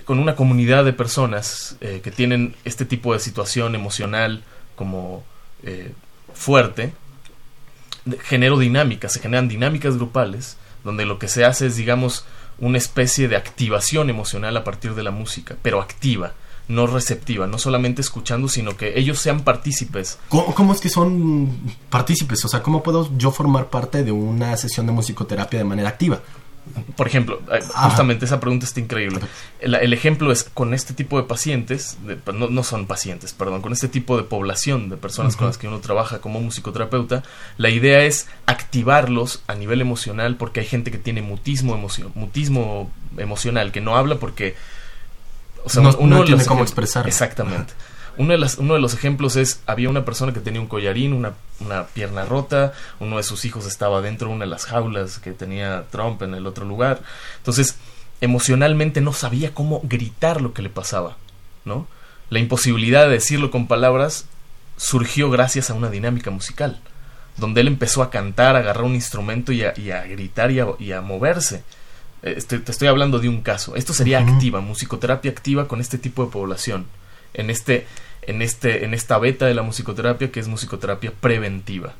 con 0.04 0.18
una 0.18 0.36
comunidad 0.36 0.84
de 0.84 0.92
personas 0.92 1.76
eh, 1.80 2.00
que 2.02 2.10
tienen 2.10 2.54
este 2.64 2.84
tipo 2.84 3.12
de 3.14 3.20
situación 3.20 3.74
emocional 3.74 4.42
como 4.76 5.24
eh, 5.64 5.92
fuerte, 6.34 6.92
genero 8.22 8.58
dinámicas, 8.58 9.12
se 9.12 9.20
generan 9.20 9.48
dinámicas 9.48 9.96
grupales, 9.96 10.56
donde 10.84 11.06
lo 11.06 11.18
que 11.18 11.28
se 11.28 11.44
hace 11.44 11.66
es, 11.66 11.76
digamos, 11.76 12.24
una 12.58 12.78
especie 12.78 13.28
de 13.28 13.36
activación 13.36 14.10
emocional 14.10 14.56
a 14.56 14.64
partir 14.64 14.94
de 14.94 15.02
la 15.02 15.10
música, 15.10 15.56
pero 15.62 15.80
activa, 15.80 16.34
no 16.68 16.86
receptiva, 16.86 17.46
no 17.46 17.58
solamente 17.58 18.00
escuchando, 18.00 18.48
sino 18.48 18.76
que 18.76 18.98
ellos 18.98 19.18
sean 19.18 19.42
partícipes. 19.42 20.18
¿Cómo, 20.28 20.72
es 20.72 20.80
que 20.80 20.88
son 20.88 21.76
partícipes? 21.90 22.44
O 22.44 22.48
sea, 22.48 22.62
¿cómo 22.62 22.82
puedo 22.82 23.10
yo 23.16 23.30
formar 23.30 23.68
parte 23.68 24.02
de 24.04 24.12
una 24.12 24.56
sesión 24.56 24.86
de 24.86 24.92
musicoterapia 24.92 25.58
de 25.58 25.64
manera 25.64 25.88
activa? 25.88 26.20
Por 26.96 27.06
ejemplo, 27.06 27.40
eh, 27.52 27.60
justamente 27.62 28.24
esa 28.24 28.40
pregunta 28.40 28.64
está 28.64 28.80
increíble. 28.80 29.20
El, 29.60 29.92
ejemplo 29.92 30.32
es 30.32 30.44
con 30.44 30.74
este 30.74 30.94
tipo 30.94 31.16
de 31.18 31.24
pacientes, 31.24 31.98
no, 32.32 32.62
son 32.62 32.86
pacientes, 32.86 33.32
perdón, 33.32 33.62
con 33.62 33.72
este 33.72 33.88
tipo 33.88 34.16
de 34.16 34.22
población 34.22 34.88
de 34.88 34.96
personas 34.96 35.36
con 35.36 35.46
las 35.46 35.58
que 35.58 35.68
uno 35.68 35.80
trabaja 35.80 36.20
como 36.20 36.40
musicoterapeuta, 36.40 37.22
la 37.58 37.70
idea 37.70 38.02
es 38.04 38.28
activarlos 38.46 39.42
a 39.46 39.54
nivel 39.54 39.80
emocional 39.80 40.36
porque 40.36 40.60
hay 40.60 40.66
gente 40.66 40.90
que 40.90 40.98
tiene 40.98 41.22
mutismo, 41.22 41.76
mutismo 42.14 42.90
emocional, 43.18 43.72
que 43.72 43.80
no 43.80 43.96
habla 43.96 44.16
porque... 44.16 44.56
O 45.64 45.70
sea, 45.70 45.80
uno, 45.80 46.18
no 46.18 46.24
tiene 46.24 46.44
cómo 46.44 46.62
expresar. 46.62 47.06
Exactamente. 47.06 47.72
Uno 48.16 48.32
de, 48.32 48.38
las, 48.38 48.58
uno 48.58 48.74
de, 48.74 48.80
los 48.80 48.94
ejemplos 48.94 49.36
es, 49.36 49.60
había 49.66 49.88
una 49.88 50.04
persona 50.04 50.32
que 50.32 50.40
tenía 50.40 50.60
un 50.60 50.68
collarín, 50.68 51.12
una, 51.12 51.34
una, 51.60 51.86
pierna 51.86 52.24
rota, 52.24 52.72
uno 53.00 53.16
de 53.16 53.22
sus 53.22 53.44
hijos 53.44 53.66
estaba 53.66 54.00
dentro 54.00 54.28
de 54.28 54.34
una 54.34 54.44
de 54.44 54.50
las 54.50 54.66
jaulas 54.66 55.18
que 55.18 55.32
tenía 55.32 55.84
Trump 55.90 56.22
en 56.22 56.34
el 56.34 56.46
otro 56.46 56.64
lugar. 56.64 57.02
Entonces, 57.38 57.76
emocionalmente 58.20 59.00
no 59.00 59.12
sabía 59.12 59.52
cómo 59.52 59.80
gritar 59.84 60.40
lo 60.40 60.54
que 60.54 60.62
le 60.62 60.70
pasaba, 60.70 61.16
¿no? 61.64 61.86
La 62.30 62.38
imposibilidad 62.38 63.04
de 63.04 63.12
decirlo 63.12 63.50
con 63.50 63.66
palabras 63.66 64.26
surgió 64.76 65.30
gracias 65.30 65.70
a 65.70 65.74
una 65.74 65.90
dinámica 65.90 66.30
musical, 66.30 66.80
donde 67.36 67.60
él 67.60 67.68
empezó 67.68 68.02
a 68.02 68.10
cantar, 68.10 68.56
a 68.56 68.60
agarrar 68.60 68.84
un 68.84 68.94
instrumento 68.94 69.52
y 69.52 69.62
a, 69.62 69.72
gritar 70.04 70.50
y 70.50 70.92
a, 70.92 71.00
moverse. 71.00 71.62
Este, 72.22 72.58
te 72.58 72.72
estoy 72.72 72.88
hablando 72.88 73.18
de 73.18 73.28
un 73.28 73.42
caso. 73.42 73.76
Esto 73.76 73.92
sería 73.92 74.20
activa, 74.20 74.60
musicoterapia 74.60 75.30
activa 75.30 75.68
con 75.68 75.80
este 75.80 75.98
tipo 75.98 76.24
de 76.24 76.32
población. 76.32 76.86
En 77.34 77.50
este, 77.50 77.86
en, 78.22 78.42
este, 78.42 78.84
en 78.84 78.94
esta 78.94 79.18
beta 79.18 79.46
de 79.46 79.54
la 79.54 79.62
musicoterapia 79.62 80.30
que 80.30 80.40
es 80.40 80.48
musicoterapia 80.48 81.12
preventiva. 81.12 81.94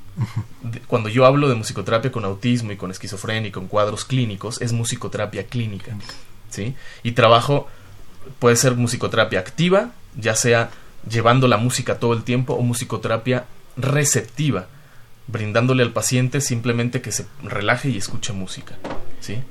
Cuando 0.87 1.09
yo 1.09 1.27
hablo 1.27 1.49
de 1.49 1.55
musicoterapia 1.55 2.13
con 2.13 2.25
autismo 2.25 2.73
y 2.73 2.77
con 2.77 2.91
esquizofrenia 2.91 3.49
y 3.49 3.53
con 3.53 3.69
cuadros 3.69 4.05
clínicos, 4.05 4.61
es 4.61 4.73
musicoterapia 4.73 5.47
clínica. 5.47 5.97
¿sí? 6.51 6.75
Y 7.03 7.13
trabajo, 7.13 7.69
puede 8.39 8.57
ser 8.57 8.75
musicoterapia 8.75 9.41
activa, 9.41 9.91
ya 10.17 10.35
sea 10.35 10.71
llevando 11.09 11.49
la 11.49 11.59
música 11.59 11.99
todo 11.99 12.15
el 12.15 12.23
tiempo, 12.23 12.55
o 12.55 12.63
musicoterapia 12.63 13.45
receptiva, 13.77 14.67
brindándole 15.27 15.83
al 15.83 15.93
paciente 15.93 16.41
simplemente 16.41 17.01
que 17.01 17.13
se 17.13 17.27
relaje 17.43 17.89
y 17.91 17.99
escuche 17.99 18.33
música. 18.33 18.77
¿sí? 19.21 19.43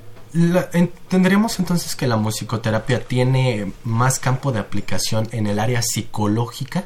¿Tendríamos 1.09 1.59
entonces 1.59 1.95
que 1.95 2.07
la 2.07 2.17
musicoterapia 2.17 3.01
tiene 3.01 3.71
más 3.84 4.17
campo 4.17 4.51
de 4.51 4.59
aplicación 4.59 5.27
en 5.31 5.45
el 5.45 5.59
área 5.59 5.81
psicológica? 5.81 6.86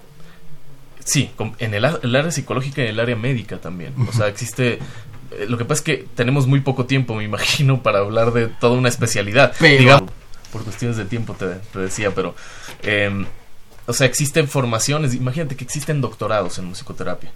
Sí, 1.06 1.32
en 1.60 1.74
el, 1.74 1.86
área 1.86 2.32
psicológica 2.32 2.82
y 2.82 2.86
en 2.86 2.90
el 2.92 3.00
área 3.00 3.16
médica 3.16 3.58
también. 3.58 3.94
O 4.08 4.12
sea, 4.12 4.28
existe... 4.28 4.80
Eh, 5.32 5.46
lo 5.48 5.58
que 5.58 5.64
pasa 5.64 5.80
es 5.80 5.82
que 5.82 6.08
tenemos 6.16 6.48
muy 6.48 6.60
poco 6.60 6.86
tiempo, 6.86 7.16
me 7.16 7.24
imagino, 7.24 7.82
para 7.84 8.00
hablar 8.00 8.34
de 8.34 8.48
toda 8.48 8.78
una 8.78 8.90
especialidad. 8.90 9.54
Digamos, 9.60 10.12
por 10.52 10.64
cuestiones 10.64 10.98
de 10.98 11.06
tiempo 11.06 11.34
te, 11.34 11.80
decía, 11.80 12.14
pero... 12.14 12.36
Em, 12.84 13.26
o 13.86 13.94
sea, 13.94 14.06
existen 14.06 14.50
formaciones, 14.50 15.14
imagínate 15.14 15.56
que 15.56 15.64
existen 15.64 16.02
doctorados 16.02 16.58
en 16.60 16.66
musicoterapia 16.66 17.32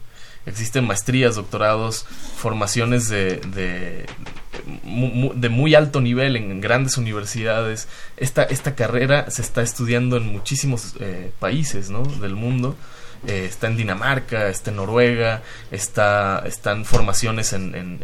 existen 0.46 0.86
maestrías, 0.86 1.36
doctorados, 1.36 2.06
formaciones 2.38 3.10
de, 3.10 3.38
de, 3.38 4.06
de, 5.36 5.50
muy 5.50 5.76
alto 5.76 6.02
nivel 6.02 6.36
en 6.36 6.62
grandes 6.62 6.98
universidades. 6.98 7.88
Esta, 8.18 8.44
esta 8.44 8.76
carrera 8.76 9.30
se 9.30 9.42
está 9.42 9.62
estudiando 9.62 10.18
en 10.18 10.32
muchísimos 10.32 10.96
eh, 11.00 11.32
países 11.39 11.89
¿no? 11.89 12.04
del 12.04 12.36
mundo. 12.36 12.76
Eh, 13.28 13.46
está 13.48 13.68
en 13.68 13.78
Dinamarca, 13.78 14.48
está 14.48 14.72
en 14.72 14.78
Noruega, 14.78 15.44
está, 15.70 16.42
están 16.48 16.86
formaciones 16.86 17.54
en, 17.54 17.76
en, 17.76 18.00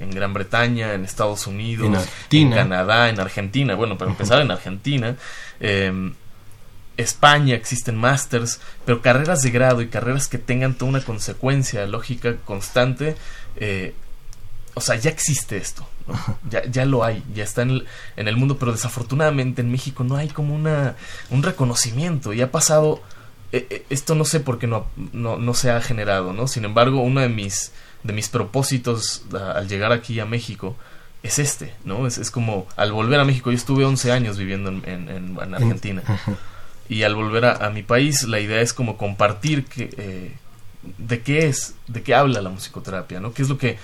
en, 0.00 0.10
Gran 0.10 0.34
Bretaña, 0.34 0.92
en 0.92 1.04
Estados 1.04 1.46
Unidos, 1.46 2.06
en, 2.30 2.50
Canadá, 2.50 3.08
en 3.08 3.18
Argentina. 3.20 3.74
Bueno, 3.74 3.96
para 3.96 4.10
empezar, 4.10 4.42
en 4.42 4.50
Argentina. 4.50 5.16
Eh, 5.60 6.12
España 7.00 7.54
existen 7.54 7.96
másters, 7.96 8.60
pero 8.84 9.02
carreras 9.02 9.42
de 9.42 9.50
grado 9.50 9.82
y 9.82 9.88
carreras 9.88 10.28
que 10.28 10.38
tengan 10.38 10.74
toda 10.74 10.90
una 10.90 11.04
consecuencia 11.04 11.86
lógica 11.86 12.36
constante, 12.44 13.16
eh, 13.56 13.94
o 14.74 14.80
sea, 14.80 14.96
ya 14.96 15.10
existe 15.10 15.56
esto, 15.56 15.86
ya, 16.48 16.64
ya 16.66 16.84
lo 16.84 17.04
hay, 17.04 17.22
ya 17.34 17.44
está 17.44 17.62
en 17.62 17.82
el, 18.16 18.36
mundo, 18.36 18.58
pero 18.58 18.72
desafortunadamente 18.72 19.62
en 19.62 19.70
México 19.70 20.04
no 20.04 20.16
hay 20.16 20.28
como 20.28 20.54
una, 20.54 20.96
un 21.30 21.42
reconocimiento. 21.42 22.32
Y 22.32 22.40
ha 22.40 22.50
pasado, 22.50 23.02
eh, 23.52 23.66
eh, 23.70 23.84
esto 23.90 24.14
no 24.14 24.24
sé 24.24 24.40
por 24.40 24.58
qué 24.58 24.66
no, 24.66 24.86
no, 25.12 25.54
se 25.54 25.70
ha 25.70 25.80
generado, 25.80 26.32
¿no? 26.32 26.46
Sin 26.46 26.64
embargo, 26.64 27.00
uno 27.00 27.20
de 27.20 27.28
mis, 27.28 27.72
de 28.04 28.12
mis 28.12 28.28
propósitos 28.28 29.24
al 29.32 29.68
llegar 29.68 29.92
aquí 29.92 30.20
a 30.20 30.26
México, 30.26 30.76
es 31.22 31.38
este, 31.38 31.74
¿no? 31.84 32.06
Es, 32.06 32.16
es, 32.16 32.30
como 32.30 32.66
al 32.76 32.92
volver 32.92 33.20
a 33.20 33.24
México, 33.24 33.50
yo 33.50 33.56
estuve 33.56 33.84
11 33.84 34.12
años 34.12 34.38
viviendo 34.38 34.70
en, 34.70 34.84
en 34.86 35.54
Argentina 35.54 36.02
y 36.90 37.04
al 37.04 37.14
volver 37.14 37.44
a, 37.44 37.70
mi 37.70 37.84
país 37.84 38.24
la 38.24 38.40
idea 38.40 38.60
es 38.60 38.72
como 38.72 38.96
compartir 38.96 39.64
que, 39.64 39.90
eh, 39.96 40.32
de 40.98 41.20
qué 41.20 41.46
es, 41.46 41.76
de 41.86 42.02
qué 42.02 42.16
habla 42.16 42.42
la 42.42 42.50
musicoterapia, 42.50 43.20
¿no? 43.20 43.32
¿Qué 43.32 43.42
es 43.42 43.48
lo 43.48 43.58
que 43.58 43.78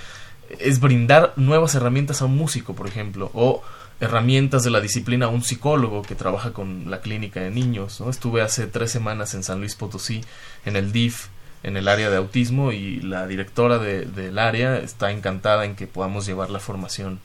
es 0.59 0.81
brindar 0.81 1.33
nuevas 1.37 1.77
herramientas 1.77 2.21
a 2.21 2.25
un 2.25 2.37
músico, 2.37 2.75
por 2.75 2.89
ejemplo, 2.89 3.31
o 3.33 3.63
herramientas 4.01 4.65
de 4.65 4.71
la 4.71 4.81
disciplina 4.81 5.27
a 5.27 5.29
un 5.29 5.45
psicólogo 5.45 6.03
que 6.03 6.17
trabaja 6.17 6.53
con 6.53 6.91
la 6.91 7.01
clínica 7.01 7.41
de 7.41 7.51
niños, 7.51 8.01
¿no? 8.01 8.11
Estuve 8.11 8.43
hace 8.43 8.67
tres 8.67 8.91
semanas 8.91 9.35
en 9.35 9.45
San 9.45 9.61
Luis 9.61 9.77
Potosí, 9.77 10.23
en 10.65 10.75
el 10.75 10.91
DIF, 10.91 11.29
en 11.63 11.77
el 11.77 11.87
área 11.87 12.11
de 12.11 12.17
autismo 12.17 12.73
y 12.73 12.99
la 13.03 13.29
directora 13.29 13.79
del 13.79 14.37
área 14.37 14.79
está 14.79 15.13
encantada 15.13 15.65
en 15.65 15.77
que 15.77 15.87
podamos 15.87 16.27
llevar 16.27 16.51
la 16.51 16.59
formación 16.59 17.21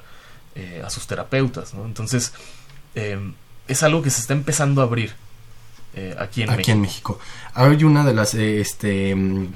eh, 0.54 0.84
a 0.86 0.92
sus 0.92 1.08
terapeutas, 1.08 1.74
¿no? 1.74 1.86
Entonces, 1.86 2.34
eh, 2.94 3.34
es 3.68 3.82
algo 3.82 4.04
que 4.04 4.12
se 4.12 4.22
está 4.22 4.34
empezando 4.34 4.82
a 4.82 4.84
abrir 4.84 5.16
eh, 5.94 6.16
aquí 6.18 6.44
en 6.44 6.50
aquí 6.50 6.58
México. 6.58 6.72
en 6.72 6.82
México. 6.82 7.20
Hay 7.54 7.84
una 7.84 8.04
de 8.06 8.14
las, 8.14 8.34
eh, 8.34 8.62
este, 8.62 9.14
mm, 9.16 9.48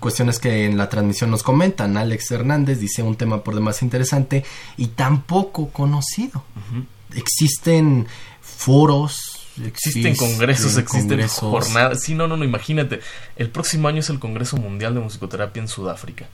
cuestiones 0.00 0.38
que 0.38 0.64
en 0.64 0.76
la 0.76 0.88
transmisión 0.88 1.30
nos 1.30 1.42
comentan. 1.42 1.96
Alex 1.96 2.30
Hernández 2.30 2.80
dice 2.80 3.02
un 3.02 3.16
tema 3.16 3.42
por 3.42 3.54
demás 3.54 3.82
interesante 3.82 4.44
y 4.76 4.88
tan 4.88 5.22
poco 5.22 5.68
conocido. 5.70 6.42
Existen 7.14 8.06
foros, 8.40 9.35
Existen 9.64 10.16
congresos, 10.16 10.76
existen 10.76 11.26
jornadas. 11.28 12.02
Sí, 12.02 12.14
no, 12.14 12.26
no, 12.28 12.36
no, 12.36 12.44
imagínate. 12.44 13.00
El 13.36 13.50
próximo 13.50 13.88
año 13.88 14.00
es 14.00 14.10
el 14.10 14.18
Congreso 14.18 14.56
Mundial 14.56 14.94
de 14.94 15.00
Musicoterapia 15.00 15.60
en 15.60 15.68
Sudáfrica. 15.68 16.26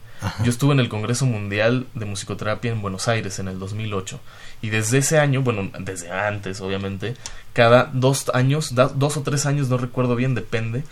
Yo 0.44 0.50
estuve 0.50 0.72
en 0.72 0.80
el 0.80 0.88
Congreso 0.88 1.26
Mundial 1.26 1.86
de 1.94 2.04
Musicoterapia 2.04 2.70
en 2.70 2.80
Buenos 2.80 3.08
Aires 3.08 3.38
en 3.38 3.48
el 3.48 3.58
2008. 3.58 4.20
Y 4.60 4.70
desde 4.70 4.98
ese 4.98 5.18
año, 5.18 5.42
bueno, 5.42 5.70
desde 5.80 6.10
antes, 6.10 6.60
obviamente, 6.60 7.16
cada 7.52 7.90
dos 7.92 8.30
años, 8.32 8.74
dos 8.74 9.16
o 9.16 9.22
tres 9.22 9.46
años, 9.46 9.68
no 9.68 9.78
recuerdo 9.78 10.14
bien, 10.14 10.34
depende, 10.34 10.84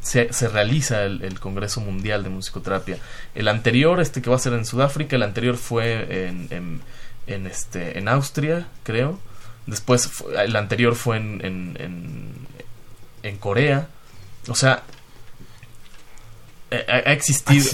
se, 0.00 0.32
se 0.32 0.48
realiza 0.48 1.04
el, 1.04 1.38
Congreso 1.40 1.80
Mundial 1.80 2.22
de 2.22 2.30
Musicoterapia. 2.30 2.98
El 3.34 3.48
anterior, 3.48 4.00
este 4.00 4.22
que 4.22 4.30
va 4.30 4.36
a 4.36 4.40
ser 4.40 4.54
en 4.54 4.64
Sudáfrica, 4.64 5.16
el 5.16 5.22
anterior 5.22 5.56
fue 5.56 6.28
en, 6.28 6.48
en, 6.50 6.80
en 7.26 7.46
este, 7.46 7.98
en 7.98 8.08
Austria, 8.08 8.68
creo. 8.84 9.18
Después, 9.68 10.10
el 10.36 10.56
anterior 10.56 10.94
fue 10.94 11.18
en, 11.18 11.44
en, 11.44 12.32
en, 13.22 13.36
Corea. 13.36 13.88
O 14.48 14.54
sea, 14.54 14.82
ha, 16.70 17.12
existido. 17.12 17.66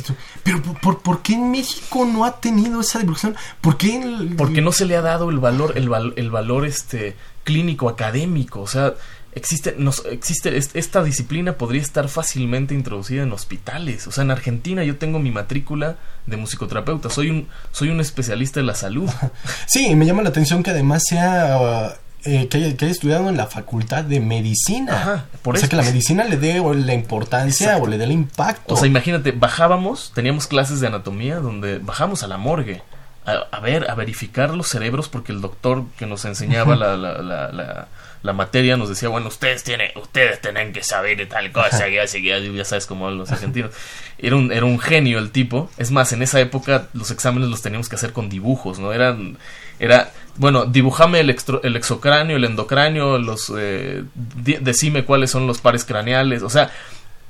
Pero 0.43 0.61
¿por, 0.61 1.03
¿por, 1.03 1.23
qué 1.23 1.35
en 1.35 1.53
México 1.53 2.05
no 2.05 2.25
ha 2.25 2.41
tenido 2.41 2.81
esa 2.81 2.99
divulgación? 2.99 3.37
¿Por 3.61 3.77
qué 3.77 4.35
Porque 4.37 4.61
no 4.61 4.73
se 4.73 4.87
le 4.87 4.97
ha 4.97 5.03
dado 5.03 5.31
el 5.31 5.39
valor, 5.39 5.79
el, 5.79 5.89
el 6.17 6.31
valor 6.31 6.67
este, 6.67 7.17
clínico, 7.45 7.89
académico. 7.89 8.61
O 8.61 8.67
sea, 8.67 8.95
existe, 9.35 9.75
nos, 9.79 10.05
existe 10.07 10.57
esta 10.57 11.03
disciplina 11.03 11.55
podría 11.55 11.83
estar 11.83 12.09
fácilmente 12.09 12.75
introducida 12.75 13.23
en 13.23 13.33
hospitales. 13.33 14.07
O 14.07 14.13
sea, 14.13 14.23
en 14.23 14.31
Argentina 14.31 14.85
yo 14.85 14.97
tengo 14.97 15.19
mi 15.19 15.31
matrícula 15.31 15.97
de 16.27 16.37
musicoterapeuta. 16.37 17.11
Soy 17.11 17.31
un, 17.31 17.49
soy 17.73 17.91
un 17.91 18.01
especialista 18.01 18.61
de 18.61 18.67
la 18.67 18.75
salud. 18.75 19.11
Sí, 19.67 19.95
me 19.97 20.07
llama 20.07 20.23
la 20.23 20.29
atención 20.29 20.63
que 20.63 20.71
además 20.71 21.03
sea 21.09 21.97
eh, 22.25 22.49
que, 22.49 22.59
haya, 22.59 22.69
estudiado 22.91 23.29
en 23.29 23.37
la 23.37 23.47
facultad 23.47 24.05
de 24.05 24.21
medicina. 24.21 24.95
Ajá, 24.95 25.25
por 25.43 25.57
o 25.57 25.59
sea, 25.59 25.69
que 25.69 25.77
la 25.77 25.83
medicina 25.83 26.25
le 26.25 26.37
dé 26.37 26.61
la 26.61 26.95
importancia 26.95 27.77
o 27.79 27.87
le 27.87 27.99
dé 27.99 28.05
el 28.05 28.13
impacto. 28.13 28.75
O 28.75 28.77
sea, 28.77 28.87
imagínate, 28.87 29.33
bajábamos, 29.33 30.13
teníamos 30.15 30.47
clases 30.47 30.81
de 30.81 30.87
anatomía 30.87 31.41
donde 31.41 31.79
bajamos 31.79 32.23
a 32.23 32.29
la 32.29 32.39
morgue. 32.39 32.83
A, 33.27 33.61
ver, 33.61 33.91
a 33.91 33.95
verificar 33.95 34.51
los 34.51 34.69
cerebros 34.69 35.09
porque 35.09 35.33
el 35.33 35.41
doctor 35.41 35.87
que 35.97 36.05
nos 36.05 36.27
enseñaba 36.27 36.77
la, 36.77 36.97
la, 36.97 37.23
la 37.23 37.51
la 37.53 37.89
materia 38.33 38.77
nos 38.77 38.89
decía, 38.89 39.11
bueno, 39.11 39.29
ustedes 39.29 39.65
tienen, 39.65 39.91
ustedes 39.97 40.41
tienen 40.41 40.73
que 40.73 40.83
saber 40.83 41.29
tal 41.29 41.53
cosa, 41.53 41.89
ya, 41.89 42.05
ya, 42.07 42.39
ya 42.39 42.65
sabes 42.65 42.87
cómo 42.87 43.11
los 43.11 43.31
argentinos. 43.31 43.73
Era 44.19 44.37
un, 44.37 44.51
era 44.51 44.65
un 44.65 44.79
genio 44.79 45.19
el 45.19 45.31
tipo. 45.31 45.71
Es 45.77 45.91
más, 45.91 46.13
en 46.13 46.23
esa 46.23 46.41
época 46.41 46.89
los 46.95 47.11
exámenes 47.11 47.51
los 47.51 47.61
teníamos 47.61 47.89
que 47.89 47.97
hacer 47.97 48.13
con 48.13 48.31
dibujos, 48.31 48.79
¿no? 48.79 48.93
Eran, 48.95 49.37
era, 49.79 50.11
bueno, 50.37 50.65
dibujame 50.65 51.21
el, 51.21 51.37
el 51.63 51.77
exocráneo, 51.77 52.37
el 52.37 52.45
endocráneo, 52.45 53.19
los, 53.19 53.53
eh, 53.57 54.05
decime 54.15 55.05
cuáles 55.05 55.31
son 55.31 55.47
los 55.47 55.61
pares 55.61 55.85
craneales, 55.85 56.43
o 56.43 56.49
sea, 56.49 56.71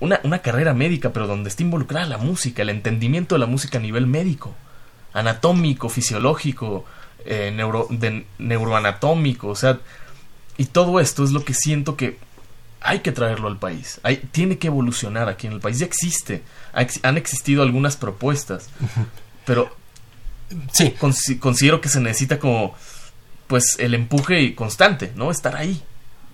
una, 0.00 0.20
una 0.22 0.38
carrera 0.38 0.74
médica, 0.74 1.12
pero 1.12 1.26
donde 1.26 1.48
está 1.48 1.62
involucrada 1.62 2.06
la 2.06 2.18
música, 2.18 2.62
el 2.62 2.70
entendimiento 2.70 3.34
de 3.34 3.40
la 3.40 3.46
música 3.46 3.78
a 3.78 3.80
nivel 3.80 4.06
médico, 4.06 4.54
anatómico, 5.12 5.88
fisiológico, 5.88 6.84
eh, 7.24 7.52
neuro, 7.54 7.86
de, 7.90 8.26
neuroanatómico, 8.38 9.48
o 9.48 9.56
sea, 9.56 9.78
y 10.56 10.66
todo 10.66 11.00
esto 11.00 11.24
es 11.24 11.30
lo 11.30 11.44
que 11.44 11.54
siento 11.54 11.96
que 11.96 12.18
hay 12.80 13.00
que 13.00 13.12
traerlo 13.12 13.48
al 13.48 13.58
país. 13.58 13.98
Hay, 14.02 14.18
tiene 14.30 14.58
que 14.58 14.66
evolucionar 14.66 15.28
aquí 15.28 15.46
en 15.46 15.54
el 15.54 15.60
país. 15.60 15.78
Ya 15.78 15.86
existe. 15.86 16.42
han 17.02 17.16
existido 17.16 17.62
algunas 17.62 17.96
propuestas. 17.96 18.68
Pero 19.46 19.74
sí. 20.70 20.94
considero 21.38 21.80
que 21.80 21.88
se 21.88 22.00
necesita 22.00 22.38
como 22.38 22.74
pues 23.46 23.76
el 23.78 23.94
empuje 23.94 24.54
constante, 24.54 25.12
¿no? 25.16 25.30
Estar 25.30 25.56
ahí, 25.56 25.82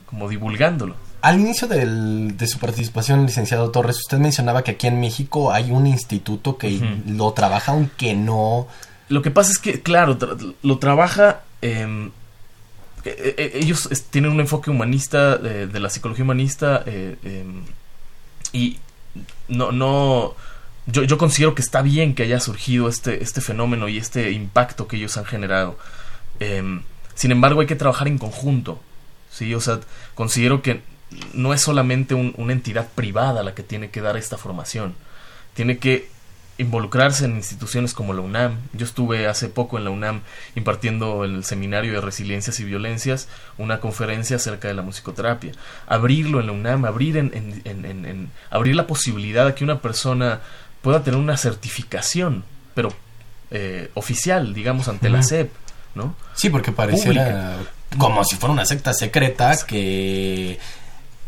como 0.07 0.29
divulgándolo. 0.29 0.97
Al 1.23 1.39
inicio 1.39 1.69
de 1.69 2.47
su 2.47 2.59
participación, 2.59 3.27
licenciado 3.27 3.71
Torres, 3.71 3.99
usted 3.99 4.19
mencionaba 4.19 4.65
que 4.65 4.73
aquí 4.73 4.87
en 4.87 5.01
México 5.01 5.53
hay 5.53 5.71
un 5.71 5.87
instituto 5.87 6.57
que 6.57 6.81
lo 7.07 7.33
trabaja 7.33 7.73
aunque 7.73 8.15
no... 8.15 8.67
Lo 9.09 9.23
que 9.23 9.31
pasa 9.31 9.51
es 9.51 9.59
que, 9.59 9.83
claro, 9.83 10.17
lo 10.63 10.79
trabaja 10.79 11.43
eh, 11.63 12.11
ellos 13.05 13.89
tienen 14.11 14.33
un 14.33 14.41
enfoque 14.41 14.71
humanista 14.71 15.39
eh, 15.43 15.69
de 15.71 15.81
la 15.81 15.91
psicología 15.91 16.25
humanista 16.25 16.83
em, 16.87 17.65
y 18.53 18.79
no 19.49 19.73
no 19.73 20.35
yo, 20.87 21.05
yo 21.05 21.19
considero 21.19 21.55
que 21.55 21.63
está 21.63 21.83
bien 21.83 22.15
que 22.15 22.25
haya 22.25 22.41
surgido 22.41 22.89
este 22.89 23.23
este 23.23 23.41
fenómeno 23.41 23.89
y 23.89 23.99
este 23.99 24.33
impacto 24.33 24.87
que 24.87 24.97
ellos 24.97 25.17
han 25.17 25.25
generado. 25.25 25.79
Em, 26.41 26.83
sin 27.15 27.33
embargo 27.33 27.61
hay 27.61 27.67
que 27.67 27.77
trabajar 27.77 28.09
en 28.09 28.19
conjunto 28.19 28.81
sí 29.31 29.55
o 29.55 29.61
sea 29.61 29.81
considero 30.15 30.63
que 30.63 30.83
no 31.33 31.53
es 31.53 31.61
solamente 31.61 32.15
una 32.15 32.53
entidad 32.53 32.89
privada 32.95 33.43
la 33.43 33.55
que 33.55 33.63
tiene 33.63 33.91
que 33.91 34.01
dar 34.01 34.17
esta 34.17 34.39
formación. 34.39 34.95
Tiene 35.55 35.79
que 35.79 36.09
involucrarse 36.61 37.25
en 37.25 37.37
instituciones 37.37 37.95
como 37.95 38.13
la 38.13 38.21
UNAM. 38.21 38.59
Yo 38.75 38.85
estuve 38.85 39.27
hace 39.27 39.49
poco 39.49 39.79
en 39.79 39.85
la 39.85 39.91
UNAM 39.91 40.21
impartiendo 40.55 41.25
en 41.25 41.37
el 41.37 41.45
seminario 41.45 41.93
de 41.95 42.01
resiliencias 42.01 42.61
y 42.61 42.65
violencias 42.65 43.29
una 43.57 43.81
conferencia 43.81 44.37
acerca 44.37 44.69
de 44.69 44.75
la 44.75 44.83
musicoterapia. 44.83 45.53
Abrirlo 45.87 46.41
en 46.41 46.47
la 46.47 46.53
UNAM, 46.53 46.85
abrir, 46.85 47.17
en, 47.17 47.33
en, 47.65 48.31
abrir 48.51 48.77
la 48.77 48.87
posibilidad 48.87 49.47
de 49.47 49.55
que 49.55 49.65
una 49.65 49.81
persona 49.81 50.41
pueda 50.83 51.03
tener 51.03 51.19
una 51.19 51.37
certificación, 51.37 52.45
pero 52.75 52.93
eh, 53.51 53.91
oficial, 53.95 54.53
digamos, 54.53 54.89
ante 54.89 55.09
la 55.09 55.23
SEP, 55.23 55.51
¿no? 55.95 56.15
Sí, 56.35 56.51
porque 56.51 56.73
pareciera 56.73 57.59
como 57.99 58.25
si 58.25 58.37
fuera 58.37 58.53
una 58.53 58.65
secta 58.65 58.93
secreta 58.93 59.57
que 59.67 60.59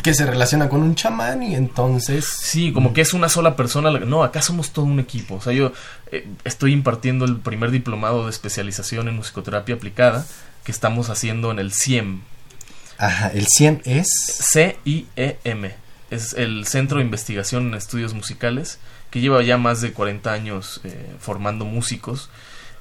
que 0.03 0.15
se 0.15 0.27
relaciona 0.27 0.69
con 0.69 0.83
un 0.83 0.95
chamán 0.95 1.43
y 1.43 1.55
entonces... 1.55 2.27
Sí, 2.27 2.73
como 2.73 2.93
que 2.93 3.01
es 3.01 3.15
una 3.15 3.29
sola 3.29 3.57
persona. 3.57 3.91
No, 3.91 4.25
acá 4.25 4.43
somos 4.43 4.73
todo 4.73 4.85
un 4.85 5.01
equipo. 5.01 5.37
O 5.37 5.41
sea, 5.41 5.53
yo 5.53 5.73
eh, 6.11 6.27
estoy 6.45 6.73
impartiendo 6.73 7.25
el 7.25 7.39
primer 7.39 7.71
diplomado 7.71 8.25
de 8.25 8.31
especialización 8.31 9.09
en 9.09 9.17
musicoterapia 9.17 9.77
aplicada 9.77 10.27
que 10.65 10.73
estamos 10.73 11.09
haciendo 11.09 11.51
en 11.51 11.59
el 11.59 11.73
CIEM. 11.73 12.23
Ajá, 12.99 13.29
el 13.29 13.47
CIEM 13.47 13.81
es... 13.85 14.09
C-I-E-M. 14.53 15.75
Es 16.11 16.35
el 16.35 16.67
Centro 16.67 16.99
de 16.99 17.05
Investigación 17.05 17.69
en 17.69 17.75
Estudios 17.75 18.13
Musicales 18.13 18.79
que 19.11 19.21
lleva 19.21 19.43
ya 19.43 19.59
más 19.59 19.81
de 19.81 19.93
40 19.93 20.33
años 20.33 20.81
eh, 20.85 21.15
formando 21.21 21.65
músicos. 21.65 22.31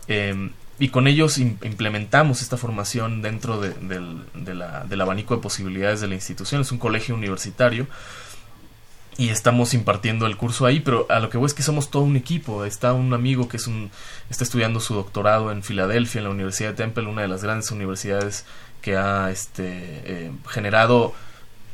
Eh, 0.07 0.49
y 0.81 0.89
con 0.89 1.05
ellos 1.05 1.37
implementamos 1.37 2.41
esta 2.41 2.57
formación 2.57 3.21
dentro 3.21 3.61
del, 3.61 4.25
del 4.33 5.01
abanico 5.01 5.35
de 5.35 5.39
posibilidades 5.39 6.01
de 6.01 6.07
la 6.07 6.15
institución. 6.15 6.61
Es 6.61 6.71
un 6.71 6.79
colegio 6.79 7.13
universitario 7.13 7.85
y 9.15 9.29
estamos 9.29 9.75
impartiendo 9.75 10.25
el 10.25 10.37
curso 10.37 10.65
ahí, 10.65 10.79
pero 10.79 11.05
a 11.11 11.19
lo 11.19 11.29
que 11.29 11.37
voy 11.37 11.45
es 11.45 11.53
que 11.53 11.61
somos 11.61 11.91
todo 11.91 12.01
un 12.01 12.15
equipo. 12.15 12.65
Está 12.65 12.93
un 12.93 13.13
amigo 13.13 13.47
que 13.47 13.57
es 13.57 13.67
un, 13.67 13.91
está 14.31 14.43
estudiando 14.43 14.79
su 14.79 14.95
doctorado 14.95 15.51
en 15.51 15.61
Filadelfia, 15.61 16.17
en 16.17 16.23
la 16.23 16.31
Universidad 16.31 16.71
de 16.71 16.77
Temple, 16.77 17.05
una 17.05 17.21
de 17.21 17.27
las 17.27 17.43
grandes 17.43 17.69
universidades 17.69 18.47
que 18.81 18.97
ha 18.97 19.29
este, 19.29 19.67
eh, 19.67 20.31
generado 20.47 21.13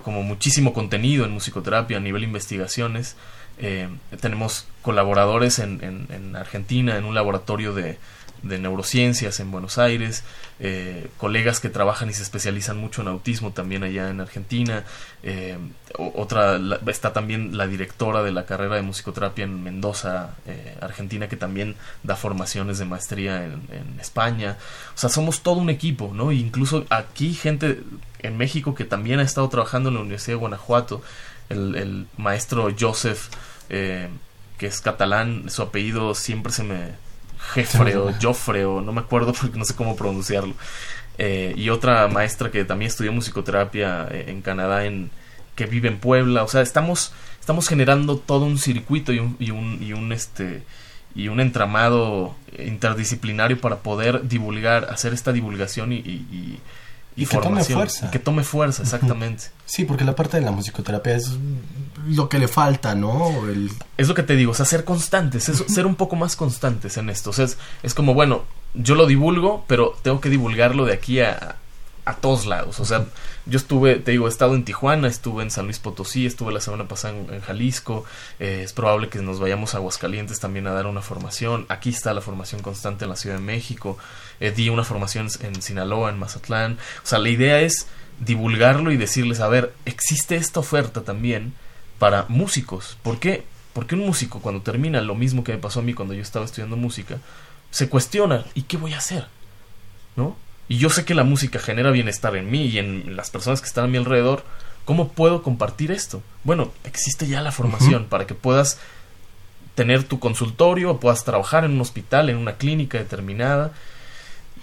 como 0.04 0.22
muchísimo 0.22 0.74
contenido 0.74 1.24
en 1.24 1.32
musicoterapia 1.32 1.96
a 1.96 2.02
nivel 2.02 2.26
investigaciones. 2.26 3.16
Eh, 3.58 3.88
tenemos 4.20 4.68
colaboradores 4.82 5.60
en 5.60 6.36
Argentina 6.36 6.98
en 6.98 7.06
un 7.06 7.16
laboratorio 7.16 7.74
de, 7.74 7.98
de 8.44 8.60
neurociencias 8.60 9.40
en 9.40 9.52
Buenos 9.52 9.78
Aires, 9.78 10.24
eh, 10.60 11.08
colegas 11.18 11.60
que 11.60 11.70
trabajan 11.70 12.10
y 12.10 12.14
se 12.14 12.24
especializan 12.24 12.78
mucho 12.78 13.02
en 13.02 13.08
autismo 13.08 13.52
también 13.52 13.84
allá 13.84 14.10
en 14.10 14.20
Argentina, 14.20 14.84
eh, 15.24 15.58
otra 15.98 16.60
está 16.88 17.14
también 17.14 17.58
la 17.58 17.68
directora 17.68 18.24
de 18.24 18.32
la 18.32 18.46
carrera 18.46 18.76
de 18.76 18.82
musicoterapia 18.82 19.46
en 19.46 19.64
Mendoza, 19.64 20.36
eh, 20.46 20.76
Argentina, 20.82 21.28
que 21.28 21.36
también 21.36 21.76
da 22.04 22.16
formaciones 22.16 22.80
de 22.80 22.86
maestría 22.86 23.46
en, 23.46 23.98
España, 24.00 24.58
o 24.96 24.98
sea, 24.98 25.10
somos 25.10 25.42
todo 25.42 25.56
un 25.56 25.70
equipo, 25.70 26.12
¿no? 26.14 26.32
Incluso 26.32 26.86
aquí 26.90 27.34
gente 27.34 27.82
en 28.20 28.38
México 28.38 28.76
que 28.76 28.86
también 28.86 29.20
ha 29.20 29.24
estado 29.24 29.50
trabajando 29.50 29.90
en 29.90 29.96
la 29.96 30.02
Universidad 30.02 30.36
de 30.36 30.40
Guanajuato, 30.40 31.02
el, 31.50 31.76
el 31.76 32.08
maestro 32.18 32.70
Joseph, 32.80 33.30
que 33.70 34.66
es 34.66 34.82
catalán, 34.82 35.50
su 35.50 35.62
apellido 35.62 36.16
siempre 36.16 36.52
se 36.52 36.64
me 36.64 37.07
Jeffrey 37.54 37.94
o 37.96 38.14
Joffre 38.22 38.66
o 38.66 38.82
no 38.82 38.92
me 38.92 39.02
acuerdo 39.02 39.34
porque 39.34 39.58
no 39.58 39.66
sé 39.66 39.76
cómo 39.76 39.96
pronunciarlo. 39.96 40.54
Eh, 41.18 41.54
y 41.58 41.70
otra 41.70 42.08
maestra 42.08 42.52
que 42.52 42.64
también 42.64 42.90
estudió 42.90 43.12
musicoterapia 43.12 44.08
eh, 44.12 44.26
en 44.28 44.42
Canadá, 44.42 44.86
en, 44.86 45.10
que 45.56 45.66
vive 45.66 45.88
en 45.88 46.00
Puebla. 46.00 46.44
O 46.44 46.48
sea, 46.48 46.62
estamos, 46.62 47.12
estamos 47.40 47.68
generando 47.68 48.18
todo 48.18 48.46
un 48.46 48.58
circuito 48.58 49.12
y 49.14 49.20
un, 49.20 49.36
y 49.40 49.52
un, 49.52 49.82
y 49.82 49.94
un 49.94 50.12
este 50.12 50.64
y 51.16 51.30
un 51.30 51.40
entramado 51.40 52.36
interdisciplinario 52.60 53.60
para 53.60 53.78
poder 53.78 54.28
divulgar, 54.28 54.86
hacer 54.92 55.14
esta 55.14 55.34
divulgación 55.34 55.92
y, 55.92 55.96
y, 55.96 56.60
y, 57.16 57.26
que 57.26 57.38
tome 57.38 57.64
fuerza. 57.64 58.12
Que 58.12 58.20
tome 58.20 58.44
fuerza, 58.44 58.84
exactamente. 58.84 59.46
Sí, 59.66 59.84
porque 59.84 60.04
la 60.04 60.16
parte 60.16 60.38
de 60.38 60.44
la 60.44 60.52
musicoterapia 60.52 61.16
es 61.16 61.32
lo 62.06 62.30
que 62.30 62.40
le 62.40 62.48
falta, 62.48 62.96
¿no? 62.96 63.48
El... 63.48 63.72
Es 63.98 64.08
lo 64.08 64.14
que 64.14 64.24
te 64.24 64.36
digo, 64.36 64.52
o 64.52 64.56
sea, 64.56 64.66
ser 64.66 64.84
constantes, 64.84 65.50
es, 65.50 65.64
ser 65.68 65.86
un 65.86 65.96
poco 65.96 66.16
más 66.16 66.36
constantes 66.36 66.98
en 66.98 67.10
esto. 67.10 67.32
O 67.32 67.34
sea, 67.34 67.46
es, 67.46 67.58
es, 67.84 67.94
como, 67.94 68.14
bueno, 68.14 68.44
yo 68.74 68.96
lo 68.96 69.06
divulgo, 69.06 69.66
pero 69.68 69.98
tengo 70.02 70.22
que 70.22 70.30
divulgarlo 70.30 70.86
de 70.86 70.94
aquí 70.94 71.20
a, 71.22 71.58
a 72.08 72.16
todos 72.16 72.46
lados. 72.46 72.80
O 72.80 72.86
sea, 72.86 73.06
yo 73.46 73.58
estuve, 73.58 73.96
te 73.96 74.12
digo, 74.12 74.28
he 74.28 74.30
estado 74.30 74.56
en 74.56 74.64
Tijuana, 74.64 75.10
estuve 75.10 75.44
en 75.44 75.52
San 75.52 75.66
Luis 75.66 75.80
Potosí, 75.80 76.26
estuve 76.26 76.54
la 76.54 76.62
semana 76.62 76.88
pasada 76.88 77.16
en, 77.16 77.42
Jalisco. 77.42 78.06
Eh, 78.40 78.62
es 78.64 78.72
probable 78.72 79.10
que 79.10 79.20
nos 79.20 79.42
vayamos 79.42 79.74
a 79.74 79.78
Aguascalientes 79.78 80.40
también 80.40 80.68
a 80.68 80.72
dar 80.72 80.88
una 80.88 81.02
formación. 81.02 81.66
Aquí 81.68 81.90
está 81.90 82.14
la 82.14 82.22
formación 82.22 82.62
constante 82.62 83.04
en 83.04 83.10
la 83.10 83.18
Ciudad 83.18 83.36
de 83.36 83.42
México. 83.42 83.98
Eh, 84.40 84.52
di 84.52 84.70
una 84.70 84.86
formación 84.86 85.28
en 85.42 85.62
Sinaloa, 85.62 86.10
en 86.10 86.18
Mazatlán. 86.18 86.78
O 87.04 87.06
sea, 87.06 87.20
la 87.20 87.30
idea 87.30 87.60
es 87.60 87.88
divulgarlo 88.20 88.94
y 88.94 88.98
decirles, 88.98 89.42
a 89.42 89.50
ver, 89.50 89.74
existe 89.84 90.38
esta 90.38 90.62
oferta 90.62 91.02
también 91.02 91.54
para 92.00 92.26
músicos. 92.30 92.98
¿Por 93.04 93.20
qué? 93.20 93.46
Porque 93.74 93.96
un 93.96 94.06
músico 94.06 94.40
cuando 94.40 94.62
termina 94.62 95.02
lo 95.02 95.16
mismo 95.16 95.44
que 95.44 95.52
me 95.52 95.58
pasó 95.58 95.80
a 95.80 95.84
mí 95.84 95.94
cuando 95.94 96.14
yo 96.14 96.22
estaba 96.22 96.46
estudiando 96.46 96.78
música, 96.78 97.18
se 97.72 97.90
cuestiona, 97.90 98.46
¿y 98.56 98.64
qué 98.64 98.78
voy 98.78 98.94
a 98.94 98.98
hacer? 98.98 99.28
¿No? 100.16 100.36
Y 100.70 100.78
yo 100.78 100.90
sé 100.90 101.06
que 101.06 101.16
la 101.16 101.24
música 101.24 101.60
genera 101.60 101.92
bienestar 101.92 102.36
en 102.36 102.50
mí 102.52 102.66
y 102.66 102.80
en 102.80 103.16
las 103.16 103.30
personas 103.30 103.62
que 103.62 103.68
están 103.68 103.86
a 103.86 103.88
mi 103.88 103.98
alrededor. 103.98 104.44
¿Cómo 104.86 105.10
puedo 105.10 105.44
compartir 105.44 105.92
esto? 105.92 106.22
Bueno, 106.44 106.72
existe 106.84 107.28
ya 107.28 107.42
la 107.42 107.52
formación 107.52 108.06
para 108.06 108.26
que 108.26 108.34
puedas 108.34 108.80
tener 109.76 110.04
tu 110.04 110.20
consultorio, 110.20 111.00
puedas 111.00 111.24
trabajar 111.24 111.64
en 111.64 111.72
un 111.72 111.82
hospital, 111.82 112.30
en 112.30 112.38
una 112.38 112.56
clínica 112.56 112.98
determinada. 112.98 113.74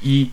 Y 0.03 0.33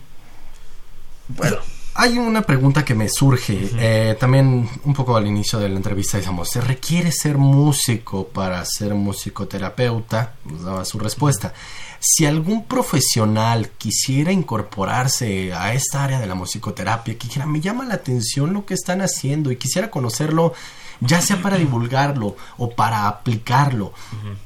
bueno, 1.28 1.58
hay 1.94 2.16
una 2.18 2.42
pregunta 2.42 2.84
que 2.84 2.94
me 2.94 3.08
surge, 3.08 3.70
eh, 3.78 4.16
también 4.18 4.68
un 4.84 4.94
poco 4.94 5.16
al 5.16 5.26
inicio 5.26 5.58
de 5.58 5.68
la 5.68 5.76
entrevista 5.76 6.16
decíamos, 6.16 6.48
¿se 6.48 6.60
requiere 6.60 7.12
ser 7.12 7.36
músico 7.36 8.28
para 8.28 8.64
ser 8.64 8.94
musicoterapeuta? 8.94 10.34
Nos 10.46 10.62
daba 10.62 10.84
su 10.84 10.98
respuesta. 10.98 11.52
Si 12.00 12.24
algún 12.24 12.64
profesional 12.64 13.70
quisiera 13.76 14.32
incorporarse 14.32 15.52
a 15.52 15.74
esta 15.74 16.02
área 16.02 16.18
de 16.18 16.26
la 16.26 16.34
musicoterapia, 16.34 17.18
que 17.18 17.46
me 17.46 17.60
llama 17.60 17.84
la 17.84 17.94
atención 17.94 18.54
lo 18.54 18.64
que 18.64 18.74
están 18.74 19.02
haciendo 19.02 19.52
y 19.52 19.56
quisiera 19.56 19.90
conocerlo, 19.90 20.54
ya 21.00 21.20
sea 21.20 21.42
para 21.42 21.58
divulgarlo 21.58 22.36
o 22.56 22.70
para 22.70 23.06
aplicarlo, 23.06 23.92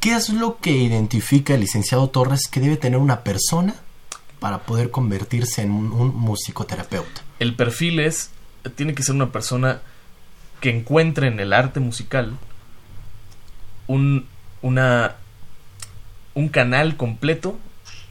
¿qué 0.01 0.15
es 0.15 0.31
lo 0.31 0.59
que 0.59 0.73
identifica 0.73 1.55
el 1.55 1.61
licenciado 1.61 2.11
Torres 2.11 2.49
que 2.51 2.61
debe 2.61 2.77
tener 2.77 2.99
una 2.99 3.23
persona 3.23 3.75
para 4.39 4.61
poder 4.61 4.91
convertirse 4.91 5.63
en 5.63 5.71
un, 5.71 6.15
musicoterapeuta? 6.15 7.23
El 7.39 7.55
perfil 7.55 8.01
es, 8.01 8.31
tiene 8.75 8.95
que 8.95 9.03
ser 9.03 9.15
una 9.15 9.33
persona 9.33 9.81
que 10.61 10.71
encuentre 10.71 11.29
en 11.29 11.39
el 11.41 11.53
arte 11.53 11.81
musical 11.81 12.39
un, 13.87 14.27
una, 14.63 15.17
un 16.35 16.49
canal 16.49 16.97
completo 16.97 17.59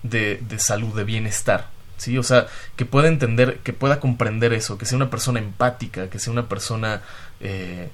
de, 0.04 0.42
de 0.48 0.60
salud, 0.60 0.96
de 0.96 1.04
bienestar. 1.04 1.70
¿sí? 1.98 2.18
O 2.18 2.24
sea, 2.24 2.48
que 2.76 2.86
pueda 2.86 3.08
entender, 3.08 3.60
que 3.60 3.74
pueda 3.74 4.00
comprender 4.00 4.54
eso, 4.54 4.78
que 4.78 4.86
sea 4.86 4.96
una 4.96 5.10
persona 5.10 5.40
empática, 5.40 6.10
que 6.10 6.20
sea 6.20 6.32
una 6.32 6.48
persona 6.48 7.02
eh, 7.40 7.90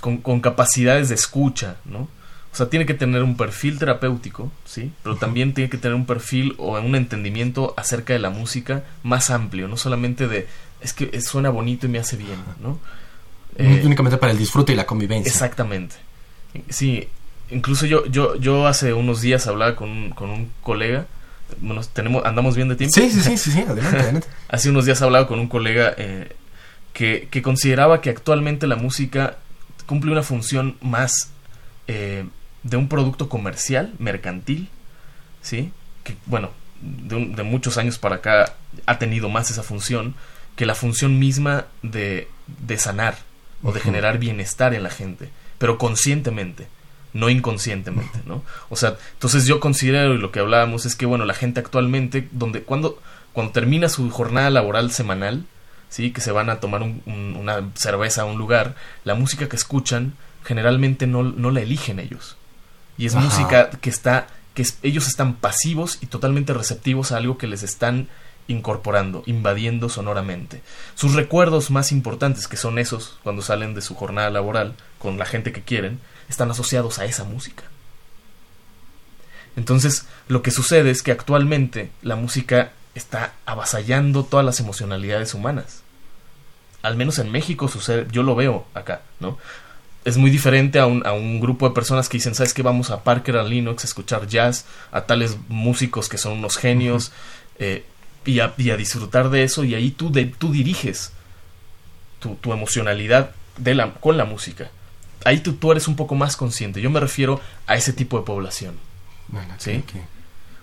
con, 0.00 0.18
con, 0.18 0.40
capacidades 0.40 1.08
de 1.08 1.14
escucha, 1.14 1.76
¿no? 1.84 2.08
O 2.52 2.56
sea, 2.56 2.68
tiene 2.68 2.84
que 2.84 2.92
tener 2.92 3.22
un 3.22 3.36
perfil 3.36 3.78
terapéutico, 3.78 4.52
¿sí? 4.66 4.92
Pero 5.02 5.16
también 5.16 5.54
tiene 5.54 5.70
que 5.70 5.78
tener 5.78 5.94
un 5.94 6.04
perfil 6.04 6.54
o 6.58 6.78
un 6.78 6.94
entendimiento 6.96 7.72
acerca 7.78 8.12
de 8.12 8.18
la 8.18 8.28
música 8.28 8.84
más 9.02 9.30
amplio, 9.30 9.68
no 9.68 9.78
solamente 9.78 10.28
de, 10.28 10.46
es 10.82 10.92
que 10.92 11.18
suena 11.22 11.48
bonito 11.48 11.86
y 11.86 11.88
me 11.88 11.98
hace 11.98 12.16
bien, 12.16 12.36
¿no? 12.60 12.78
Eh, 13.56 13.82
únicamente 13.84 14.18
para 14.18 14.32
el 14.32 14.38
disfrute 14.38 14.72
y 14.72 14.76
la 14.76 14.84
convivencia. 14.84 15.30
Exactamente. 15.30 15.96
Sí, 16.68 17.08
incluso 17.50 17.86
yo, 17.86 18.04
yo, 18.06 18.36
yo 18.36 18.66
hace 18.66 18.92
unos 18.92 19.22
días 19.22 19.46
hablaba 19.46 19.74
con 19.74 19.88
un, 19.88 20.10
con 20.10 20.28
un 20.28 20.50
colega, 20.60 21.06
bueno, 21.58 21.80
tenemos, 21.90 22.22
andamos 22.26 22.54
bien 22.54 22.68
de 22.68 22.76
tiempo. 22.76 22.94
Sí, 22.94 23.10
sí, 23.10 23.22
sí, 23.22 23.50
sí, 23.50 23.60
adelante, 23.60 23.98
adelante. 23.98 24.28
hace 24.48 24.68
unos 24.68 24.84
días 24.84 25.00
hablaba 25.00 25.26
con 25.26 25.38
un 25.38 25.48
colega 25.48 25.94
eh, 25.96 26.36
que, 26.92 27.28
que 27.30 27.40
consideraba 27.40 28.02
que 28.02 28.10
actualmente 28.10 28.66
la 28.66 28.76
música 28.76 29.38
cumple 29.86 30.12
una 30.12 30.22
función 30.22 30.76
más 30.82 31.30
eh, 31.88 32.24
de 32.62 32.76
un 32.76 32.88
producto 32.88 33.28
comercial, 33.28 33.92
mercantil, 33.98 34.68
¿sí? 35.42 35.72
Que, 36.04 36.16
bueno, 36.26 36.50
de, 36.80 37.42
muchos 37.42 37.78
años 37.78 37.98
para 37.98 38.16
acá 38.16 38.54
ha 38.86 38.98
tenido 38.98 39.28
más 39.28 39.50
esa 39.50 39.62
función 39.62 40.14
que 40.56 40.66
la 40.66 40.74
función 40.74 41.18
misma 41.18 41.66
de, 41.82 42.28
de 42.46 42.78
sanar 42.78 43.16
o 43.62 43.72
de 43.72 43.80
generar 43.80 44.18
bienestar 44.18 44.74
en 44.74 44.82
la 44.82 44.90
gente, 44.90 45.30
pero 45.58 45.78
conscientemente, 45.78 46.66
no 47.12 47.30
inconscientemente, 47.30 48.20
¿no? 48.26 48.42
O 48.68 48.76
sea, 48.76 48.96
entonces 49.14 49.46
yo 49.46 49.60
considero, 49.60 50.14
y 50.14 50.18
lo 50.18 50.32
que 50.32 50.40
hablábamos 50.40 50.86
es 50.86 50.96
que, 50.96 51.06
bueno, 51.06 51.24
la 51.24 51.34
gente 51.34 51.60
actualmente, 51.60 52.28
donde, 52.32 52.62
cuando, 52.62 53.00
cuando 53.32 53.52
termina 53.52 53.88
su 53.88 54.10
jornada 54.10 54.50
laboral 54.50 54.90
semanal, 54.92 55.44
¿sí? 55.88 56.10
Que 56.10 56.20
se 56.20 56.32
van 56.32 56.50
a 56.50 56.60
tomar 56.60 56.82
una 56.82 57.70
cerveza 57.74 58.22
a 58.22 58.26
un 58.26 58.38
lugar, 58.38 58.74
la 59.04 59.14
música 59.14 59.48
que 59.48 59.56
escuchan 59.56 60.14
generalmente 60.44 61.06
no, 61.06 61.22
no 61.22 61.50
la 61.50 61.60
eligen 61.60 62.00
ellos 62.00 62.36
y 63.02 63.06
es 63.06 63.16
música 63.16 63.68
que 63.68 63.90
está, 63.90 64.28
que 64.54 64.64
ellos 64.84 65.08
están 65.08 65.34
pasivos 65.34 65.98
y 66.02 66.06
totalmente 66.06 66.54
receptivos 66.54 67.10
a 67.10 67.16
algo 67.16 67.36
que 67.36 67.48
les 67.48 67.64
están 67.64 68.06
incorporando, 68.46 69.24
invadiendo 69.26 69.88
sonoramente. 69.88 70.62
Sus 70.94 71.14
recuerdos 71.14 71.72
más 71.72 71.90
importantes, 71.90 72.46
que 72.46 72.56
son 72.56 72.78
esos 72.78 73.18
cuando 73.24 73.42
salen 73.42 73.74
de 73.74 73.82
su 73.82 73.96
jornada 73.96 74.30
laboral 74.30 74.76
con 75.00 75.18
la 75.18 75.24
gente 75.24 75.50
que 75.50 75.62
quieren, 75.62 75.98
están 76.28 76.52
asociados 76.52 77.00
a 77.00 77.04
esa 77.04 77.24
música. 77.24 77.64
Entonces, 79.56 80.06
lo 80.28 80.42
que 80.42 80.52
sucede 80.52 80.92
es 80.92 81.02
que 81.02 81.10
actualmente 81.10 81.90
la 82.02 82.14
música 82.14 82.70
está 82.94 83.32
avasallando 83.46 84.22
todas 84.22 84.46
las 84.46 84.60
emocionalidades 84.60 85.34
humanas. 85.34 85.82
Al 86.82 86.94
menos 86.94 87.18
en 87.18 87.32
México 87.32 87.66
sucede, 87.66 88.06
yo 88.12 88.22
lo 88.22 88.36
veo 88.36 88.64
acá, 88.74 89.02
¿no? 89.18 89.38
Es 90.04 90.16
muy 90.16 90.30
diferente 90.30 90.78
a 90.78 90.86
un, 90.86 91.06
a 91.06 91.12
un, 91.12 91.40
grupo 91.40 91.68
de 91.68 91.74
personas 91.74 92.08
que 92.08 92.18
dicen, 92.18 92.34
¿sabes 92.34 92.54
qué? 92.54 92.62
Vamos 92.62 92.90
a 92.90 93.04
Parker, 93.04 93.36
a 93.36 93.44
Linux, 93.44 93.84
a 93.84 93.86
escuchar 93.86 94.26
jazz, 94.26 94.66
a 94.90 95.02
tales 95.02 95.36
músicos 95.48 96.08
que 96.08 96.18
son 96.18 96.32
unos 96.38 96.56
genios, 96.56 97.12
eh, 97.58 97.84
y, 98.24 98.40
a, 98.40 98.48
disfrutar 98.48 99.30
de 99.30 99.44
eso, 99.44 99.64
y 99.64 99.74
ahí 99.74 99.90
tú, 99.90 100.10
de, 100.10 100.26
tú 100.26 100.52
diriges 100.52 101.12
tu, 102.18 102.34
tu 102.36 102.52
emocionalidad 102.52 103.32
de 103.56 103.74
la, 103.74 103.94
con 103.94 104.16
la 104.16 104.24
música. 104.24 104.70
Ahí 105.24 105.38
tú, 105.38 105.54
tú 105.54 105.70
eres 105.70 105.88
un 105.88 105.96
poco 105.96 106.14
más 106.14 106.36
consciente. 106.36 106.80
Yo 106.80 106.90
me 106.90 107.00
refiero 107.00 107.40
a 107.66 107.76
ese 107.76 107.92
tipo 107.92 108.18
de 108.18 108.24
población. 108.24 108.74
¿sí? 109.58 109.82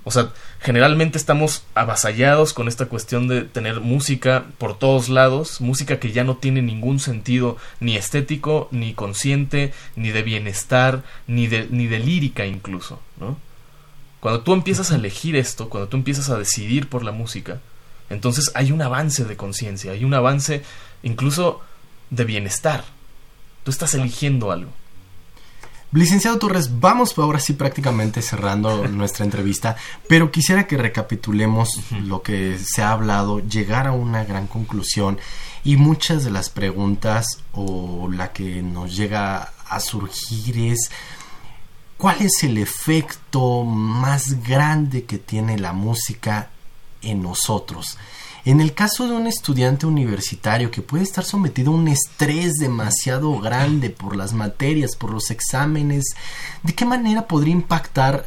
O 0.10 0.12
sea, 0.12 0.32
generalmente 0.60 1.20
estamos 1.20 1.66
avasallados 1.76 2.53
con 2.53 2.68
esta 2.68 2.88
cuestión 2.88 3.28
de 3.28 3.43
tener 3.43 3.80
música 3.80 4.45
por 4.57 4.76
todos 4.76 5.07
lados, 5.07 5.62
música 5.62 5.99
que 5.99 6.12
ya 6.12 6.24
no 6.24 6.38
tiene 6.38 6.64
ningún 6.64 6.99
sentido 6.99 7.57
ni 7.80 7.95
estético, 7.95 8.70
ni 8.72 8.95
consciente, 8.95 9.72
ni 9.95 10.10
de 10.10 10.24
bienestar, 10.24 11.03
ni 11.28 11.45
de, 11.45 11.68
ni 11.70 11.86
de 11.86 11.99
lírica 11.99 12.47
incluso, 12.47 12.99
¿no? 13.20 13.38
Cuando 14.20 14.41
tú 14.41 14.53
empiezas 14.53 14.91
a 14.91 14.95
elegir 14.95 15.36
esto, 15.36 15.70
cuando 15.70 15.89
tú 15.89 15.97
empiezas 15.97 16.32
a 16.32 16.39
decidir 16.39 16.89
por 16.89 17.03
la 17.03 17.12
música, 17.12 17.60
entonces 18.10 18.51
hay 18.55 18.72
un 18.72 18.82
avance 18.82 19.26
de 19.26 19.38
conciencia, 19.38 19.91
hay 19.91 20.05
un 20.05 20.16
avance 20.16 20.64
incluso 21.03 21.62
de 22.10 22.24
bienestar. 22.24 22.84
Tú 23.64 23.70
estás 23.70 23.93
eligiendo 23.93 24.51
algo. 24.51 24.72
Licenciado 25.91 26.37
Torres, 26.37 26.79
vamos 26.79 27.17
ahora 27.17 27.39
sí 27.39 27.53
prácticamente 27.53 28.21
cerrando 28.21 28.87
nuestra 28.89 29.25
entrevista, 29.25 29.75
pero 30.07 30.29
quisiera 30.31 30.67
que 30.67 30.77
recapitulemos 30.77 31.69
lo 32.03 32.21
que 32.21 32.59
se 32.63 32.83
ha 32.83 32.91
hablado, 32.91 33.39
llegar 33.39 33.87
a 33.87 33.91
una 33.91 34.23
gran 34.23 34.45
conclusión 34.45 35.17
y 35.63 35.77
muchas 35.77 36.23
de 36.23 36.29
las 36.29 36.51
preguntas 36.51 37.39
o 37.53 38.07
la 38.11 38.31
que 38.31 38.61
nos 38.61 38.95
llega 38.95 39.51
a 39.67 39.79
surgir 39.79 40.71
es 40.71 40.91
¿cuál 41.97 42.21
es 42.21 42.43
el 42.43 42.59
efecto 42.59 43.63
más 43.65 44.43
grande 44.43 45.05
que 45.05 45.17
tiene 45.17 45.57
la 45.57 45.73
música 45.73 46.49
en 47.01 47.23
nosotros? 47.23 47.97
En 48.45 48.61
el 48.61 48.73
caso 48.73 49.07
de 49.07 49.13
un 49.13 49.27
estudiante 49.27 49.85
universitario 49.85 50.71
que 50.71 50.81
puede 50.81 51.03
estar 51.03 51.25
sometido 51.25 51.71
a 51.71 51.75
un 51.75 51.87
estrés 51.87 52.53
demasiado 52.55 53.37
grande 53.39 53.89
por 53.89 54.15
las 54.15 54.33
materias, 54.33 54.95
por 54.95 55.11
los 55.11 55.29
exámenes, 55.29 56.15
¿de 56.63 56.73
qué 56.73 56.85
manera 56.85 57.27
podría 57.27 57.53
impactar 57.53 58.25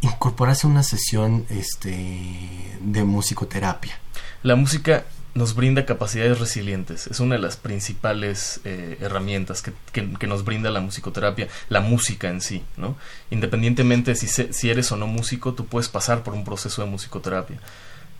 incorporarse 0.00 0.66
a 0.66 0.70
una 0.70 0.82
sesión 0.82 1.46
este, 1.48 2.78
de 2.80 3.04
musicoterapia? 3.04 3.98
La 4.42 4.56
música 4.56 5.04
nos 5.34 5.54
brinda 5.54 5.86
capacidades 5.86 6.40
resilientes. 6.40 7.06
Es 7.06 7.20
una 7.20 7.36
de 7.36 7.40
las 7.40 7.56
principales 7.56 8.60
eh, 8.64 8.98
herramientas 9.00 9.62
que, 9.62 10.26
nos 10.26 10.44
brinda 10.44 10.70
la 10.70 10.80
musicoterapia, 10.80 11.46
la 11.68 11.80
música 11.80 12.28
en 12.28 12.40
sí, 12.40 12.64
¿no? 12.76 12.96
Independientemente 13.30 14.16
si, 14.16 14.26
si 14.26 14.70
eres 14.70 14.90
o 14.90 14.96
no 14.96 15.06
músico, 15.06 15.54
tú 15.54 15.66
puedes 15.66 15.88
pasar 15.88 16.24
por 16.24 16.34
un 16.34 16.44
proceso 16.44 16.82
de 16.82 16.90
musicoterapia. 16.90 17.60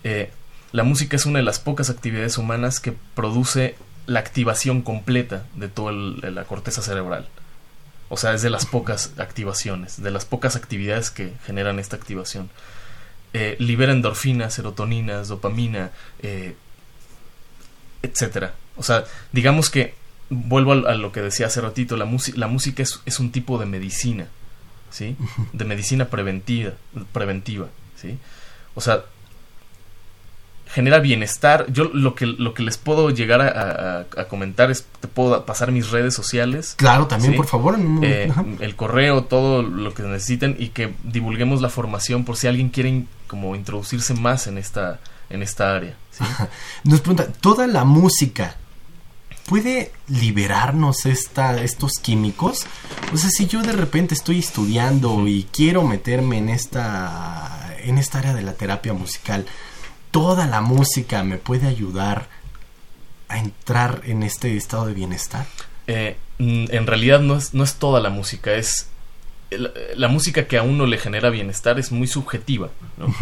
Eh, 0.05 0.31
la 0.73 0.85
música 0.85 1.17
es 1.17 1.27
una 1.27 1.39
de 1.39 1.45
las 1.45 1.59
pocas 1.59 1.91
actividades 1.91 2.39
humanas 2.39 2.81
que 2.81 2.95
produce 3.15 3.77
la 4.07 4.21
activación 4.21 4.83
completa 4.83 5.45
de 5.55 5.69
toda 5.69 5.93
la 5.93 6.45
corteza 6.45 6.83
cerebral. 6.83 7.29
O 8.09 8.17
sea, 8.17 8.35
es 8.35 8.43
de 8.43 8.51
las 8.51 8.67
pocas 8.67 9.13
activaciones, 9.19 10.03
de 10.03 10.11
las 10.11 10.25
pocas 10.25 10.57
actividades 10.57 11.11
que 11.11 11.33
generan 11.47 11.79
esta 11.79 11.97
activación. 11.97 12.51
Eh, 13.33 13.57
libera 13.61 13.93
endorfinas, 13.93 14.55
serotoninas, 14.55 15.29
dopamina, 15.29 15.93
eh, 16.21 16.57
etcétera. 18.03 18.55
O 18.77 18.83
sea, 18.83 19.05
digamos 19.31 19.71
que 19.71 19.95
vuelvo 20.29 20.73
a, 20.73 20.91
a 20.91 20.95
lo 20.95 21.13
que 21.13 21.21
decía 21.21 21.47
hace 21.47 21.61
ratito, 21.61 21.97
la, 21.97 22.09
la 22.35 22.47
música 22.49 22.83
es, 22.83 23.01
es, 23.05 23.21
un 23.21 23.31
tipo 23.31 23.59
de 23.59 23.67
medicina, 23.67 24.27
¿sí? 24.91 25.17
De 25.53 25.65
medicina 25.65 26.07
preventiva, 26.07 26.73
preventiva, 27.13 27.69
¿sí? 27.97 28.19
O 28.75 28.81
sea, 28.81 29.05
genera 30.73 31.01
bienestar. 31.01 31.67
Yo 31.73 31.91
lo 31.93 32.15
que, 32.15 32.27
lo 32.27 32.55
que 32.55 32.63
les 32.63 32.79
puedo 32.79 33.11
llegar 33.11 33.41
a, 33.41 33.49
a, 33.49 34.21
a 34.21 34.25
comentar 34.29 34.71
es, 34.71 34.87
te 35.01 35.09
puedo 35.09 35.45
pasar 35.45 35.73
mis 35.73 35.91
redes 35.91 36.15
sociales. 36.15 36.75
Claro, 36.77 37.07
también, 37.07 37.33
¿sí? 37.33 37.37
por 37.37 37.47
favor. 37.47 37.77
Eh, 38.03 38.33
el 38.61 38.77
correo, 38.77 39.25
todo 39.25 39.63
lo 39.63 39.95
que 39.95 40.03
necesiten 40.05 40.57
y 40.59 40.69
que 40.69 40.95
divulguemos 41.05 41.61
la 41.61 41.69
formación 41.69 42.25
por 42.25 42.37
si 42.37 42.47
alguien 42.47 42.69
quiere 42.69 43.05
como 43.27 43.57
introducirse 43.57 44.15
más 44.15 44.47
en 44.47 44.59
esta, 44.59 45.01
en 45.29 45.43
esta 45.43 45.75
área. 45.75 45.97
¿sí? 46.11 46.25
Nos 46.85 47.01
pregunta, 47.01 47.27
¿toda 47.41 47.67
la 47.67 47.85
música 47.85 48.57
puede 49.47 49.91
liberarnos 50.07 51.07
esta, 51.07 51.61
estos 51.63 51.95
químicos? 52.01 52.67
O 53.13 53.17
sea, 53.17 53.31
si 53.31 53.47
yo 53.47 53.63
de 53.63 53.73
repente 53.73 54.15
estoy 54.15 54.39
estudiando 54.39 55.27
y 55.27 55.49
quiero 55.53 55.83
meterme 55.83 56.39
en 56.39 56.49
esta, 56.49 57.75
en 57.83 57.99
esta 57.99 58.21
área 58.21 58.35
de 58.35 58.43
la 58.43 58.55
terapia 58.55 58.93
musical, 58.93 59.47
toda 60.11 60.47
la 60.47 60.61
música 60.61 61.23
me 61.23 61.39
puede 61.39 61.67
ayudar 61.67 62.29
a 63.29 63.39
entrar 63.39 64.03
en 64.05 64.23
este 64.23 64.57
estado 64.57 64.87
de 64.87 64.95
bienestar? 64.95 65.47
Eh, 65.87 66.17
en 66.39 66.87
realidad 66.87 67.21
no 67.21 67.37
es, 67.37 67.55
no 67.55 67.65
es 67.65 67.75
toda 67.75 68.01
la 68.01 68.11
música, 68.11 68.55
es 68.55 68.89
la, 69.51 69.71
la, 69.97 70.09
música 70.09 70.47
que 70.47 70.57
a 70.57 70.63
uno 70.63 70.87
le 70.87 70.99
genera 70.99 71.31
bienestar 71.31 71.79
es 71.79 71.93
muy 71.93 72.07
subjetiva. 72.07 72.71
¿no? 72.97 73.15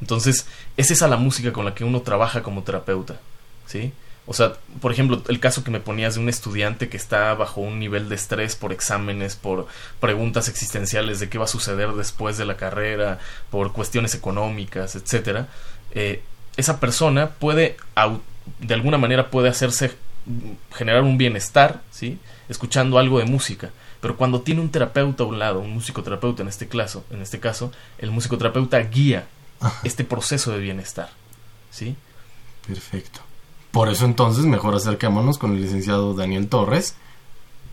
Entonces, 0.00 0.46
es 0.76 0.90
esa 0.90 1.08
la 1.08 1.16
música 1.16 1.52
con 1.52 1.64
la 1.64 1.74
que 1.74 1.84
uno 1.84 2.02
trabaja 2.02 2.42
como 2.42 2.62
terapeuta. 2.62 3.20
¿sí? 3.66 3.92
O 4.30 4.34
sea, 4.34 4.52
por 4.82 4.92
ejemplo, 4.92 5.22
el 5.28 5.40
caso 5.40 5.64
que 5.64 5.70
me 5.70 5.80
ponías 5.80 6.14
de 6.14 6.20
un 6.20 6.28
estudiante 6.28 6.90
que 6.90 6.98
está 6.98 7.32
bajo 7.32 7.62
un 7.62 7.78
nivel 7.78 8.10
de 8.10 8.14
estrés 8.14 8.56
por 8.56 8.74
exámenes, 8.74 9.36
por 9.36 9.66
preguntas 10.00 10.50
existenciales 10.50 11.18
de 11.18 11.30
qué 11.30 11.38
va 11.38 11.46
a 11.46 11.48
suceder 11.48 11.92
después 11.92 12.36
de 12.36 12.44
la 12.44 12.58
carrera, 12.58 13.20
por 13.50 13.72
cuestiones 13.72 14.14
económicas, 14.14 14.96
etcétera. 14.96 15.48
Eh, 15.92 16.22
esa 16.58 16.78
persona 16.78 17.30
puede, 17.30 17.78
de 18.58 18.74
alguna 18.74 18.98
manera, 18.98 19.30
puede 19.30 19.48
hacerse 19.48 19.96
generar 20.74 21.04
un 21.04 21.16
bienestar, 21.16 21.80
¿sí? 21.90 22.18
Escuchando 22.50 22.98
algo 22.98 23.20
de 23.20 23.24
música. 23.24 23.70
Pero 24.02 24.18
cuando 24.18 24.42
tiene 24.42 24.60
un 24.60 24.70
terapeuta 24.70 25.24
a 25.24 25.26
un 25.26 25.38
lado, 25.38 25.60
un 25.60 25.72
musicoterapeuta 25.72 26.42
en 26.42 26.48
este 26.48 26.68
caso, 26.68 27.02
en 27.10 27.22
este 27.22 27.40
caso, 27.40 27.72
el 27.96 28.10
musicoterapeuta 28.10 28.78
guía 28.80 29.26
Ajá. 29.58 29.80
este 29.84 30.04
proceso 30.04 30.52
de 30.52 30.58
bienestar, 30.58 31.08
¿sí? 31.70 31.96
Perfecto. 32.66 33.27
Por 33.70 33.88
eso 33.88 34.04
entonces 34.04 34.44
mejor 34.44 34.74
acerquémonos 34.74 35.38
con 35.38 35.52
el 35.52 35.62
licenciado 35.62 36.14
Daniel 36.14 36.48
Torres 36.48 36.94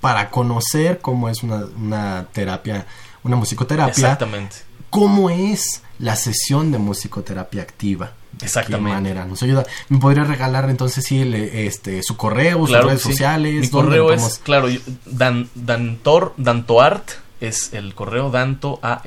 para 0.01 0.29
conocer 0.29 0.99
cómo 0.99 1.29
es 1.29 1.41
una, 1.43 1.65
una 1.77 2.27
terapia, 2.33 2.85
una 3.23 3.35
musicoterapia. 3.37 3.91
Exactamente. 3.91 4.57
Cómo 4.89 5.29
es 5.29 5.81
la 5.99 6.15
sesión 6.15 6.71
de 6.71 6.77
musicoterapia 6.77 7.61
activa. 7.61 8.11
Exactamente. 8.41 8.83
¿De 8.83 8.89
qué 8.89 8.93
manera 8.93 9.25
nos 9.25 9.41
ayuda? 9.43 9.65
¿Me 9.89 9.97
podría 9.97 10.23
regalar 10.23 10.69
entonces 10.69 11.05
sí, 11.05 11.21
este, 11.53 12.03
su 12.03 12.17
correo, 12.17 12.65
claro 12.65 12.83
sus 12.83 12.89
redes 12.89 13.01
sí. 13.01 13.11
sociales? 13.11 13.61
Mi 13.61 13.69
correo 13.69 14.11
es, 14.11 14.39
claro, 14.43 14.67
dan, 15.05 15.49
dantor, 15.55 16.33
dantoart 16.37 17.11
es 17.39 17.73
el 17.73 17.93
correo 17.95 18.31
dantoart 18.31 19.05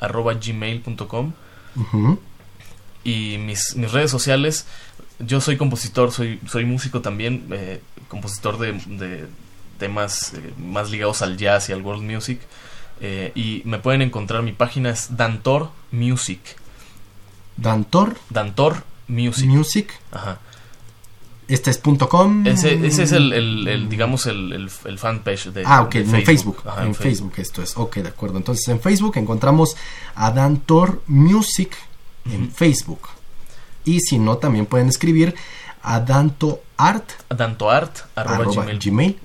arroba 0.00 0.34
gmail.com 0.34 1.32
uh 1.76 1.80
-huh. 1.80 2.18
y 3.04 3.38
mis, 3.38 3.76
mis 3.76 3.92
redes 3.92 4.10
sociales 4.10 4.66
yo 5.18 5.40
soy 5.40 5.56
compositor, 5.56 6.12
soy, 6.12 6.40
soy 6.46 6.64
músico 6.64 7.00
también, 7.00 7.46
eh, 7.50 7.80
compositor 8.08 8.58
de, 8.58 8.72
de 8.72 9.26
temas 9.78 10.34
eh, 10.34 10.52
más 10.58 10.90
ligados 10.90 11.22
al 11.22 11.36
jazz 11.36 11.68
y 11.68 11.72
al 11.72 11.82
world 11.82 12.02
music. 12.02 12.40
Eh, 13.00 13.32
y 13.34 13.62
me 13.64 13.78
pueden 13.78 14.02
encontrar, 14.02 14.42
mi 14.42 14.52
página 14.52 14.90
es 14.90 15.16
Dantor 15.16 15.70
Music. 15.92 16.40
¿Dantor? 17.56 18.16
Dantor 18.30 18.84
Music. 19.08 19.46
Music. 19.46 19.92
Ajá. 20.12 20.38
Este 21.48 21.70
es 21.70 21.78
.com. 22.10 22.46
Ese, 22.46 22.86
ese 22.86 23.04
es 23.04 23.12
el, 23.12 23.32
el, 23.32 23.66
el 23.68 23.88
digamos, 23.88 24.26
el, 24.26 24.52
el, 24.52 24.98
fanpage 24.98 25.46
de 25.46 25.62
Ah, 25.64 25.80
ok, 25.82 25.92
de 25.94 26.18
en 26.18 26.24
Facebook. 26.26 26.62
Ajá, 26.66 26.82
en, 26.82 26.88
en 26.88 26.94
Facebook. 26.94 27.32
Facebook. 27.34 27.34
esto 27.38 27.62
es. 27.62 27.76
Ok, 27.76 27.96
de 27.96 28.08
acuerdo. 28.08 28.36
Entonces 28.36 28.68
en 28.68 28.80
Facebook 28.80 29.16
encontramos 29.16 29.74
a 30.14 30.30
Dantor 30.30 31.02
Music 31.06 31.74
en 32.26 32.42
uh 32.42 32.46
-huh. 32.46 32.50
Facebook. 32.50 33.08
Y 33.88 34.00
si 34.00 34.18
no, 34.18 34.36
también 34.36 34.66
pueden 34.66 34.88
escribir 34.88 35.34
a 35.82 36.00
dantoart, 36.00 37.10
dantoart 37.34 38.00
arroba 38.14 38.44
gmail.com 38.44 38.76
gmail 38.78 39.18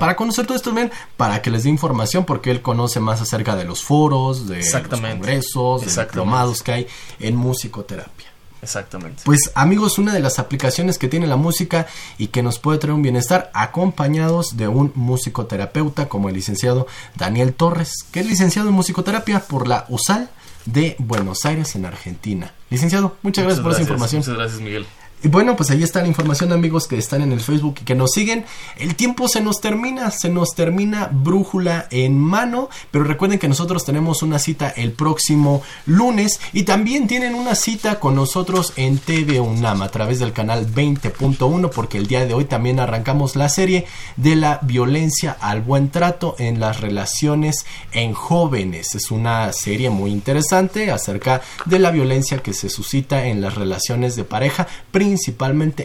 para 0.00 0.16
conocer 0.16 0.44
todo 0.44 0.56
esto 0.56 0.72
bien, 0.72 0.90
para 1.16 1.40
que 1.40 1.48
les 1.48 1.62
dé 1.62 1.68
información 1.68 2.24
porque 2.24 2.50
él 2.50 2.62
conoce 2.62 2.98
más 2.98 3.20
acerca 3.20 3.54
de 3.54 3.64
los 3.64 3.84
foros, 3.84 4.48
de 4.48 4.56
los 4.56 5.00
congresos, 5.00 5.94
de 5.94 6.02
diplomados 6.02 6.64
que 6.64 6.72
hay 6.72 6.86
en 7.20 7.36
musicoterapia. 7.36 8.26
Exactamente. 8.60 9.22
Pues 9.24 9.52
amigos, 9.54 9.98
una 9.98 10.12
de 10.12 10.18
las 10.18 10.40
aplicaciones 10.40 10.98
que 10.98 11.06
tiene 11.06 11.28
la 11.28 11.36
música 11.36 11.86
y 12.18 12.28
que 12.28 12.42
nos 12.42 12.58
puede 12.58 12.78
traer 12.78 12.94
un 12.94 13.02
bienestar 13.02 13.52
acompañados 13.54 14.56
de 14.56 14.66
un 14.66 14.90
musicoterapeuta 14.96 16.08
como 16.08 16.28
el 16.28 16.34
licenciado 16.34 16.88
Daniel 17.14 17.54
Torres, 17.54 17.92
que 18.10 18.18
es 18.18 18.26
licenciado 18.26 18.70
en 18.70 18.74
musicoterapia 18.74 19.38
por 19.38 19.68
la 19.68 19.86
USAL 19.88 20.28
de 20.72 20.96
Buenos 20.98 21.44
Aires 21.44 21.74
en 21.76 21.86
Argentina. 21.86 22.52
Licenciado, 22.70 23.16
muchas, 23.22 23.44
muchas 23.44 23.44
gracias 23.44 23.62
por 23.62 23.70
gracias, 23.70 23.86
esa 23.86 23.92
información. 23.94 24.20
Muchas 24.20 24.34
gracias, 24.34 24.60
Miguel. 24.60 24.86
Y 25.22 25.28
bueno, 25.28 25.56
pues 25.56 25.70
ahí 25.70 25.82
está 25.82 26.00
la 26.00 26.06
información, 26.06 26.52
amigos 26.52 26.86
que 26.86 26.96
están 26.96 27.22
en 27.22 27.32
el 27.32 27.40
Facebook 27.40 27.78
y 27.80 27.84
que 27.84 27.96
nos 27.96 28.12
siguen. 28.12 28.44
El 28.76 28.94
tiempo 28.94 29.26
se 29.26 29.40
nos 29.40 29.60
termina, 29.60 30.12
se 30.12 30.28
nos 30.28 30.50
termina 30.54 31.10
brújula 31.10 31.88
en 31.90 32.16
mano, 32.16 32.68
pero 32.92 33.02
recuerden 33.02 33.40
que 33.40 33.48
nosotros 33.48 33.84
tenemos 33.84 34.22
una 34.22 34.38
cita 34.38 34.68
el 34.68 34.92
próximo 34.92 35.62
lunes 35.86 36.40
y 36.52 36.62
también 36.62 37.08
tienen 37.08 37.34
una 37.34 37.56
cita 37.56 37.98
con 37.98 38.14
nosotros 38.14 38.72
en 38.76 38.98
TV 38.98 39.40
UNAM 39.40 39.82
a 39.82 39.88
través 39.88 40.20
del 40.20 40.32
canal 40.32 40.72
20.1 40.72 41.70
porque 41.70 41.98
el 41.98 42.06
día 42.06 42.24
de 42.24 42.34
hoy 42.34 42.44
también 42.44 42.78
arrancamos 42.78 43.34
la 43.34 43.48
serie 43.48 43.86
de 44.16 44.36
la 44.36 44.60
violencia 44.62 45.36
al 45.40 45.62
buen 45.62 45.90
trato 45.90 46.36
en 46.38 46.60
las 46.60 46.80
relaciones 46.80 47.66
en 47.90 48.12
jóvenes. 48.12 48.94
Es 48.94 49.10
una 49.10 49.52
serie 49.52 49.90
muy 49.90 50.12
interesante 50.12 50.92
acerca 50.92 51.42
de 51.64 51.80
la 51.80 51.90
violencia 51.90 52.38
que 52.38 52.54
se 52.54 52.68
suscita 52.68 53.26
en 53.26 53.40
las 53.40 53.56
relaciones 53.56 54.14
de 54.14 54.22
pareja, 54.22 54.68
principalmente 54.92 55.07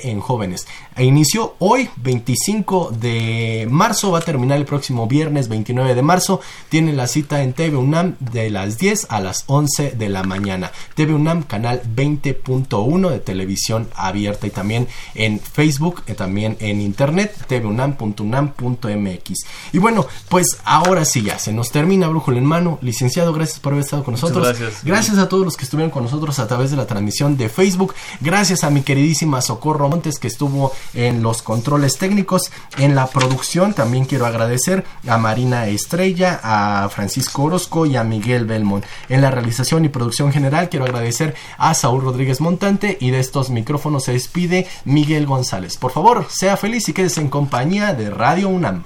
en 0.03 0.19
jóvenes. 0.19 0.67
E 0.95 1.05
inició 1.05 1.55
hoy, 1.59 1.89
25 1.97 2.91
de 2.99 3.67
marzo, 3.69 4.11
va 4.11 4.19
a 4.19 4.21
terminar 4.21 4.57
el 4.57 4.65
próximo 4.65 5.07
viernes 5.07 5.47
29 5.47 5.95
de 5.95 6.01
marzo. 6.01 6.41
Tiene 6.69 6.93
la 6.93 7.07
cita 7.07 7.43
en 7.43 7.53
TV 7.53 7.77
UNAM 7.77 8.15
de 8.19 8.49
las 8.49 8.77
10 8.77 9.07
a 9.09 9.19
las 9.19 9.43
11 9.47 9.91
de 9.91 10.09
la 10.09 10.23
mañana. 10.23 10.71
TV 10.95 11.13
UNAM, 11.13 11.43
canal 11.43 11.81
20.1 11.95 13.09
de 13.09 13.19
televisión 13.19 13.89
abierta 13.95 14.47
y 14.47 14.49
también 14.49 14.87
en 15.15 15.39
Facebook, 15.39 16.03
y 16.07 16.13
también 16.13 16.57
en 16.59 16.81
internet, 16.81 17.35
tvunam.unam.mx. 17.47 19.31
Y 19.71 19.77
bueno, 19.77 20.05
pues 20.29 20.57
ahora 20.63 21.05
sí 21.05 21.21
ya, 21.23 21.39
se 21.39 21.53
nos 21.53 21.71
termina 21.71 22.07
Brújula 22.07 22.37
en 22.37 22.45
Mano. 22.45 22.79
Licenciado, 22.81 23.33
gracias 23.33 23.59
por 23.59 23.73
haber 23.73 23.85
estado 23.85 24.03
con 24.03 24.13
nosotros. 24.13 24.39
Muchas 24.45 24.59
gracias. 24.59 24.83
Gracias 24.83 25.17
a 25.17 25.29
todos 25.29 25.45
los 25.45 25.57
que 25.57 25.63
estuvieron 25.63 25.91
con 25.91 26.03
nosotros 26.03 26.39
a 26.39 26.47
través 26.47 26.71
de 26.71 26.77
la 26.77 26.85
transmisión 26.85 27.37
de 27.37 27.49
Facebook. 27.49 27.93
Gracias 28.21 28.63
a 28.63 28.69
mi 28.69 28.81
Socorro 29.13 29.89
Montes 29.89 30.19
que 30.19 30.27
estuvo 30.27 30.71
en 30.93 31.21
los 31.21 31.41
controles 31.41 31.97
técnicos, 31.97 32.51
en 32.77 32.95
la 32.95 33.07
producción. 33.07 33.73
También 33.73 34.05
quiero 34.05 34.25
agradecer 34.25 34.83
a 35.07 35.17
Marina 35.17 35.67
Estrella, 35.67 36.39
a 36.43 36.89
Francisco 36.89 37.43
Orozco 37.43 37.85
y 37.85 37.95
a 37.95 38.03
Miguel 38.03 38.45
Belmont. 38.45 38.85
En 39.09 39.21
la 39.21 39.31
realización 39.31 39.85
y 39.85 39.89
producción 39.89 40.31
general 40.31 40.69
quiero 40.69 40.85
agradecer 40.85 41.35
a 41.57 41.73
Saúl 41.73 42.03
Rodríguez 42.03 42.41
Montante 42.41 42.97
y 42.99 43.11
de 43.11 43.19
estos 43.19 43.49
micrófonos 43.49 44.03
se 44.05 44.13
despide 44.13 44.67
Miguel 44.85 45.25
González. 45.25 45.77
Por 45.77 45.91
favor, 45.91 46.25
sea 46.29 46.57
feliz 46.57 46.87
y 46.89 46.93
quédese 46.93 47.21
en 47.21 47.29
compañía 47.29 47.93
de 47.93 48.09
Radio 48.09 48.49
UNAM. 48.49 48.85